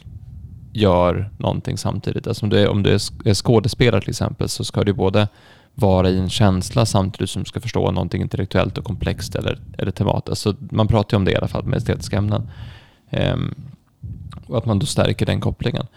[0.73, 2.27] gör någonting samtidigt.
[2.27, 2.93] Alltså om du är, om du
[3.25, 5.27] är skådespelare till exempel så ska du både
[5.79, 9.91] vara i en känsla samtidigt som du ska förstå någonting intellektuellt och komplext eller, eller
[9.91, 10.29] temat.
[10.29, 12.49] Alltså man pratar ju om det i alla fall med estetiska ämnen.
[13.09, 13.55] Ehm,
[14.47, 15.87] och att man då stärker den kopplingen.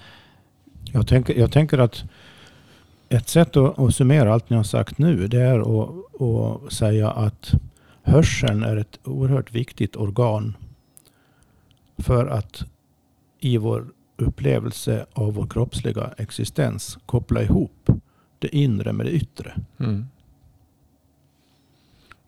[0.85, 2.05] Jag tänker, jag tänker att
[3.09, 5.91] ett sätt att, att summera allt ni har sagt nu det är att,
[6.23, 7.53] att säga att
[8.03, 10.57] hörseln är ett oerhört viktigt organ
[11.99, 12.65] för att
[13.41, 17.91] i vår upplevelse av vår kroppsliga existens koppla ihop
[18.41, 19.55] det inre med det yttre.
[19.79, 20.07] Mm.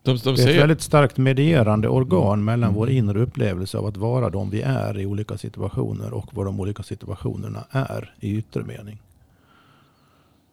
[0.03, 2.75] De, de Det är ett väldigt starkt medierande organ mellan Mm.
[2.75, 6.61] vår inre upplevelse av att vara de vi är i olika situationer och vad de
[6.61, 8.99] olika situationerna är i yttre mening.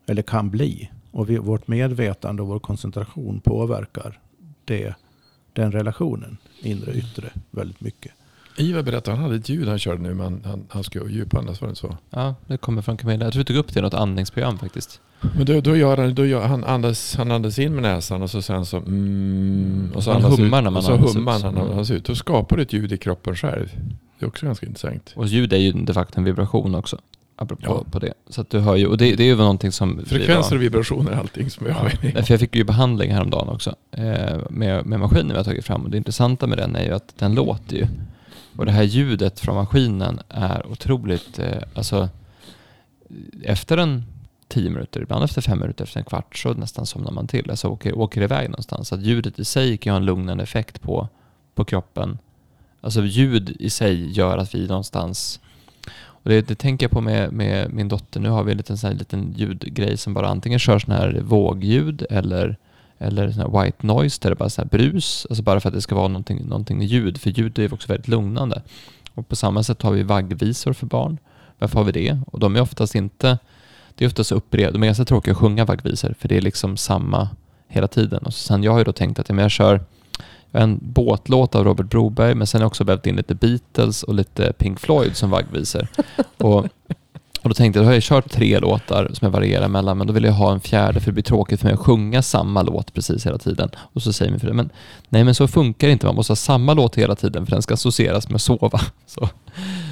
[0.06, 0.90] Eller kan bli.
[1.12, 4.20] Och vi, vårt medvetande och vår koncentration påverkar
[4.66, 4.96] det,
[5.54, 8.12] den relationen, inre yttre, väldigt mycket.
[8.60, 11.68] Ivar berättade han hade ett ljud han körde nu, men han, han skulle djupandas, var
[11.68, 11.98] det inte så?
[12.10, 13.26] Ja, det kommer från Camilla.
[13.26, 15.02] Jag tror vi tog upp det i något andningsprogram faktiskt.
[15.36, 18.30] Men då, då gör han, då gör, han, andas, han andas in med näsan och
[18.30, 21.16] så sen så mm, och så Man andas hummar ut, när man och så andas
[21.16, 21.44] hummar ut.
[21.44, 22.06] han han andas ut.
[22.06, 23.70] Då skapar du ett ljud i kroppen själv.
[24.20, 25.14] Det är också ganska intressant.
[25.16, 26.98] Och ljud är ju de facto en vibration också.
[27.36, 27.92] Apropå Ja.
[27.92, 28.14] på det.
[28.30, 30.06] Så att du hör ju, och det, det är ju någonting som...
[30.06, 31.92] Frekvenser och vibrationer är allting som vi har.
[32.16, 35.66] Ja, för jag fick ju behandling häromdagen också eh, med, med maskinen vi har tagit
[35.66, 35.82] fram.
[35.84, 37.88] Och det intressanta med den är ju att den låter ju.
[38.60, 42.10] Och det här ljudet från maskinen är otroligt, eh, alltså
[43.44, 44.04] efter en
[44.48, 47.50] tio minuter, ibland efter fem minuter, efter en kvart så nästan somnar man till.
[47.50, 48.88] Alltså åker, åker iväg någonstans.
[48.88, 51.08] Så att ljudet i sig kan ha en lugnande effekt på,
[51.56, 52.18] på kroppen.
[52.82, 55.40] Alltså ljud i sig gör att vi någonstans
[55.96, 58.20] och det, det tänker jag på med, med min dotter.
[58.20, 61.22] Nu har vi en liten, sån här, liten ljudgrej som bara antingen kör sån här
[61.22, 62.58] vågljud eller,
[63.00, 65.28] eller sån här white noise där det bara är här brus.
[65.30, 67.22] Alltså bara för att det ska vara någonting, någonting ljud.
[67.22, 68.62] För ljud är ju också väldigt lugnande.
[69.14, 71.18] Och på samma sätt har vi vaggvisor för barn.
[71.60, 72.20] Varför har vi det?
[72.28, 73.38] Och de är oftast inte,
[73.96, 74.74] det är oftast upprepade.
[74.74, 77.30] De är ganska tråkiga att sjunga vaggvisor för det är liksom samma
[77.68, 78.24] hela tiden.
[78.24, 79.82] Och sen jag har ju då tänkt att ja, men jag kör
[80.52, 84.14] en båtlåt av Robert Broberg, men sen har jag också vävt in lite Beatles och
[84.14, 85.88] lite Pink Floyd som vaggvisor.
[86.38, 86.66] och,
[87.42, 90.08] och då tänkte jag, då har jag kört tre låtar som jag varierar mellan, men
[90.08, 92.62] då vill jag ha en fjärde för det blir tråkigt för mig att sjunga samma
[92.62, 93.70] låt precis hela tiden.
[93.78, 94.70] Och så säger min fru, men
[95.10, 97.62] nej men så funkar det inte, man måste ha samma låt hela tiden för den
[97.62, 98.82] ska associeras med sova.
[99.08, 99.30] Så,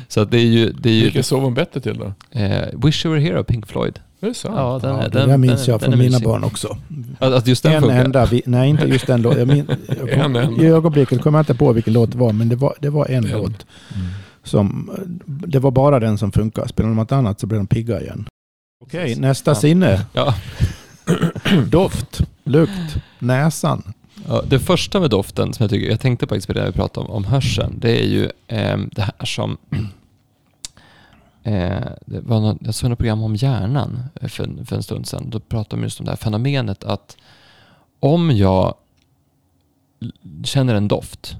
[0.07, 0.71] så att det är ju...
[0.71, 2.13] Det är ju Vilken sov hon bättre till då?
[2.39, 3.99] eh, Wish You Were Here av Pink Floyd.
[4.21, 4.53] Är det sant?
[4.57, 6.43] Ja, den, Ja, är- det den, där minns den, jag den från är mina barn
[6.43, 6.77] också.
[7.19, 8.05] Att, att just den En funkar.
[8.05, 9.39] enda, vi, nej inte just den låten.
[9.39, 10.63] Jag min, jag En kom, enda.
[10.63, 13.05] I ögonblicket kommer jag inte på vilken låt det var, men det var, det var
[13.05, 13.31] en En.
[13.31, 14.07] låt Mm.
[14.47, 14.91] Som,
[15.25, 16.67] det var bara den som funkar.
[16.67, 18.25] Spelar de något annat så blir de pigga igen.
[18.83, 19.55] Okej, nästa Ja.
[19.55, 20.05] sinne.
[20.13, 20.35] Ja.
[21.71, 23.93] Doft, lukt, näsan.
[24.27, 26.73] Ja, det första med doften som jag tycker, jag tänkte faktiskt på det när vi
[26.73, 29.57] pratade om, om hörseln, det är ju ehm, det här som
[31.43, 35.07] eh, det var något, jag såg något program om hjärnan eh, för, för en stund
[35.07, 35.29] sedan.
[35.29, 37.17] Då pratade de just om det här fenomenet att
[37.99, 38.73] om jag
[40.43, 41.35] känner en doft,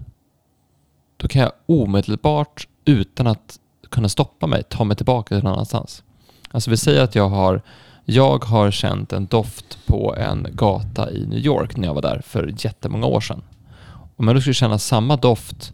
[1.18, 3.60] då kan jag omedelbart utan att
[3.90, 6.04] kunna stoppa mig ta mig tillbaka till någon annanstans.
[6.52, 7.62] Alltså vi säger att jag har
[8.10, 12.22] jag har känt en doft på en gata i New York när jag var där
[12.26, 13.42] för jättemånga år sedan.
[14.16, 15.74] Om jag då skulle känna samma doft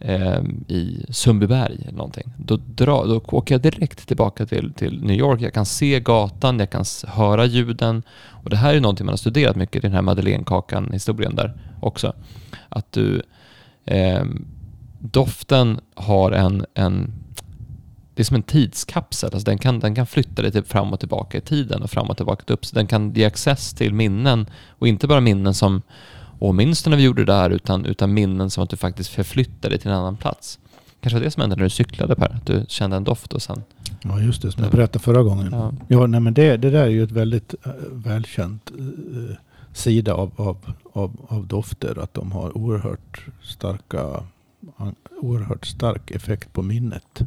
[0.00, 5.16] eh, i Sundbyberg eller någonting, då, dra, då åker jag direkt tillbaka till, till New
[5.16, 5.40] York.
[5.40, 8.02] Jag kan se gatan, jag kan höra ljuden.
[8.28, 12.12] Och det här är någonting man har studerat mycket i den här Madeleinekakan-historien där också.
[12.68, 13.22] Att du,
[13.84, 14.24] eh,
[14.98, 17.12] doften har en, en
[18.14, 19.30] det är som en tidskapsel.
[19.32, 22.10] Alltså den, kan, den kan flytta dig typ fram och tillbaka i tiden och fram
[22.10, 22.66] och tillbaka upp.
[22.66, 24.46] Så den kan ge access till minnen.
[24.68, 25.82] Och inte bara minnen som
[26.38, 27.50] Åh, minns du när vi gjorde det där?
[27.50, 30.58] Utan, utan minnen som att du faktiskt förflyttar dig till en annan plats.
[31.00, 32.34] Kanske var det som hände när du cyklade Per?
[32.34, 33.62] Att du kände en doft och sen...
[34.02, 34.52] Ja, just det.
[34.52, 35.48] Som jag berättade förra gången.
[35.52, 35.72] Ja.
[35.88, 39.30] Ja, nej, men det, det där är ju ett väldigt uh, välkänt uh,
[39.72, 40.56] sida av, av,
[40.92, 41.98] av, av dofter.
[42.02, 44.22] Att de har oerhört starka
[44.76, 47.20] an- oerhört stark effekt på minnet.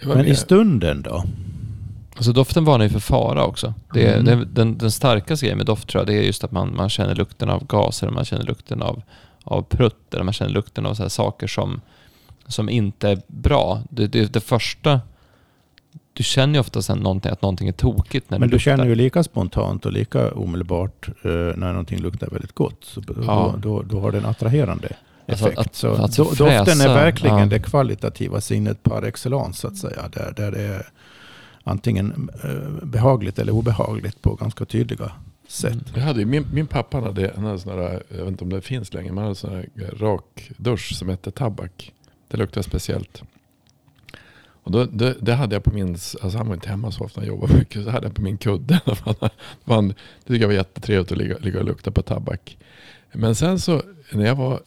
[0.00, 1.24] Det var Men i mer- stunden då?
[2.16, 3.74] Alltså doften varnar ju för fara också.
[3.94, 4.48] Det är, Mm.
[4.54, 7.14] den, den starkaste grejen med doft tror jag, det är just att man, man känner
[7.14, 9.02] lukten av gaser, man känner lukten av,
[9.44, 11.80] av prutt, eller man känner lukten av så här saker som,
[12.46, 13.82] som inte är bra.
[13.90, 15.00] Det, det, det första...
[16.12, 18.70] Du känner ju ofta sen någonting, att någonting är tokigt när Men du du luktar.
[18.70, 22.78] känner ju lika spontant och lika omedelbart eh, när någonting luktar väldigt gott.
[22.84, 23.54] Så då, Ja.
[23.58, 24.26] då, då har det en
[25.32, 26.14] attraherande Alltså att- effekt.
[26.16, 27.46] så att do, doften är fräsa, verkligen ja.
[27.46, 30.08] det kvalitativa sinnet par excellence så att säga.
[30.12, 30.88] Där, där det är
[31.64, 35.12] antingen eh, behagligt eller obehagligt på ganska tydliga
[35.48, 35.72] sätt.
[35.72, 35.84] Mm.
[35.94, 38.60] Jag hade min, min pappa hade, han hade sån där, jag vet inte om det
[38.60, 39.68] finns längre, men han hade sån där
[39.98, 41.92] rak dusch som hette tabak.
[42.28, 43.22] Det luktar speciellt.
[44.62, 47.20] Och då, det, det hade jag på min, alltså han var inte hemma så ofta,
[47.20, 48.80] han jobbade mycket, så hade jag på min kudde.
[48.86, 49.02] Det
[49.64, 49.94] var- det
[50.26, 52.58] tycker jag var jättetrevligt att ligga, ligga och lukta på tabak.
[53.12, 54.60] Men sen så, när jag var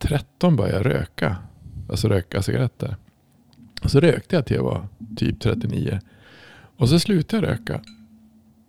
[0.00, 1.36] 13 började jag röka.
[1.88, 2.96] Alltså röka cigaretter.
[3.82, 6.00] Och så rökte jag till jag var typ 39.
[6.76, 7.80] Och så slutade jag röka.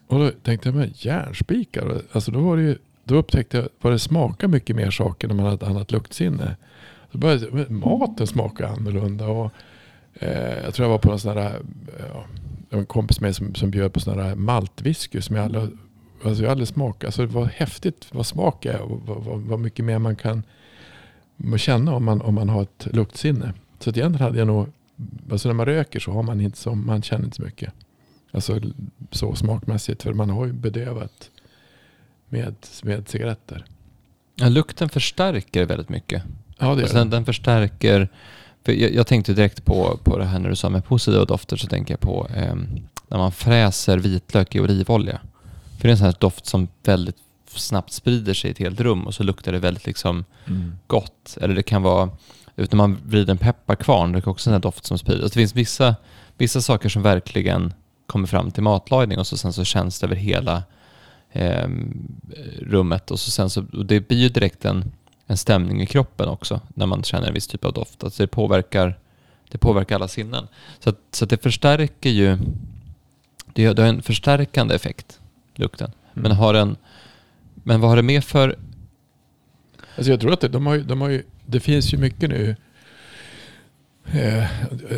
[0.07, 2.01] Och då tänkte jag, men järnspikar.
[2.11, 5.35] Alltså då, var det ju, då upptäckte jag att det smakar mycket mer saker när
[5.35, 6.55] man har ett annat luktsinne.
[7.11, 9.27] Så började, men maten smakar annorlunda.
[9.27, 9.51] Och,
[10.13, 11.59] eh, jag tror jag var på en sån där,
[12.13, 12.25] ja,
[12.69, 15.69] en kompis med som, som bjöd på sån där maltwhisky som jag aldrig,
[16.23, 17.05] alltså jag aldrig smakat.
[17.05, 20.43] Alltså det var häftigt vad smak är och vad, vad, vad mycket mer man kan
[21.57, 23.53] känna om man, om man har ett luktsinne.
[23.79, 24.67] Så att egentligen hade jag nog,
[25.31, 27.73] alltså när man röker så har man inte så, man känner inte så mycket.
[28.31, 28.59] Alltså
[29.11, 31.29] så smakmässigt för man har ju bedövat
[32.29, 33.65] med, med cigaretter.
[34.35, 36.23] Ja, lukten förstärker väldigt mycket.
[36.57, 37.15] Ja det sen det.
[37.15, 38.09] den förstärker...
[38.65, 41.57] För jag, jag tänkte direkt på, på det här när du sa med positiva dofter
[41.57, 42.67] så tänker jag på ehm,
[43.07, 45.21] när man fräser vitlök i olivolja.
[45.77, 47.17] För det är en sån här doft som väldigt
[47.59, 50.75] snabbt sprider sig i ett helt rum och så luktar det väldigt liksom Mm.
[50.87, 51.37] gott.
[51.41, 52.09] Eller det kan vara
[52.55, 55.23] när man vrider en pepparkvarn, det är också en doft som sprider.
[55.23, 55.95] Alltså det finns vissa,
[56.37, 57.73] vissa saker som verkligen
[58.05, 60.63] kommer fram till matlagning och så sen så känns det över hela
[61.31, 62.07] ehm,
[62.61, 64.91] rummet och så sen så, och det blir ju direkt en,
[65.27, 68.03] en stämning i kroppen också när man känner en viss typ av doft.
[68.03, 68.99] Alltså det påverkar,
[69.51, 70.47] det påverkar alla sinnen.
[70.79, 72.37] Så, att, så att det förstärker ju,
[73.53, 75.19] det, det har en förstärkande effekt,
[75.55, 75.91] lukten.
[76.13, 76.37] Men, Mm.
[76.37, 76.75] har en,
[77.63, 78.57] men vad har det med för
[79.95, 82.29] Alltså jag tror att det, de har ju, de har ju, det finns ju mycket
[82.29, 82.55] nu.
[84.13, 84.43] Eh,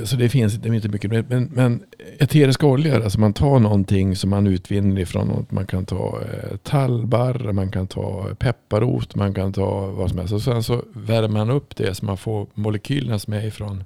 [0.04, 1.30] så det finns det inte mycket.
[1.30, 1.84] Men, men
[2.20, 5.28] eteriska oljor, alltså man tar någonting som man utvinner ifrån.
[5.28, 5.52] något.
[5.52, 10.34] Man kan ta eh, tallbarr, man kan ta pepparrot, man kan ta vad som helst.
[10.34, 13.84] Och sen så värmer man upp det så man får molekylerna som är ifrån.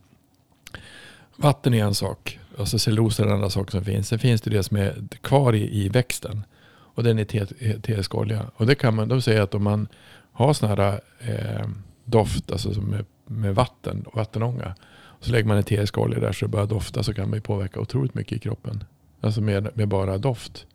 [1.35, 2.39] Vatten är en sak.
[2.57, 4.07] Alltså cellulosa är en annan sak som finns.
[4.07, 6.43] Sen finns det det som är kvar i, i växten.
[6.97, 8.45] Och den är te- eterisk olja.
[8.55, 9.87] Och det kan man, de säger att om man
[10.31, 11.67] ha sån här eh,
[12.05, 14.75] doft alltså med, med vatten och vattenånga.
[15.19, 17.79] Så lägger man eterisk olja där så det börjar dofta så kan man ju påverka
[17.79, 18.83] otroligt mycket i kroppen.
[19.21, 20.65] Alltså med, med bara doft.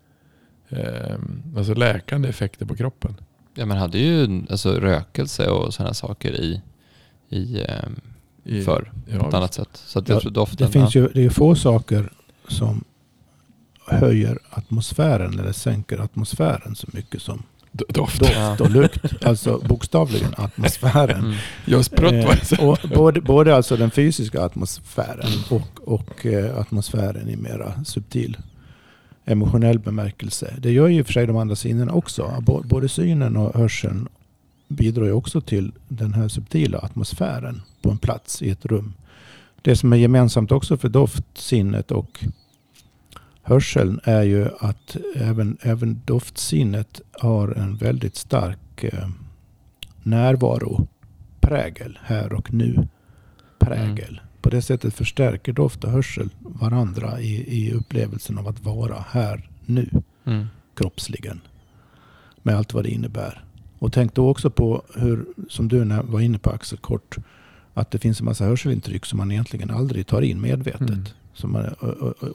[0.69, 1.17] Eh,
[1.57, 3.15] alltså läkande effekter på kroppen.
[3.55, 6.63] Ja, man hade ju alltså, rökelse och sådana saker i,
[7.29, 7.89] i, eh,
[8.45, 9.69] I, förr ja, på ett annat sätt.
[9.87, 10.67] Så att jag Ja, tror doften...
[10.67, 12.13] Det finns ju det är få saker
[12.49, 12.85] som
[13.87, 18.21] höjer atmosfären eller sänker atmosfären så mycket som Doft.
[18.21, 19.25] doft och lukt.
[19.25, 21.25] Alltså bokstavligen atmosfären.
[21.25, 21.37] Mm.
[21.65, 22.13] Jag sprutt
[22.53, 28.37] Eh, och både, både alltså den fysiska atmosfären och, och eh, atmosfären i mera subtil
[29.25, 30.55] emotionell bemärkelse.
[30.59, 32.45] Det gör ju i och för sig de andra sinnena också.
[32.65, 34.09] Både synen och hörseln
[34.69, 38.95] bidrar ju också till den här subtila atmosfären på en plats i ett rum.
[39.63, 42.25] Det som är gemensamt också för doftsinnet och
[43.43, 49.09] hörseln är ju att även, även doftsinnet har en väldigt stark eh,
[50.03, 52.89] närvaroprägel här och nu
[53.59, 54.21] prägel.
[54.43, 59.51] På det sättet förstärker doft och hörsel varandra i, i upplevelsen av att vara här
[59.67, 59.89] nu
[60.25, 60.47] Mm.
[60.77, 61.41] kroppsligen.
[62.43, 63.45] Med allt vad det innebär.
[63.79, 67.17] Och tänk då också på hur, som du var inne på Axel kort,
[67.75, 70.91] att det finns en massa hörselintryck som man egentligen aldrig tar in medvetet.
[70.91, 71.05] Mm.
[71.35, 72.27] Som man ö, ö, ö,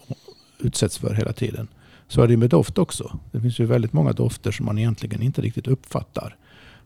[0.60, 1.68] utsätts för hela tiden.
[2.08, 3.20] Så är det med doft också.
[3.32, 6.36] Det finns ju väldigt många dofter som man egentligen inte riktigt uppfattar.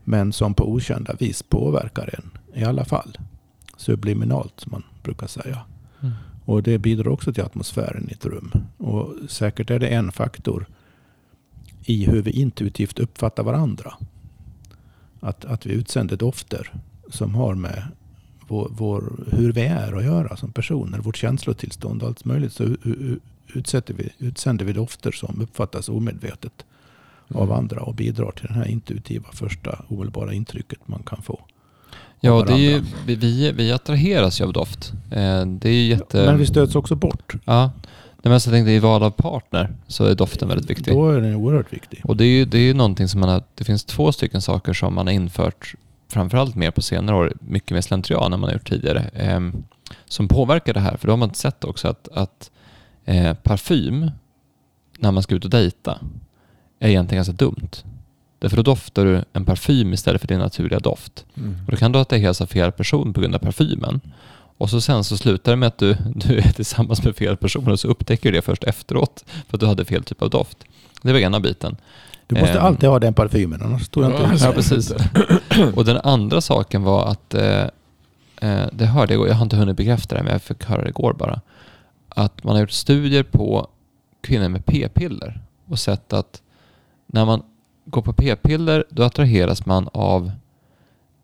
[0.04, 3.18] Men som på okända vis påverkar en i alla fall.
[3.78, 5.60] Subliminalt som man brukar säga.
[6.02, 6.14] Mm.
[6.46, 8.52] Och det bidrar också till atmosfären i ett rum.
[8.78, 10.66] Och säkert är det en faktor
[11.86, 13.94] i hur vi intuitivt uppfattar varandra.
[15.20, 16.74] Att, att vi utsänder dofter
[17.10, 17.84] som har med
[18.48, 22.54] vår, vår, hur vi är att göra som personer, vårt känslotillstånd och allt möjligt.
[22.54, 22.64] Så
[23.54, 26.66] utsätter vi, utsänder vi dofter som uppfattas omedvetet
[27.32, 27.44] Mm.
[27.44, 31.40] av andra och bidrar till det här intuitiva första omedelbara intrycket man kan få.
[32.20, 34.94] Ja, det är ju, vi, vi, attraheras ju av doft.
[35.12, 36.26] Eh, det är jätte...
[36.26, 37.34] Men vi stöts också bort.
[37.46, 37.72] Ja.
[38.24, 40.94] Nej, men jag tänkte i val av partner så är doften väldigt viktig.
[40.94, 42.02] Då är den oerhört viktig.
[42.04, 44.42] Och det är ju det är ju någonting som man har, det finns två stycken
[44.42, 45.76] saker som man har infört
[46.08, 49.64] framförallt mer på senare år, mycket mer slentrian än man har gjort tidigare, ehm,
[50.06, 50.98] som påverkar det här.
[50.98, 52.52] För då har man sett också att, att
[53.06, 54.12] eh, parfym,
[55.00, 56.00] när man ska ut och dejta,
[56.80, 57.70] är egentligen ganska dumt.
[58.40, 61.26] Därför då doftar du en parfym istället för din naturliga doft.
[61.38, 61.56] Mm.
[61.66, 64.02] Och då kan du attraheras av fel person på grund av parfymen.
[64.58, 67.68] Och så sen så slutar det med att du, du är tillsammans med fel person
[67.72, 70.58] och så upptäcker du det först efteråt för att du hade fel typ av doft.
[71.02, 71.78] Det var ena biten.
[72.28, 72.66] Du måste Ehm.
[72.66, 74.30] alltid ha den parfymen, annars tror jag Ja, inte...
[74.32, 74.46] alltså.
[74.46, 74.94] Ja, precis.
[75.76, 77.62] Och den andra saken var att, eh,
[78.42, 80.84] eh, det hörde jag igår, jag har inte hunnit bekräfta det, men jag fick höra
[80.84, 81.42] det igår bara.
[82.16, 83.68] Att man har gjort studier på
[84.22, 86.42] kvinnor med p-piller och sett att
[87.08, 87.44] när man
[87.86, 90.32] går på p-piller då attraheras man av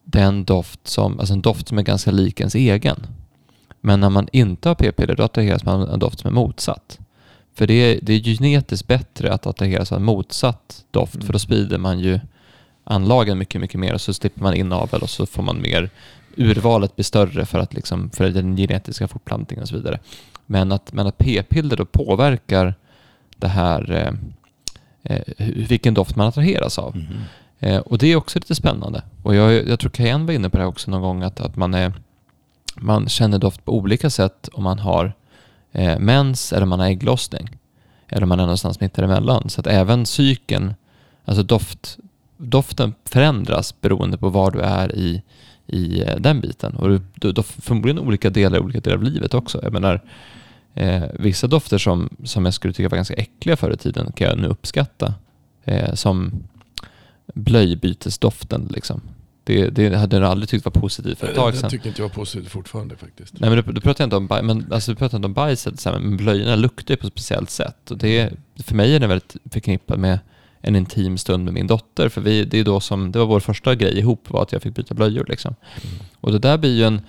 [0.04, 3.08] den doft som, alltså en doft som är ganska lik ens egen.
[3.82, 7.00] Men när man inte har p-piller då attraheras man av en doft som är motsatt.
[7.54, 11.40] För det är, det är genetiskt bättre att attraheras av en motsatt doft för då
[11.40, 12.20] sprider man ju
[12.88, 15.90] anlagen mycket, mycket mer och så slipper man inavel och så får man mer
[16.38, 20.00] urvalet blir större för att liksom, för den genetiska fortplantningen och så vidare.
[20.46, 22.76] Men att, men att p-piller då påverkar
[23.38, 26.96] det här eh, eh, vilken doft man attraheras av.
[26.96, 27.18] Mhm.
[27.60, 29.04] Eh, och det är också lite spännande.
[29.24, 31.74] Och jag, jag tror Cayenne var inne på det också någon gång, att, att man,
[31.74, 31.94] är,
[32.76, 35.14] man känner doft på olika sätt om man har
[35.72, 37.58] eh, mens eller man har ägglossning.
[38.08, 39.50] Eller om man är någonstans mitt emellan.
[39.50, 40.74] Så att även cykeln,
[41.26, 41.98] alltså doft,
[42.38, 45.22] doften förändras beroende på var du är i,
[45.68, 46.76] i eh, den biten.
[46.76, 49.60] Och du, du, du förmodligen olika delar i olika delar av livet också.
[49.64, 50.02] Jag menar,
[50.74, 54.28] eh, vissa dofter som, som jag skulle tycka var ganska äckliga förr i tiden kan
[54.28, 55.14] jag nu uppskatta.
[55.66, 56.44] Eh, som
[57.34, 59.02] blöjbytesdoften liksom.
[59.44, 61.70] Det, det hade jag aldrig tyckt var positivt för ett tag Det sedan.
[61.70, 63.40] tycker inte jag var positivt fortfarande faktiskt.
[63.40, 65.86] Nej men du, du pratar inte om baj, men alltså du pratar inte om bajset
[65.86, 67.92] men blöjorna luktar ju på ett speciellt sätt.
[67.92, 68.34] Och det,
[68.64, 70.20] för mig är det väldigt förknippat med
[70.62, 72.10] en intim stund med min dotter.
[72.10, 74.62] För vi, det, är då som, det var vår första grej ihop var att jag
[74.62, 75.26] fick byta blöjor.
[75.30, 75.56] Liksom.
[76.22, 77.02] Och det där blir ju en...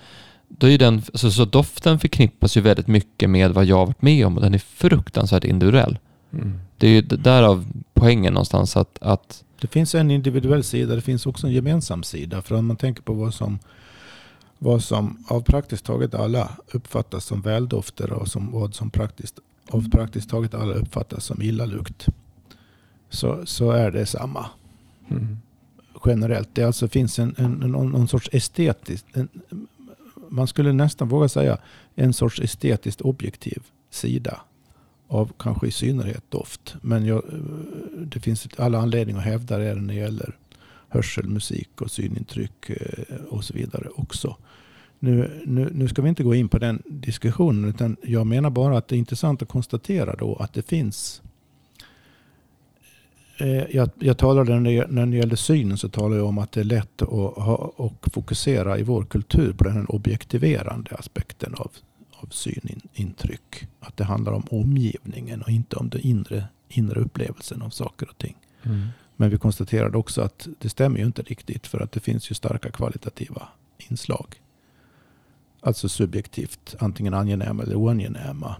[0.48, 3.86] Då är ju den, alltså, så doften förknippas ju väldigt mycket med vad jag har
[3.86, 5.98] varit med om och den är fruktansvärt individuell.
[6.32, 6.60] Mm.
[6.76, 11.26] Det är ju därav poängen någonstans att, att Det finns en individuell sida, det finns
[11.26, 12.42] också en gemensam sida.
[12.42, 13.58] För om man tänker på vad som,
[14.58, 19.38] vad som av praktiskt taget alla uppfattas som väldofter och som, vad som praktiskt,
[19.70, 22.06] av praktiskt taget alla uppfattas som illalukt.
[23.10, 24.46] Så, så är det samma
[25.10, 25.38] Mm.
[26.06, 26.48] generellt.
[26.52, 29.28] Det alltså finns en, en, en, någon, sorts estetiskt, en,
[30.28, 31.58] man skulle nästan våga säga
[31.94, 34.40] en sorts estetiskt objektiv sida
[35.08, 36.76] av kanske i synnerhet doft.
[36.82, 37.22] Men jag,
[37.96, 40.36] det finns alla anledningar att hävda det när det gäller
[40.88, 44.36] hörsel, musik och synintryck eh, och så vidare också.
[44.98, 48.78] Nu, nu, nu ska vi inte gå in på den diskussionen utan jag menar bara
[48.78, 51.22] att det är intressant att konstatera då att det finns
[53.46, 56.60] jag, jag talade när det, när det gäller synen så talade jag om att det
[56.60, 61.70] är lätt att ha, och fokusera i vår kultur på den objektiverande aspekten av,
[62.10, 63.66] av synintryck.
[63.80, 68.18] Att det handlar om omgivningen och inte om den inre, inre upplevelsen av saker och
[68.18, 68.36] ting.
[68.62, 68.88] Mm.
[69.16, 72.34] Men vi konstaterade också att det stämmer ju inte riktigt för att det finns ju
[72.34, 74.40] starka kvalitativa inslag.
[75.60, 78.56] Alltså subjektivt, antingen angenäma eller oangenäma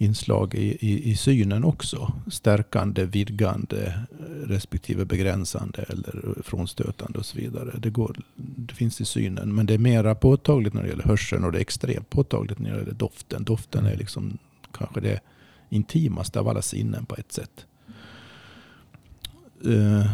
[0.00, 2.12] inslag i, i, i synen också.
[2.30, 4.00] Stärkande, vidgande,
[4.44, 7.70] respektive begränsande eller frånstötande och så vidare.
[7.78, 11.44] Det, går, det finns i synen, men det är mera påtagligt när det gäller hörseln
[11.44, 13.44] och det är extremt påtagligt när det gäller doften.
[13.44, 14.38] Doften är liksom
[14.72, 15.20] kanske det
[15.68, 17.66] intimaste av alla sinnen på ett sätt.
[19.64, 20.10] Eh,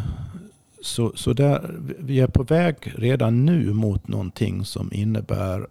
[0.83, 5.67] så, så där, vi är på väg redan nu mot någonting som innebär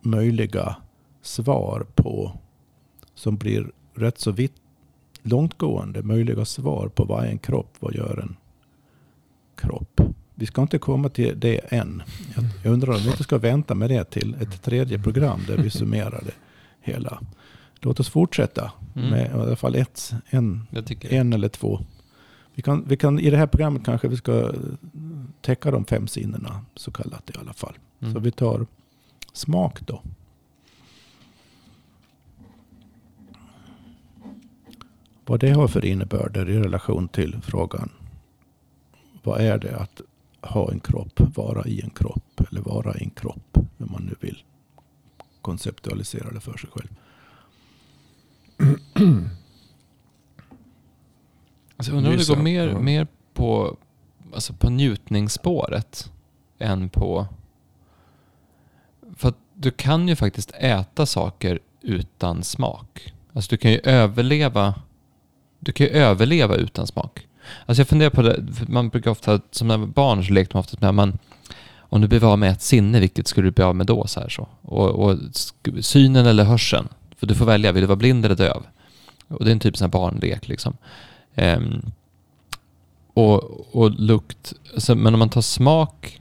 [0.00, 0.76] möjliga
[1.22, 2.38] svar på,
[3.22, 4.52] som blir rätt så vitt,
[5.22, 8.36] långtgående, möjliga svar på vad är en kropp, vad gör en
[9.54, 10.00] kropp.
[10.34, 12.02] Vi ska inte komma till det än.
[12.34, 15.56] Jag, jag undrar om vi inte ska vänta med det till ett tredje program där
[15.56, 16.34] vi summerar det
[16.80, 17.20] hela.
[17.80, 19.10] Låt oss fortsätta Mm.
[19.10, 20.66] med i alla fall ett, en,
[21.00, 21.80] en eller två.
[22.54, 24.52] Vi kan, vi kan, I det här programmet kanske vi ska
[25.40, 27.74] täcka de fem sinnena så kallat i alla fall.
[28.00, 28.14] Mm.
[28.14, 28.66] Så vi tar
[29.32, 30.02] smak då.
[35.32, 37.90] Vad det har för innebörder i relation till frågan.
[39.22, 40.00] Vad är det att
[40.40, 43.58] ha en kropp, vara i en kropp eller vara i en kropp.
[43.78, 44.42] Hur man nu vill
[45.42, 46.88] konceptualisera det för sig själv.
[51.76, 52.78] Alltså, jag undrar om det går mer, Ja.
[52.80, 53.76] mer på,
[54.34, 56.12] alltså på njutningsspåret
[56.58, 57.26] än på...
[59.16, 63.12] För att du kan ju faktiskt äta saker utan smak.
[63.32, 64.74] Alltså du kan ju överleva
[65.64, 67.26] du kan ju överleva utan smak.
[67.66, 70.56] Alltså jag funderar på det, man brukar ofta, som när man var barn så lekte
[70.56, 71.18] man ofta med man,
[71.78, 74.06] om du blev av med ett sinne, vilket skulle du bli av med då?
[74.06, 74.48] Så här så.
[74.62, 75.18] Och, och
[75.80, 78.62] synen eller hörseln, för du får välja, vill du vara blind eller döv?
[79.28, 80.76] Och det är en typ sån här barnlek liksom.
[81.34, 81.92] Um,
[83.14, 86.18] och, och lukt, alltså, men om man tar smak,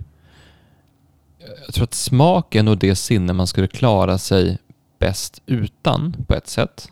[1.66, 4.58] jag tror att smak är nog det sinne man skulle klara sig
[5.00, 6.92] bäst utan på ett sätt.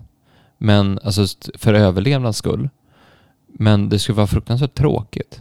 [0.62, 1.26] Men alltså
[1.58, 2.70] för överlevnads skull.
[3.48, 5.40] Men det skulle vara fruktansvärt tråkigt.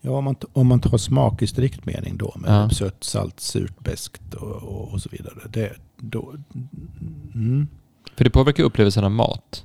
[0.00, 2.70] Ja, om man, om man tar smak i strikt mening då med Ja.
[2.70, 5.34] sött, salt, surt, beskt och, och, och så vidare.
[5.50, 6.34] Det, då,
[7.34, 7.68] mm.
[8.16, 9.64] För det påverkar upplevelsen av mat.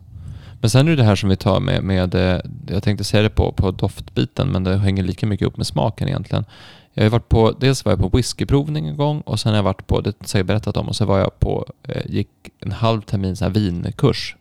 [0.62, 3.24] Men sen är det det här som vi tar med, med eh, jag tänkte säga
[3.24, 6.46] det på, på doftbiten, men det hänger lika mycket upp med smaken egentligen.
[6.94, 9.64] Jag har varit på, dels var jag på whiskyprovning en gång och sen har jag
[9.64, 12.30] varit på, det har jag berättat om, och så var jag på, eh, gick
[12.60, 14.36] en halv termin så här vinkurs.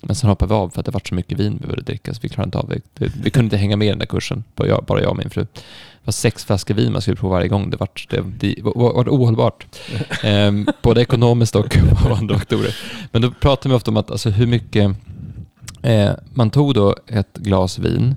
[0.00, 2.14] Men sen hoppade vi av för att det var så mycket vin vi ville dricka
[2.14, 2.80] så vi klarade inte av det.
[2.94, 5.16] Vi, vi kunde inte hänga med i den där kursen, bara jag, bara jag och
[5.16, 5.42] min fru.
[5.42, 5.60] Det
[6.04, 7.70] var sex flaskor vin man skulle prova varje gång.
[7.70, 9.66] Det var, det, det var, var ohållbart.
[10.22, 11.76] Ehm, både ekonomiskt och
[12.06, 12.76] av andra faktorer.
[13.12, 14.96] Men då pratar vi ofta om att alltså, hur mycket
[15.82, 18.14] eh, man tog då ett glas vin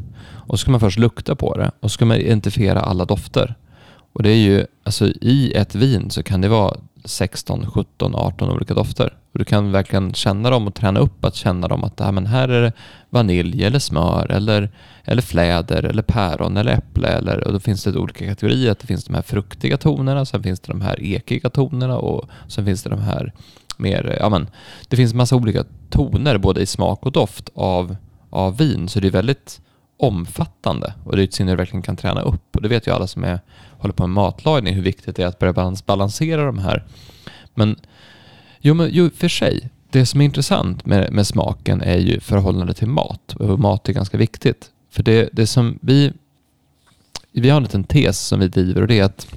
[0.50, 3.56] och så ska man först lukta på det och så ska man identifiera alla dofter.
[4.14, 8.52] Och det är ju, alltså i ett vin så kan det vara 16, 17, 18
[8.52, 9.18] olika dofter.
[9.32, 12.26] Och du kan verkligen känna dem och träna upp att känna dem att ah, men
[12.26, 12.74] här är det
[13.10, 14.70] vanilj eller smör eller,
[15.04, 17.08] eller fläder eller päron eller äpple.
[17.08, 18.72] Eller, och då finns det olika kategorier.
[18.72, 22.30] Att det finns de här fruktiga tonerna, sen finns det de här ekiga tonerna och
[22.48, 23.34] sen finns det de här
[23.78, 24.48] mer, ja men
[24.88, 27.96] det finns massa olika toner både i smak och doft av,
[28.30, 28.88] av vin.
[28.88, 29.62] Så det är väldigt
[30.00, 32.56] omfattande och det är ett sinne du verkligen kan träna upp.
[32.56, 33.40] Och det vet ju alla som är,
[33.78, 36.86] håller på med matlagning hur viktigt det är att börja balans, balansera de här.
[37.54, 37.76] Men
[38.60, 42.78] jo, men jo, för sig, det som är intressant med, med smaken är ju förhållandet
[42.78, 44.72] till mat och mat är ganska viktigt.
[44.90, 46.14] För det, det som vi,
[47.32, 49.28] vi har en liten tes som vi driver och det är att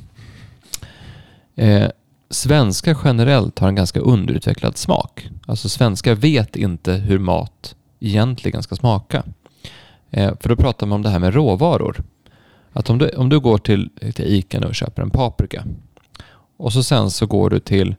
[1.56, 1.88] eh,
[2.30, 5.28] svenskar generellt har en ganska underutvecklad smak.
[5.46, 9.22] Alltså svenskar vet inte hur mat egentligen ska smaka.
[10.12, 12.02] Eh, för då pratar man om det här med råvaror.
[12.72, 15.64] Att om du, om du går till, till Ica nu och köper en paprika
[16.56, 17.94] och så sen så går du till,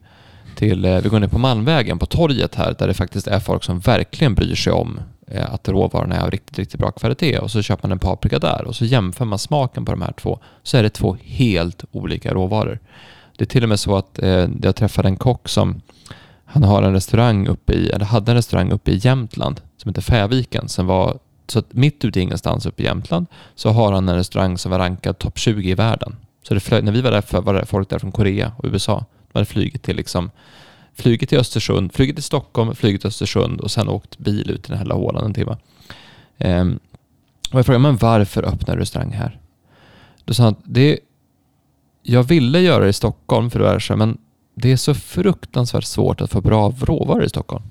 [0.56, 3.64] till eh, vi går ner på Malmvägen på torget här där det faktiskt är folk
[3.64, 7.52] som verkligen bryr sig om eh, att råvarorna är av riktigt, riktigt bra kvalitet och
[7.52, 10.40] så köper man en paprika där och så jämför man smaken på de här två
[10.64, 12.80] så är det två helt olika råvaror.
[13.38, 15.82] Det är till och med så att eh, jag träffade en kock som
[16.46, 20.02] han har en restaurang uppe i, eller hade en restaurang uppe i Jämtland som heter
[20.02, 23.26] Fäviken som var så att mitt ute i ingenstans uppe i Jämtland
[23.56, 26.16] så har han en restaurang som var rankad topp 20 i världen.
[26.44, 28.66] Så det flög, när vi var där för var det folk där från Korea och
[28.66, 29.06] USA.
[29.32, 30.32] De hade flugit till liksom
[30.94, 34.70] flugit till Östersund, flugit till Stockholm, flugit till Östersund och sen åkt bil ut till
[34.72, 35.58] den här lilla hålan en timme.
[36.38, 36.80] Um,
[37.52, 39.40] och jag frågade, men varför öppnar du restaurang här?
[40.26, 41.00] Då sa han, det,
[42.04, 44.18] jag ville göra det i Stockholm för det är men
[44.56, 47.64] det är så fruktansvärt svårt att få bra råvaror i Stockholm.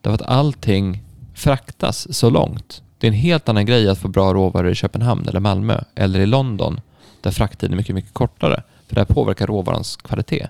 [0.00, 1.02] Därför att allting
[1.34, 2.82] fraktas så långt.
[2.98, 6.20] Det är en helt annan grej att få bra råvaror i Köpenhamn eller Malmö eller
[6.20, 6.80] i London
[7.20, 8.62] där frakttiden är mycket, mycket kortare.
[8.88, 10.48] För det här påverkar råvarans kvalitet.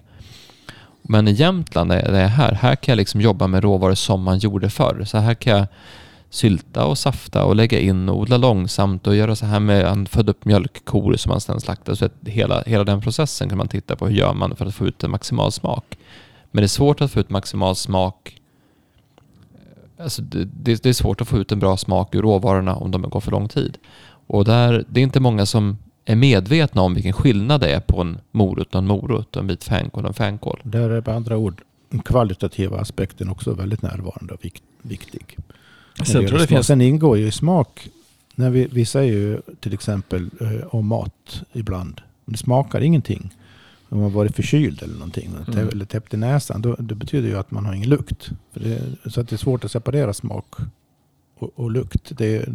[1.02, 4.22] Men i Jämtland, där jag är här, här kan jag liksom jobba med råvaror som
[4.22, 5.04] man gjorde förr.
[5.04, 5.66] Så här kan jag
[6.30, 10.08] sylta och safta och lägga in och odla långsamt och göra så här med att
[10.08, 11.94] föda upp mjölkkor som man sedan slaktar.
[11.94, 14.06] Så att hela, hela den processen kan man titta på.
[14.06, 15.98] Hur gör man för att få ut en maximal smak?
[16.50, 18.40] Men det är svårt att få ut maximal smak
[19.98, 22.90] Alltså det, det, det, är svårt att få ut en bra smak ur råvarorna om
[22.90, 23.78] de går för lång tid.
[24.26, 28.00] Och där, det är inte många som är medvetna om vilken skillnad det är på
[28.00, 30.60] en morot och en morot och en bit fänkål och en fänkål.
[30.62, 34.44] Där är med andra ord den kvalitativa aspekten också väldigt närvarande och
[34.82, 35.36] viktig.
[36.04, 36.66] Sen, tror det finns...
[36.66, 37.88] Sen ingår ju smak.
[38.34, 42.00] När vi, vi säger ju till exempel eh, om mat ibland.
[42.24, 43.30] Det smakar ingenting.
[43.88, 45.30] Om man varit förkyld eller någonting.
[45.48, 45.68] Mm.
[45.68, 46.62] Eller täppt i näsan.
[46.62, 48.30] Då, det betyder ju att man har ingen lukt.
[48.54, 50.54] Det, så att det är svårt att separera smak
[51.38, 52.18] och, och lukt.
[52.18, 52.48] Det,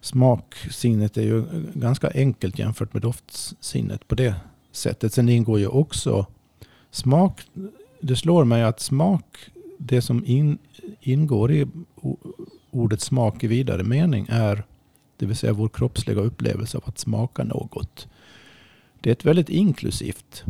[0.00, 1.44] smaksinnet är ju
[1.74, 4.34] ganska enkelt jämfört med doftsinnet på det
[4.72, 5.12] sättet.
[5.12, 6.26] Sen ingår ju också
[6.90, 7.40] smak.
[8.00, 9.36] Det slår mig att smak,
[9.78, 10.58] det som in,
[11.00, 11.66] ingår i
[12.70, 14.64] ordet smak i vidare mening är
[15.16, 18.08] det vill säga vår kroppsliga upplevelse av att smaka något.
[19.06, 20.44] Det är ett väldigt inklusivt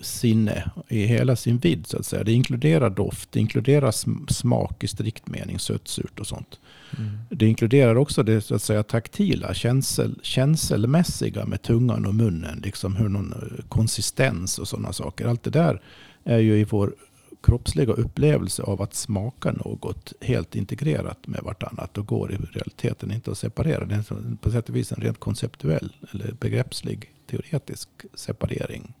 [0.00, 2.24] sinne i hela sin vidd så att säga.
[2.24, 3.90] Det inkluderar doft, det inkluderar
[4.32, 6.60] smak i strikt mening, sött, surt och sånt.
[6.98, 7.18] Mm.
[7.30, 12.62] Det inkluderar också det så att säga taktila, känsel, känselmässiga med tungan och munnen.
[12.64, 15.26] Liksom hur någon eh, konsistens och sådana saker.
[15.26, 15.82] Allt det där
[16.24, 16.94] är ju i vår
[17.42, 23.30] kroppsliga upplevelse av att smaka något helt integrerat med vartannat och går i realiteten inte
[23.30, 23.84] att separera.
[23.84, 28.94] Det är på sätt och vis en rent konceptuell eller begreppslig teoretisk separering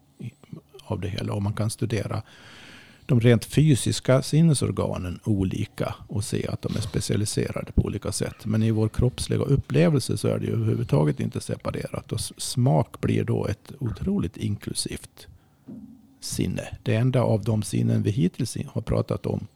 [0.84, 1.32] av det hela.
[1.32, 2.22] Och man kan studera
[3.06, 8.46] de rent fysiska sinnesorganen olika och se att de är specialiserade på olika sätt.
[8.46, 12.12] Men i vår kroppsliga upplevelse så är det ju överhuvudtaget inte separerat.
[12.12, 15.28] Och smak blir då ett otroligt inklusivt
[16.20, 16.62] sinne.
[16.82, 19.46] Det enda av de sinnen vi hittills har pratat om.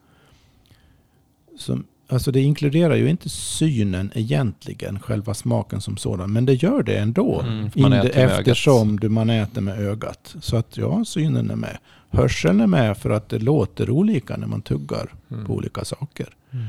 [1.58, 6.32] Som, alltså det inkluderar ju inte synen egentligen, själva smaken som sådan.
[6.32, 7.40] Men det gör det ändå.
[7.40, 10.36] Mm, man eftersom du, man äter med ögat.
[10.40, 11.78] Så att ja, synen är med.
[12.10, 15.46] Hörseln är med för att det låter olika när man tuggar mm.
[15.46, 16.28] på olika saker.
[16.50, 16.66] Mm.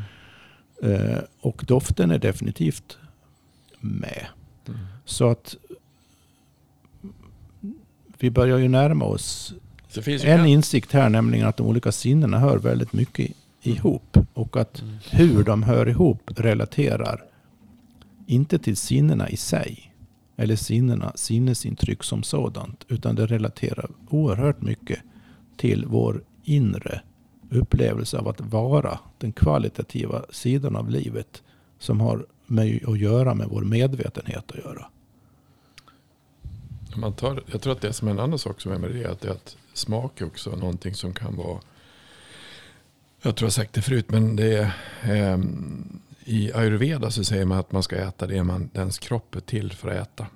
[0.83, 2.97] Eh, och doften är definitivt
[3.79, 4.25] med.
[4.67, 4.79] Mm.
[5.05, 5.55] Så att
[8.17, 9.53] vi börjar ju närma oss
[10.23, 13.31] en insikt här, nämligen att de olika sinnena hör väldigt mycket
[13.61, 14.17] ihop.
[14.33, 14.97] Och att mm.
[15.11, 17.25] hur de hör ihop relaterar
[18.27, 19.93] inte till sinnena i sig.
[20.37, 22.85] Eller sinnena, sinnesintryck som sådant.
[22.87, 24.99] Utan det relaterar oerhört mycket
[25.57, 27.01] till vår inre
[27.49, 28.99] upplevelse av att vara.
[29.17, 31.43] Den kvalitativa sidan av livet.
[31.79, 34.85] Som har med att göra med vår medvetenhet att göra.
[36.95, 39.03] Man tar, jag tror att det som är en annan sak som är med det
[39.03, 41.59] är att, det är att smak är också någonting som kan vara
[43.25, 44.53] jag tror jag har sagt det förut, men det
[45.01, 45.39] är, eh,
[46.25, 49.71] i ayurveda så säger man att man ska äta det man, ens kropp är till
[49.71, 50.27] för att äta.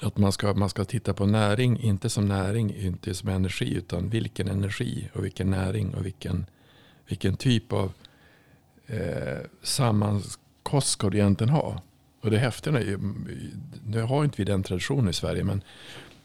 [0.00, 4.08] Att man ska, man ska titta på näring, inte som näring, inte som energi, utan
[4.08, 6.46] vilken energi och vilken näring och vilken,
[7.08, 7.92] vilken typ av
[8.86, 11.82] eh, sammankost ska du egentligen ha.
[12.20, 12.98] Och det häftiga är ju,
[13.86, 15.62] nu har inte vi den traditionen i Sverige, men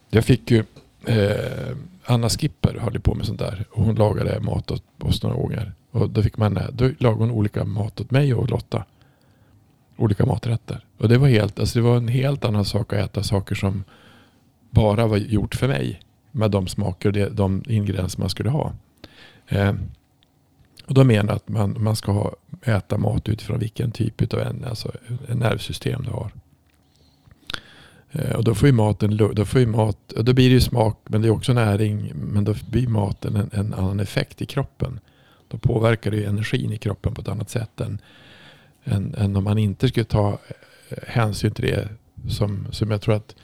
[0.09, 0.63] jag fick ju
[1.06, 3.66] eh, Anna Skipper höll på med sånt där.
[3.72, 5.74] Och hon lagade mat åt oss några gånger.
[5.91, 8.86] Och då, fick man, då lagade hon olika mat åt mig och Lotta.
[9.97, 10.86] Olika maträtter.
[10.97, 13.84] Och det var, helt, alltså det var en helt annan sak att äta saker som
[14.70, 16.00] bara var gjort för mig.
[16.32, 18.74] Med de smaker och de ingredienser man skulle ha.
[19.47, 19.74] Eh,
[20.86, 24.39] och då menar jag att man, man ska ha, äta mat utifrån vilken typ av
[24.39, 24.91] en, alltså,
[25.28, 26.32] en nervsystem du har.
[28.12, 30.99] Eh, och då får ju maten, då får ju mat, då blir det ju smak
[31.07, 32.12] men det är också näring.
[32.16, 34.99] Men då blir maten en, en annan effekt i kroppen.
[35.47, 38.01] Då påverkar det ju energin i kroppen på ett annat sätt än,
[38.84, 40.39] än, än om man inte skulle ta
[40.89, 41.89] eh, hänsyn till det.
[42.28, 43.36] Som, som jag tror att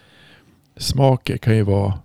[0.78, 2.00] smak kan ju vara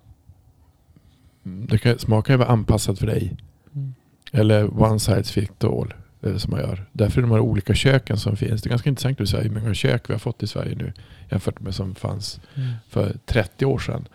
[1.43, 3.37] det kan, smak kan ju vara anpassad för dig.
[3.75, 3.95] Mm.
[4.33, 5.95] Eller one size fits all.
[6.23, 6.85] Eh, som man gör.
[6.93, 8.62] Därför är de här olika köken som finns.
[8.62, 10.93] Det är ganska intressant att säga hur många kök vi har fått i Sverige nu
[11.31, 12.41] jämfört med som fanns
[12.89, 14.09] för 30 år sedan.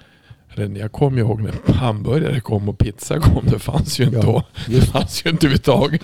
[0.58, 3.45] Jag kommer ihåg när hamburgare kom och pizza kom.
[3.51, 4.43] Det fanns ju inte Ja, då.
[4.68, 6.01] Det fanns ju inte överhuvudtaget.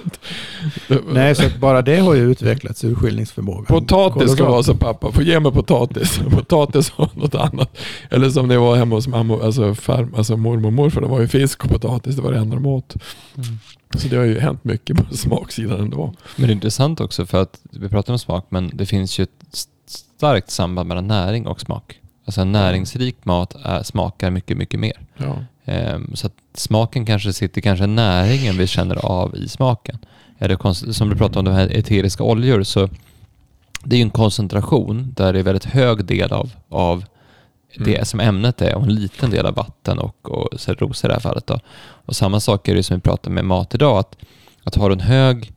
[1.14, 3.66] Nej, så bara det har ju utvecklats urskiljningsförmåga.
[3.66, 5.12] Potatis ska vara så pappa.
[5.12, 6.20] Få ge mig potatis.
[6.32, 7.78] Potatis och något annat.
[8.10, 11.02] Eller som det var hemma hos mamma, alltså, farm, alltså mormor och morfar.
[11.02, 12.16] Det var ju fisk och potatis.
[12.16, 12.96] Det var det enda de åt.
[13.36, 13.48] Mm.
[13.96, 16.14] Så det har ju hänt mycket på smaksidan ändå.
[16.36, 19.24] Men det är intressant också för att vi pratar om smak, men det finns ju
[19.24, 19.72] ett st-
[20.18, 21.98] starkt samband mellan näring och smak.
[22.26, 25.00] Alltså näringsrik mat är, smakar mycket, mycket mer.
[25.18, 25.36] Ja.
[25.66, 29.98] Ehm, så att smaken kanske sitter, kanske näringen vi känner av i smaken.
[30.38, 32.90] Är det konst- som du pratade om, de här eteriska oljor, så
[33.84, 37.06] det är ju en koncentration där det är väldigt hög del av, av
[37.78, 38.06] det Mm.
[38.06, 41.22] som ämnet är och en liten del av vatten och, och cellulosa i det här
[41.22, 41.48] fallet.
[41.48, 41.60] Då.
[42.06, 44.16] Och samma sak är det som vi pratar med mat idag, att,
[44.64, 45.54] att har du en hög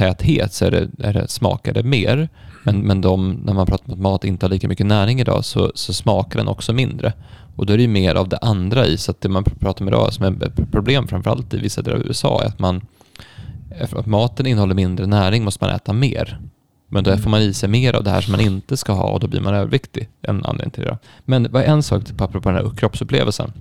[0.00, 2.28] näringstäthet så är det, är det, smakar det mer.
[2.64, 5.44] Men, men de, när man pratar om att mat inte har lika mycket näring idag
[5.44, 7.12] så, så smakar den också mindre.
[7.56, 8.96] Och då är det ju mer av det andra i.
[8.96, 11.96] Så att det man pratar om idag som är ett problem framförallt i vissa delar
[11.96, 12.80] av USA är att man
[13.92, 16.38] att maten innehåller mindre näring måste man äta mer.
[16.88, 19.04] Men då får man i sig mer av det här som man inte ska ha
[19.04, 20.08] och då blir man överviktig.
[20.22, 20.90] En anledning till det.
[20.90, 20.98] Då.
[21.24, 23.52] Men vad en sak till apropå den här kroppsupplevelsen.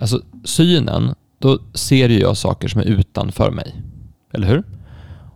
[0.00, 3.74] Alltså synen, då ser ju jag saker som är utanför mig.
[4.34, 4.62] Eller hur?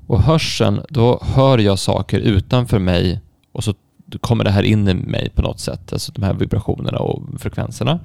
[0.06, 3.20] Och hörseln, då hör jag saker utanför mig
[3.52, 3.74] och så
[4.20, 5.92] kommer det här in i mig på något sätt.
[5.92, 8.00] Alltså de här vibrationerna och frekvenserna.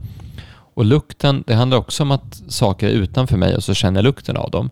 [0.75, 4.03] Och lukten, det handlar också om att saker är utanför mig och så känner jag
[4.03, 4.69] lukten av dem.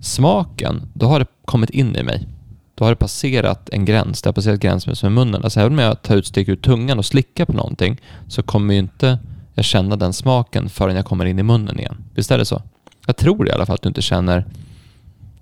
[0.00, 2.26] Smaken, då har det kommit in i mig.
[2.74, 4.22] Då har det passerat en gräns.
[4.22, 5.44] Det har passerat gränsen med munnen.
[5.44, 8.74] Alltså även om jag tar ut, sticker ut tungan och slickar på någonting så kommer
[8.74, 9.18] ju inte
[9.54, 12.04] jag känna den smaken förrän jag kommer in i munnen igen.
[12.14, 12.62] Visst är det så?
[13.06, 14.44] Jag tror i alla fall att du inte känner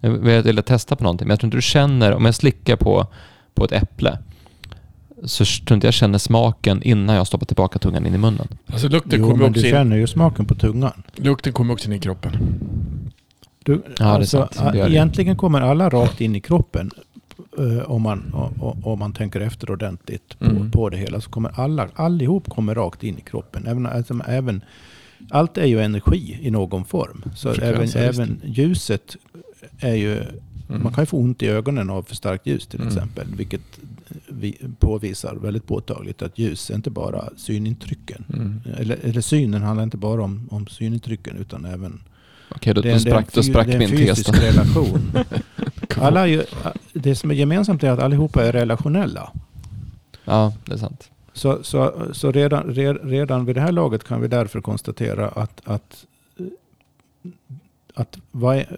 [0.01, 0.11] jag
[0.43, 3.07] vill, testa på någonting, men jag tror inte du känner, om jag slickar på,
[3.55, 4.19] på ett äpple,
[5.25, 8.49] så tror inte jag känner smaken innan jag stoppar tillbaka tungan in i munnen.
[8.67, 9.73] Alltså lukten Jo, kommer men du också in.
[9.73, 11.03] känner ju smaken på tungan.
[11.17, 12.33] Lukten kommer också in i kroppen.
[13.65, 14.73] Du, det är alltså, sant.
[14.73, 16.91] Det egentligen kommer alla rakt in i kroppen.
[17.59, 18.33] eh, om, man,
[18.85, 20.71] om man tänker efter ordentligt på, Mm.
[20.71, 23.67] på det hela så kommer alla, allihop kommer rakt in i kroppen.
[23.67, 24.61] Även, alltså, även,
[25.31, 27.23] allt är ju energi i någon form.
[27.37, 29.17] Så även, även ljuset
[29.81, 30.23] är ju...
[30.69, 30.83] Mm.
[30.83, 32.89] Man kan ju få ont i ögonen av för starkt ljus till Mm.
[32.93, 33.27] exempel.
[33.37, 33.61] Vilket
[34.29, 38.25] vi påvisar väldigt påtagligt att ljus är inte bara synintrycken.
[38.35, 38.61] Mm.
[38.79, 42.01] Eller, eller synen handlar inte bara om, om synintrycken utan även
[42.49, 44.01] Okej, då, är då sprack, då sprack det är en min tes.
[44.09, 44.41] fysisk då.
[44.47, 45.13] relation.
[45.97, 46.45] Alla ju,
[46.93, 49.33] det som är gemensamt är att allihopa är relationella.
[50.25, 51.11] Ja, det är sant.
[51.33, 55.61] Så, så, så redan, re- redan vid det här laget kan vi därför konstatera att,
[55.65, 56.07] att,
[57.95, 58.77] att vad är,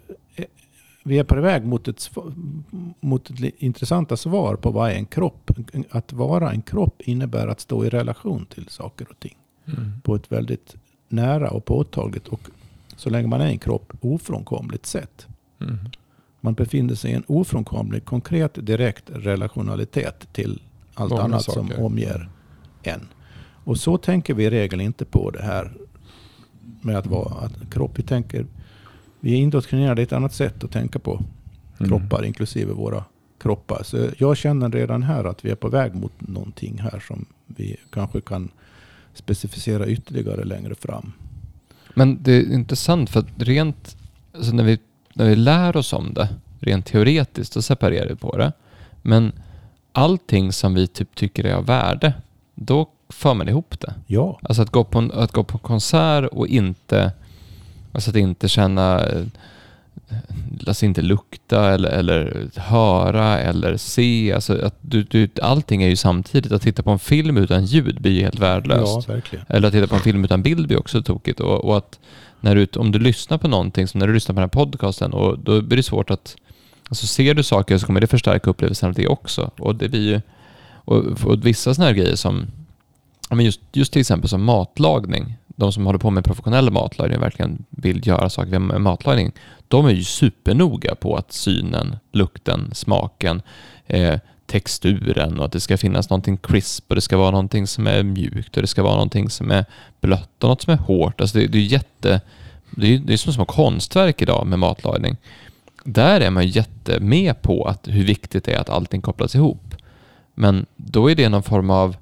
[1.09, 2.11] vi är på väg mot ett,
[3.01, 5.51] mot ett intressanta svar på vad är en kropp.
[5.91, 9.35] Att vara en kropp innebär att stå i relation till saker och ting
[9.77, 10.01] Mm.
[10.01, 10.77] på ett väldigt
[11.09, 12.41] nära och påtagligt och
[12.97, 15.27] så länge man är en kropp ofrånkomligt sätt.
[15.61, 15.79] Mm.
[16.41, 20.63] Man befinner sig i en ofrånkomlig, konkret, direkt relationalitet till
[20.95, 21.75] allt Många annat saker.
[21.75, 22.29] som omger
[22.83, 23.09] en.
[23.65, 25.73] Och så tänker vi i regel inte på det här
[26.83, 27.99] med att vara att kropp.
[27.99, 28.47] Vi, tänker,
[29.21, 31.21] vi är indoktrinerade i ett annat sätt att tänka på
[31.81, 31.89] Mm.
[31.91, 33.05] kroppar, inklusive våra
[33.39, 33.83] kroppar.
[33.83, 37.77] Så jag känner redan här att vi är på väg mot någonting här som vi
[37.91, 38.49] kanske kan
[39.15, 41.13] specificera ytterligare längre fram.
[41.95, 43.97] Men det är intressant för att rent,
[44.35, 44.79] alltså när, vi,
[45.15, 46.29] när vi lär oss om det,
[46.61, 48.53] rent teoretiskt, då separerar vi på det.
[49.03, 49.33] Men
[49.93, 52.13] allting som vi typ tycker är av värde,
[52.55, 53.95] då för man ihop det.
[54.07, 57.13] Ja, Alltså att gå på en, att gå på konsert och inte,
[57.99, 59.23] alltså att inte känna, eh,
[60.67, 64.33] alltså inte lukta eller, eller höra eller se.
[64.33, 66.53] Alltså att du, du, allting är ju samtidigt.
[66.53, 69.09] Att titta på en film utan ljud blir ju helt värdelöst.
[69.09, 69.39] ja.
[69.49, 71.41] Eller att titta på en film utan bild blir också tokigt.
[71.41, 71.99] Och, och att
[72.41, 75.13] när du, om du lyssnar på någonting, som när du lyssnar på den här podcasten,
[75.13, 76.37] och då blir det svårt att...
[76.89, 79.51] Alltså ser du saker så kommer det förstärka upplevelsen av det också.
[79.59, 80.21] Och det blir ju...
[80.73, 82.47] Och, och vissa sådana här grejer som...
[83.31, 85.37] Men just, just till exempel som matlagning.
[85.59, 89.33] De som håller på med professionell matlagning och verkligen vill göra saker med matlagning.
[89.69, 93.43] De är ju supernoga på att synen, lukten, smaken,
[93.87, 97.87] eh, texturen och att det ska finnas någonting crisp och det ska vara någonting som
[97.87, 99.65] är mjukt och det ska vara någonting som är
[100.01, 101.21] blött och något som är hårt.
[101.21, 102.21] Alltså det, det är jätte...
[102.71, 105.17] Det är, det är som små konstverk idag med matlagning.
[105.85, 109.35] Där är man ju jätte med på att hur viktigt det är att allting kopplas
[109.35, 109.75] ihop.
[110.35, 111.97] Men då är det någon form av...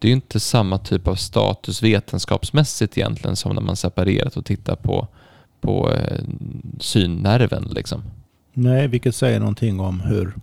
[0.00, 4.44] Det är ju inte samma typ av status vetenskapsmässigt egentligen som när man separerat och
[4.44, 5.08] tittar på,
[5.60, 6.20] på eh,
[6.80, 8.02] synnerven liksom.
[8.52, 10.34] Nej, vilket säger någonting om hur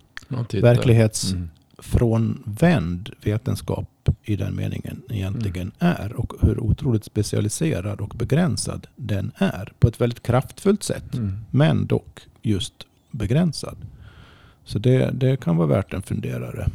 [0.60, 3.18] verklighetsfrånvänd Mm.
[3.22, 9.88] vetenskap i den meningen egentligen är och hur otroligt specialiserad och begränsad den är på
[9.88, 11.14] ett väldigt kraftfullt sätt.
[11.14, 11.36] Mm.
[11.50, 12.74] Men dock just
[13.10, 13.76] begränsad.
[14.64, 16.68] Så det, det kan vara värt en funderare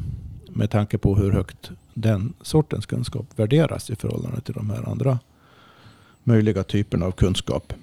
[0.49, 5.19] med tanke på hur högt den sortens kunskap värderas i förhållande till de här andra
[6.23, 7.73] möjliga typerna av kunskap.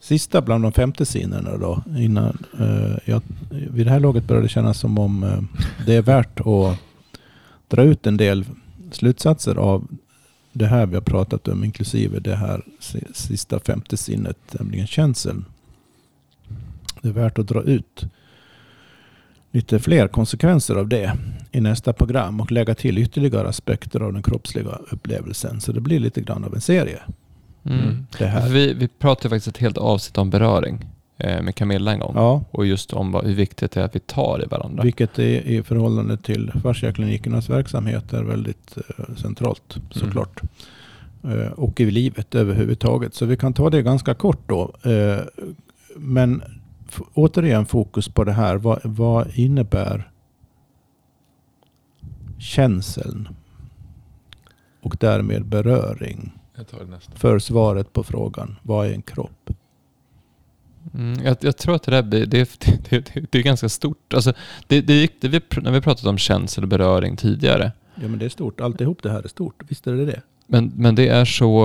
[0.00, 1.82] Sista bland de femte sinnena då.
[1.98, 5.42] Innan, eh, jag, vid det här laget börjar det kännas som om eh,
[5.86, 6.78] det är värt att
[7.68, 8.44] dra ut en del
[8.90, 9.88] slutsatser av
[10.52, 12.64] det här vi har pratat om, inklusive det här
[13.12, 15.44] sista femte sinnet, nämligen känseln.
[17.02, 18.04] Det är värt att dra ut
[19.52, 21.16] lite fler konsekvenser av det
[21.52, 25.60] i nästa program och lägga till ytterligare aspekter av den kroppsliga upplevelsen.
[25.60, 26.98] Så det blir lite grann av en serie.
[27.64, 27.78] Mm.
[27.80, 28.06] Mm.
[28.18, 28.48] Det här.
[28.48, 30.84] Vi, vi pratade faktiskt ett helt avsnitt om beröring
[31.18, 32.12] eh, med Camilla en gång.
[32.16, 34.82] Ja, Och just om vad, hur viktigt det är att vi tar i varandra.
[34.82, 40.40] vilket är i förhållande till fasciaklinikernas verksamhet är väldigt eh, centralt såklart.
[41.24, 43.14] Eh, och i livet överhuvudtaget.
[43.14, 44.90] Så vi kan ta det ganska kort då.
[44.90, 45.18] Eh,
[45.96, 46.42] men
[47.14, 48.56] återigen fokus på det här.
[48.56, 50.10] Vad, vad innebär
[52.38, 53.28] känseln?
[54.82, 57.12] Och därmed beröring Jag tar det nästa.
[57.12, 58.56] för svaret på frågan.
[58.62, 59.50] Vad är en kropp?
[60.94, 62.60] Mm, jag, jag tror att det där blir, det,
[62.90, 64.14] det, det, det är ganska stort.
[64.14, 64.32] Alltså,
[64.66, 67.72] det, det, gick- det vi, när vi pratat om känsel och beröring tidigare.
[67.94, 68.60] Ja men det är stort.
[68.60, 69.62] Alltihop det här är stort.
[69.68, 70.22] Visst är det det?
[70.46, 71.64] Men, men det är så,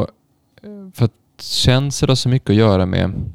[0.64, 3.34] eh, för att känsel har så mycket att göra med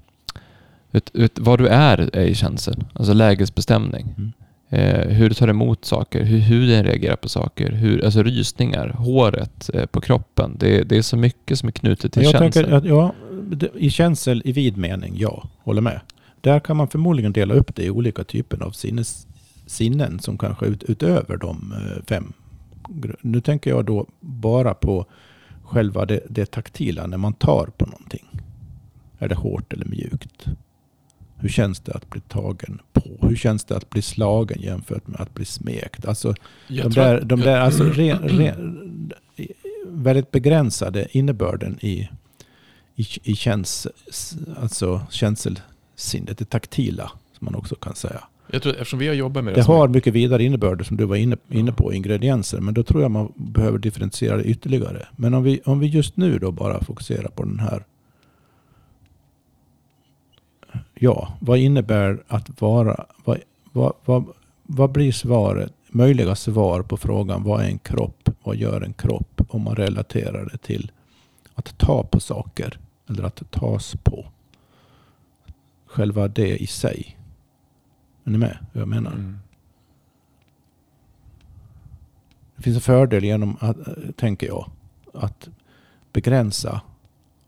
[0.93, 2.85] vet, vet, vad du är, är i känsel.
[2.93, 4.14] Alltså lägesbestämning.
[4.19, 4.32] Mm.
[4.69, 9.70] Eh, hur du tar emot saker, hur huden reagerar på saker, hur, alltså rysningar, håret
[9.74, 10.56] eh, på kroppen.
[10.59, 12.82] Det, det är så mycket som är knutet till känsel.
[12.85, 13.14] ja,
[13.74, 16.01] i känsel i vid mening, ja, håller med.
[16.40, 19.27] Där kan man förmodligen dela upp det i olika typer av sinnes,
[19.66, 22.32] sinnen som kanske ut, utöver de eh, fem.
[23.20, 25.06] Nu tänker jag då bara på
[25.62, 28.27] själva det, det taktila när man tar på någonting.
[29.19, 30.47] Är det hårt eller mjukt?
[31.43, 33.27] Hur känns det att bli tagen på?
[33.28, 36.06] Hur känns det att bli slagen jämfört med att bli smekt?
[36.06, 36.35] Alltså
[36.69, 38.55] Jag de där, de jag- där alltså re, re,
[39.86, 42.09] väldigt begränsade innebörden i,
[42.97, 43.86] i, i käns,
[44.60, 48.24] alltså känselsinnet, det taktila som man också kan säga.
[48.51, 51.05] Jag tror, eftersom vi har jobbat med det, Det har mycket vidare innebörder som du
[51.05, 55.06] var inne, inne på, ingredienser, men då tror jag man behöver differentiera det ytterligare.
[55.16, 57.85] Men om vi, om vi just nu då bara fokuserar på den här
[61.03, 63.07] Ja, vad innebär att vara...
[63.24, 63.39] Vad,
[63.73, 64.24] vad, vad,
[64.62, 68.31] vad blir svaret, möjliga svar på frågan vad är en kropp?
[68.43, 69.41] Vad gör en kropp?
[69.49, 70.91] Om man relaterar det till
[71.55, 72.79] att ta på saker.
[73.09, 74.27] Eller att tas på.
[75.87, 77.19] Själva det i sig.
[78.24, 79.12] Är ni med vad jag menar?
[79.12, 79.39] Mm.
[82.57, 83.77] Det finns en fördel genom att,
[84.16, 84.70] tänker jag,
[85.15, 85.49] att
[86.12, 86.81] begränsa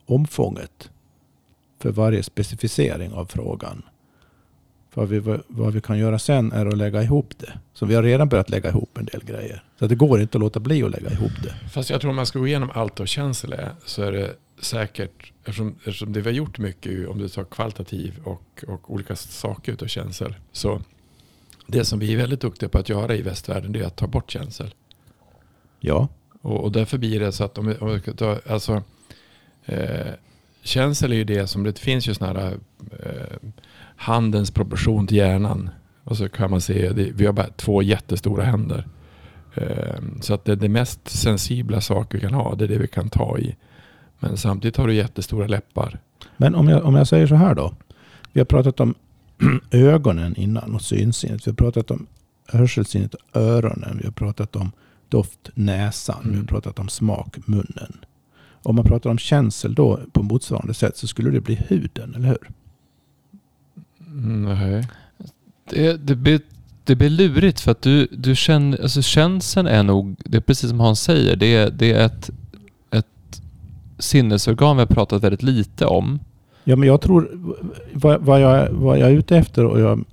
[0.06, 0.90] omfånget
[1.84, 3.82] för varje specificering av frågan.
[4.90, 7.52] För vi, vad vi kan göra sen är att lägga ihop det.
[7.74, 9.64] Så vi har redan börjat lägga ihop en del grejer.
[9.78, 11.54] Så det går inte att låta bli att lägga ihop det.
[11.70, 14.34] Fast jag tror om man ska gå igenom allt av känsel är, så är det
[14.60, 19.16] säkert, eftersom, eftersom det vi har gjort mycket, om du tar kvalitativ och, och olika
[19.16, 20.34] saker utav känsel.
[20.52, 20.82] Så
[21.66, 24.06] det som vi är väldigt duktiga på att göra i västvärlden det är att ta
[24.06, 24.74] bort känsel.
[25.80, 26.08] Ja,
[26.42, 28.82] Och, och därför blir det så att om vi, om vi ska ta, alltså,
[29.64, 30.12] eh,
[30.64, 32.58] känsel är ju det som, det finns ju sådana här
[33.02, 33.48] eh,
[33.96, 35.70] handens proportion till hjärnan.
[36.04, 38.86] Och så kan man se, det, vi har bara två jättestora händer.
[39.54, 42.88] Eh, så att det, det mest sensibla saker vi kan ha, det är det vi
[42.88, 43.56] kan ta i.
[44.18, 45.98] Men samtidigt har du jättestora läppar.
[46.36, 47.74] men om jag, om jag säger så här då.
[48.32, 48.94] Vi har pratat om
[49.70, 51.46] ögonen innan och synsinnet.
[51.46, 52.06] Vi har pratat om
[52.48, 53.98] hörselsinnet och öronen.
[54.00, 54.72] Vi har pratat om
[55.08, 56.20] doft, näsan.
[56.22, 56.46] Vi har Mm.
[56.46, 57.96] pratat om smak, munnen.
[58.64, 62.28] Om man pratar om känsel då på motsvarande sätt så skulle det bli huden, eller
[62.28, 62.50] hur?
[64.46, 64.88] Nej.
[65.70, 66.40] Det, det, blir,
[66.84, 70.70] det blir lurigt för att du, du känner, alltså känseln är nog, det är precis
[70.70, 72.30] som Hans säger, det är, det är ett,
[72.90, 73.42] ett
[73.98, 76.20] sinnesorgan vi har pratat väldigt lite om.
[76.64, 77.28] Ja, men jag tror
[77.92, 80.04] vad, vad, jag, vad jag är ute efter och, jag,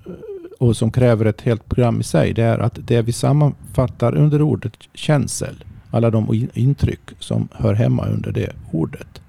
[0.59, 4.41] och som kräver ett helt program i sig, det är att det vi sammanfattar under
[4.41, 9.21] ordet känsel, alla de in- intryck som hör hemma under det ordet,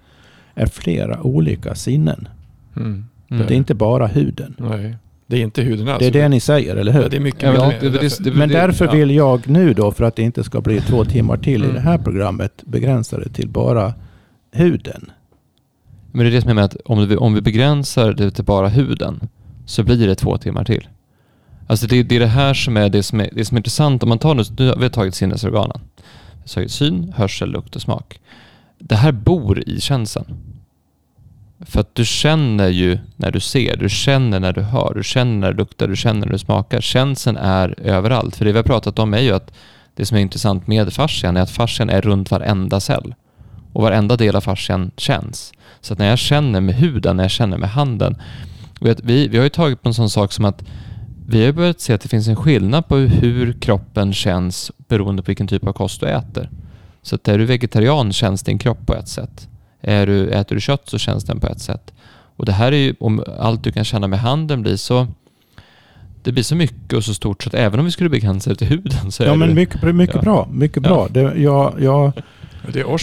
[0.55, 2.29] är flera olika sinnen.
[2.77, 3.05] Mm.
[3.31, 3.47] Mm.
[3.47, 4.55] Det är inte bara huden.
[4.59, 4.97] nej.
[5.27, 5.99] Det är inte huden alls.
[5.99, 7.09] Det är det ni säger, eller Ja, hur?
[7.11, 7.81] det är mycket Ja, men mer.
[7.81, 8.93] det- det- Därför- det- Men det- därför ja.
[8.93, 11.75] vill jag nu då, för att det inte ska bli två timmar till i Mm.
[11.75, 13.95] det här programmet, begränsa det till bara
[14.53, 15.11] huden.
[16.13, 18.45] Men det är det som jag menar att om vi, om vi begränsar det till
[18.45, 19.21] bara huden
[19.67, 20.89] så blir det två timmar till.
[21.67, 24.03] Alltså det, det är det här som är det som är, det som är intressant.
[24.03, 25.81] Om man tar nu, nu har vi tagit sinnesorganen.
[26.45, 28.21] Syn, hörsel, lukt och smak.
[28.79, 30.53] Det här bor i känseln.
[31.61, 35.39] För att du känner ju när du ser, du känner när du hör, du känner
[35.39, 36.81] när du luktar, du känner när du smakar.
[36.81, 38.37] Känseln är överallt.
[38.37, 39.53] För det vi har pratat om är ju att
[39.95, 43.15] det som är intressant med fascian är att fascian är runt varenda cell.
[43.73, 45.53] Och varenda del av fascian känns.
[45.81, 48.17] Så att när jag känner med huden, när jag känner med handen.
[48.81, 50.65] Vet, vi, vi har ju tagit på en sån sak som att
[51.33, 55.27] vi har börjat se att det finns en skillnad på hur kroppen känns beroende på
[55.27, 56.51] vilken typ av kost du äter.
[57.03, 59.49] Så att är du vegetarian känns din kropp på ett sätt.
[59.81, 61.93] Är du, äter du kött så känns den på ett sätt.
[62.37, 65.07] Och det här är ju, om allt du kan känna med handen blir så
[66.23, 68.57] det blir så mycket och så stort så att även om vi skulle begränsa det
[68.57, 70.23] till huden så är Ja, men mycket, mycket Ja.
[70.23, 70.49] bra.
[70.53, 70.89] Mycket Ja.
[70.89, 71.09] bra.
[71.11, 72.13] Det, jag, jag,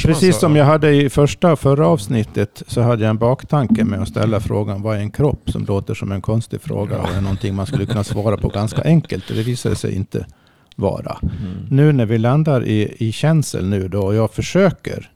[0.05, 4.09] precis som jag hade i första, förra avsnittet så hade jag en baktanke med att
[4.09, 5.51] ställa frågan vad är en kropp?
[5.51, 8.81] Som låter som en konstig fråga och är någonting man skulle kunna svara på ganska
[8.81, 9.29] enkelt.
[9.29, 10.25] Och det visade sig inte
[10.75, 11.17] vara.
[11.21, 11.67] Mm.
[11.69, 15.09] Nu när vi landar i, i känsel nu då och jag försöker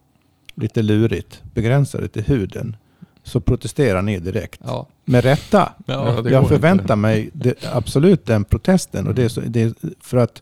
[0.56, 2.76] lite lurigt begränsa det till huden
[3.24, 4.62] så protesterar ni direkt.
[4.66, 4.88] Ja.
[5.06, 5.74] Med rätta.
[5.86, 6.54] Ja, jag inte.
[6.54, 9.08] förväntar mig det, absolut den protesten.
[9.08, 10.42] Och det, så, det för att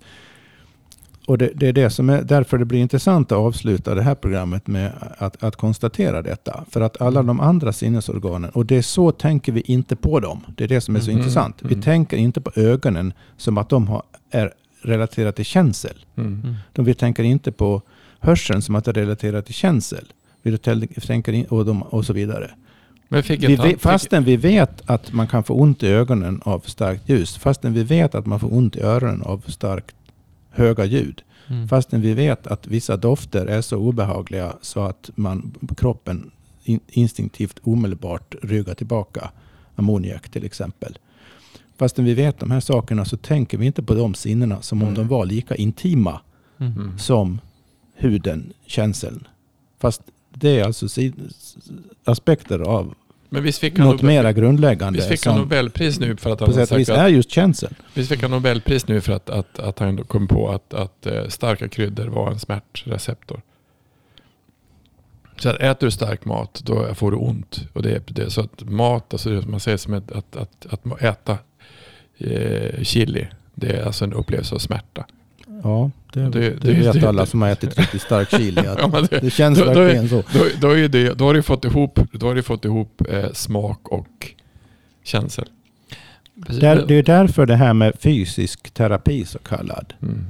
[1.25, 4.15] och det, det är det som är därför det blir intressant att avsluta det här
[4.15, 6.65] programmet med att, att konstatera detta.
[6.69, 10.45] För att alla de andra sinnesorganen, och det är så tänker vi inte på dem.
[10.57, 11.55] Det är det som är så Mhm, intressant.
[11.61, 11.81] Vi mm.
[11.81, 16.05] tänker inte på ögonen som att de har, är relaterade till känsel.
[16.17, 16.41] Mm.
[16.43, 16.55] Mm.
[16.73, 17.81] De, vi tänker inte på
[18.19, 20.05] hörseln som att det är relaterat till känsel.
[20.41, 22.51] Vi tänker in, och, de, och så vidare.
[23.07, 26.59] Men fick Vi vet, fastän vi vet att man kan få ont i ögonen av
[26.59, 27.37] starkt ljus.
[27.37, 29.95] Fastän vi vet att man får ont i öronen av starkt
[30.51, 31.21] höga ljud.
[31.47, 31.67] Mm.
[31.67, 36.31] Fastän vi vet att vissa dofter är så obehagliga så att man, kroppen
[36.63, 39.31] in, instinktivt omedelbart ryggar tillbaka.
[39.75, 40.97] Ammoniak till exempel.
[41.77, 44.87] Fastän vi vet de här sakerna så tänker vi inte på de sinnena som om
[44.87, 44.95] Mm.
[44.95, 46.21] de var lika intima
[46.57, 46.71] Mm.
[46.73, 46.99] Mm.
[46.99, 47.39] som
[47.95, 49.27] huden, känseln.
[49.79, 50.01] Fast
[50.33, 50.87] det är alltså
[52.05, 52.93] aspekter av
[53.33, 54.97] Men visst fick han, något Nobel, mera grundläggande.
[54.97, 57.75] visst fick han Nobelpris nu för att han sätt sagt är att, just känseln.
[57.93, 61.27] visst fick han Nobelpris nu för att, att, att han kom på att, att eh,
[61.27, 63.41] starka kryddor var en smärtreceptor.
[65.37, 67.67] Så att äter du stark mat då får du ont.
[67.73, 70.35] Och det är det, är så att mat, alltså det man säger som ett, att,
[70.35, 71.37] att, att äta
[72.17, 75.05] eh, chili, det är alltså en upplevelse av smärta.
[75.63, 78.59] Ja, det, Det- det, det- vet det- alla som har ätit riktigt stark chili.
[78.67, 80.23] Att Ja, det, det känns då- då verkligen så.
[80.33, 83.31] då, då, är det, då har du fått ihop, då har du fått ihop eh,
[83.33, 84.07] smak och
[85.03, 85.45] känsel.
[86.35, 90.25] Där, det är därför det här med fysisk terapi så kallad Mm.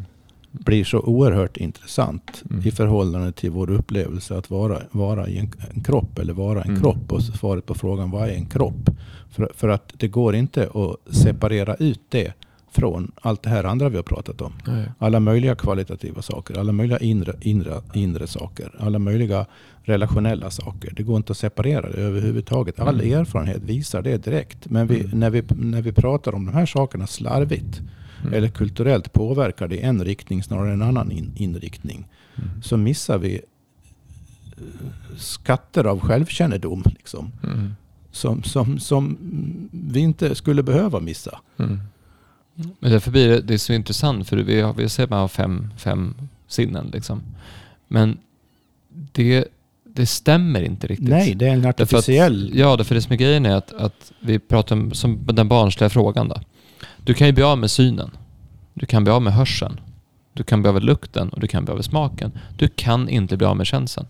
[0.51, 2.67] blir så oerhört intressant Mm.
[2.67, 6.69] i förhållande till vår upplevelse att vara, vara i en, en kropp eller vara en
[6.69, 6.81] Mm.
[6.81, 7.11] kropp.
[7.11, 8.89] Och svaret på frågan vad är en kropp?
[9.31, 12.33] För, för att det går inte att separera ut det
[12.71, 14.53] från allt det här andra vi har pratat om.
[14.67, 14.85] Nej.
[14.99, 19.45] Alla möjliga kvalitativa saker, alla möjliga inre, inre, inre saker, alla möjliga
[19.83, 20.93] relationella saker.
[20.95, 22.79] Det går inte att separera det överhuvudtaget.
[22.79, 23.19] All Mm.
[23.19, 24.69] erfarenhet visar det direkt.
[24.69, 25.19] Men vi, Mm.
[25.19, 27.81] när, vi, när vi pratar om de här sakerna slarvigt
[28.21, 28.33] Mm.
[28.33, 32.07] eller kulturellt påverkar det en riktning snarare än en annan in, inriktning
[32.37, 32.61] Mm.
[32.61, 37.73] så missar vi eh, skatter av självkännedom liksom, Mm.
[38.11, 39.17] som, som, som
[39.71, 41.39] vi inte skulle behöva missa.
[42.79, 45.19] Men därför blir det, det är så intressant för vi har, vi ser att man
[45.19, 46.15] har fem, fem
[46.47, 47.21] sinnen liksom.
[47.87, 48.17] Men
[49.11, 49.47] det,
[49.83, 51.09] det stämmer inte riktigt.
[51.09, 52.51] Nej, det är en Därför att, artificiell...
[52.55, 55.89] ja, därför det som är grejen är att, att vi pratar om som den barnsliga
[55.89, 56.35] frågan då.
[57.03, 58.11] Du kan ju bli av med synen.
[58.73, 59.79] Du kan bli av med hörseln.
[60.33, 62.31] Du kan bli av med lukten och du kan bli av med smaken.
[62.57, 64.07] Du kan inte bli av med känseln.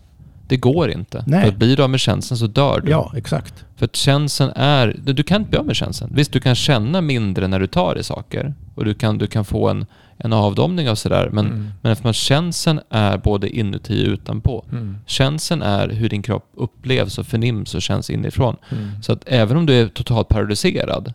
[0.51, 1.23] Det går inte.
[1.27, 1.41] Nej.
[1.41, 2.91] För att blir du av med känseln så dör du.
[2.91, 3.65] Ja, exakt.
[3.75, 6.09] För att känslan är, du, du kan inte bli av med känslan.
[6.13, 8.53] Visst, du kan känna mindre när du tar i saker.
[8.75, 9.85] Och du kan, du kan få en,
[10.17, 11.29] en avdomning av sådär.
[11.31, 11.69] Men, Mm.
[11.81, 14.65] men eftersom att känslan är både inuti och utanpå.
[14.71, 14.97] Mm.
[15.05, 18.55] Känslan är hur din kropp upplevs och förnims och känns inifrån.
[18.71, 18.89] Mm.
[19.03, 21.13] Så att även om du är totalt paralyserad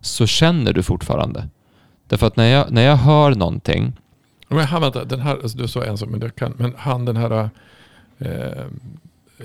[0.00, 1.48] så känner du fortfarande.
[2.08, 3.92] Därför att när jag, när jag hör någonting,
[4.48, 7.16] Men han, vänta, den här, alltså, du sa en sak, men, kan, men han den
[7.16, 7.50] här,
[8.20, 8.64] eh,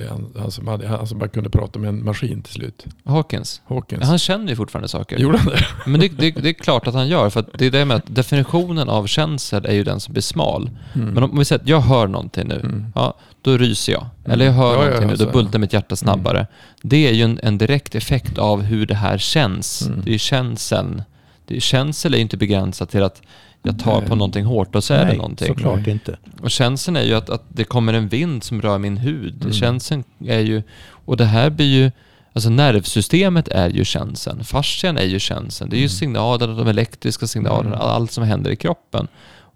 [0.09, 3.61] han, han, som hade, han som bara kunde prata med en maskin till slut, Hawkins,
[3.67, 4.03] Hawkins.
[4.03, 5.17] han känner ju fortfarande saker.
[5.17, 5.65] Gjorde han det?
[5.85, 7.97] Men det, det, det är klart att han gör, för att det är det med
[7.97, 10.69] att definitionen av känsel är ju den som blir smal.
[10.95, 11.09] Mm.
[11.09, 12.85] Men om vi säger att jag hör någonting nu, Mm.
[12.95, 14.05] ja, då ryser jag.
[14.25, 16.47] Eller jag hör Ja, någonting nu, alltså, då bultar mitt hjärta snabbare.
[16.81, 19.81] Det är ju en, en direkt effekt av hur det här känns.
[19.87, 20.01] Mm.
[20.03, 21.03] Det är ju känseln.
[21.45, 23.21] Det är, känsel är ju inte begränsat till att
[23.65, 24.09] jag tar Nej.
[24.09, 25.47] på någonting hårt och så är det Nej, någonting.
[25.47, 25.91] såklart Nej.
[25.91, 26.17] inte.
[26.41, 29.41] Och känslan är ju att, att det kommer en vind som rör min hud.
[29.41, 29.53] Mm.
[29.53, 31.91] Känslan är ju, och det här blir ju,
[32.33, 34.43] alltså nervsystemet är ju känslan.
[34.43, 35.69] Fascian är ju känslan.
[35.69, 35.89] Det är ju Mm.
[35.89, 37.87] signaler, de elektriska signalerna, Mm.
[37.87, 39.07] allt som händer i kroppen.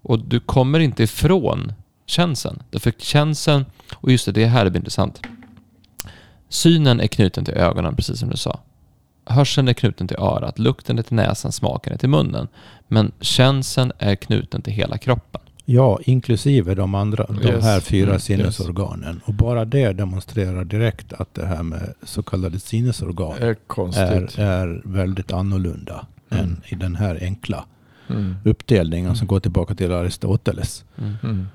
[0.02, 1.72] Och du kommer inte ifrån
[2.06, 2.62] känslan.
[2.70, 3.64] Därför känslan,
[3.94, 5.20] och just det, det här blir intressant.
[6.48, 8.60] Synen är knuten till ögonen, precis som du sa.
[9.26, 12.48] Hörseln är knuten till örat, lukten är till näsan, smaken är till munnen.
[12.92, 15.40] Men känseln är knuten till hela kroppen.
[15.64, 17.64] Ja, inklusive de andra, de Yes.
[17.64, 19.20] här fyra Mm, sinnesorganen.
[19.24, 24.38] Och bara det demonstrerar direkt att det här med så kallade sinnesorgan är är, konstigt.
[24.38, 26.44] är väldigt annorlunda Mm.
[26.44, 27.64] än i den här enkla
[28.08, 28.34] Mm.
[28.44, 31.14] uppdelningen som går tillbaka till Aristoteles Mm.
[31.22, 31.46] Mm.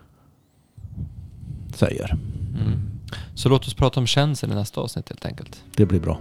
[1.75, 2.11] säger.
[2.61, 2.79] Mm.
[3.35, 5.63] Så låt oss prata om känsel i nästa avsnitt helt enkelt.
[5.75, 6.19] Det blir bra.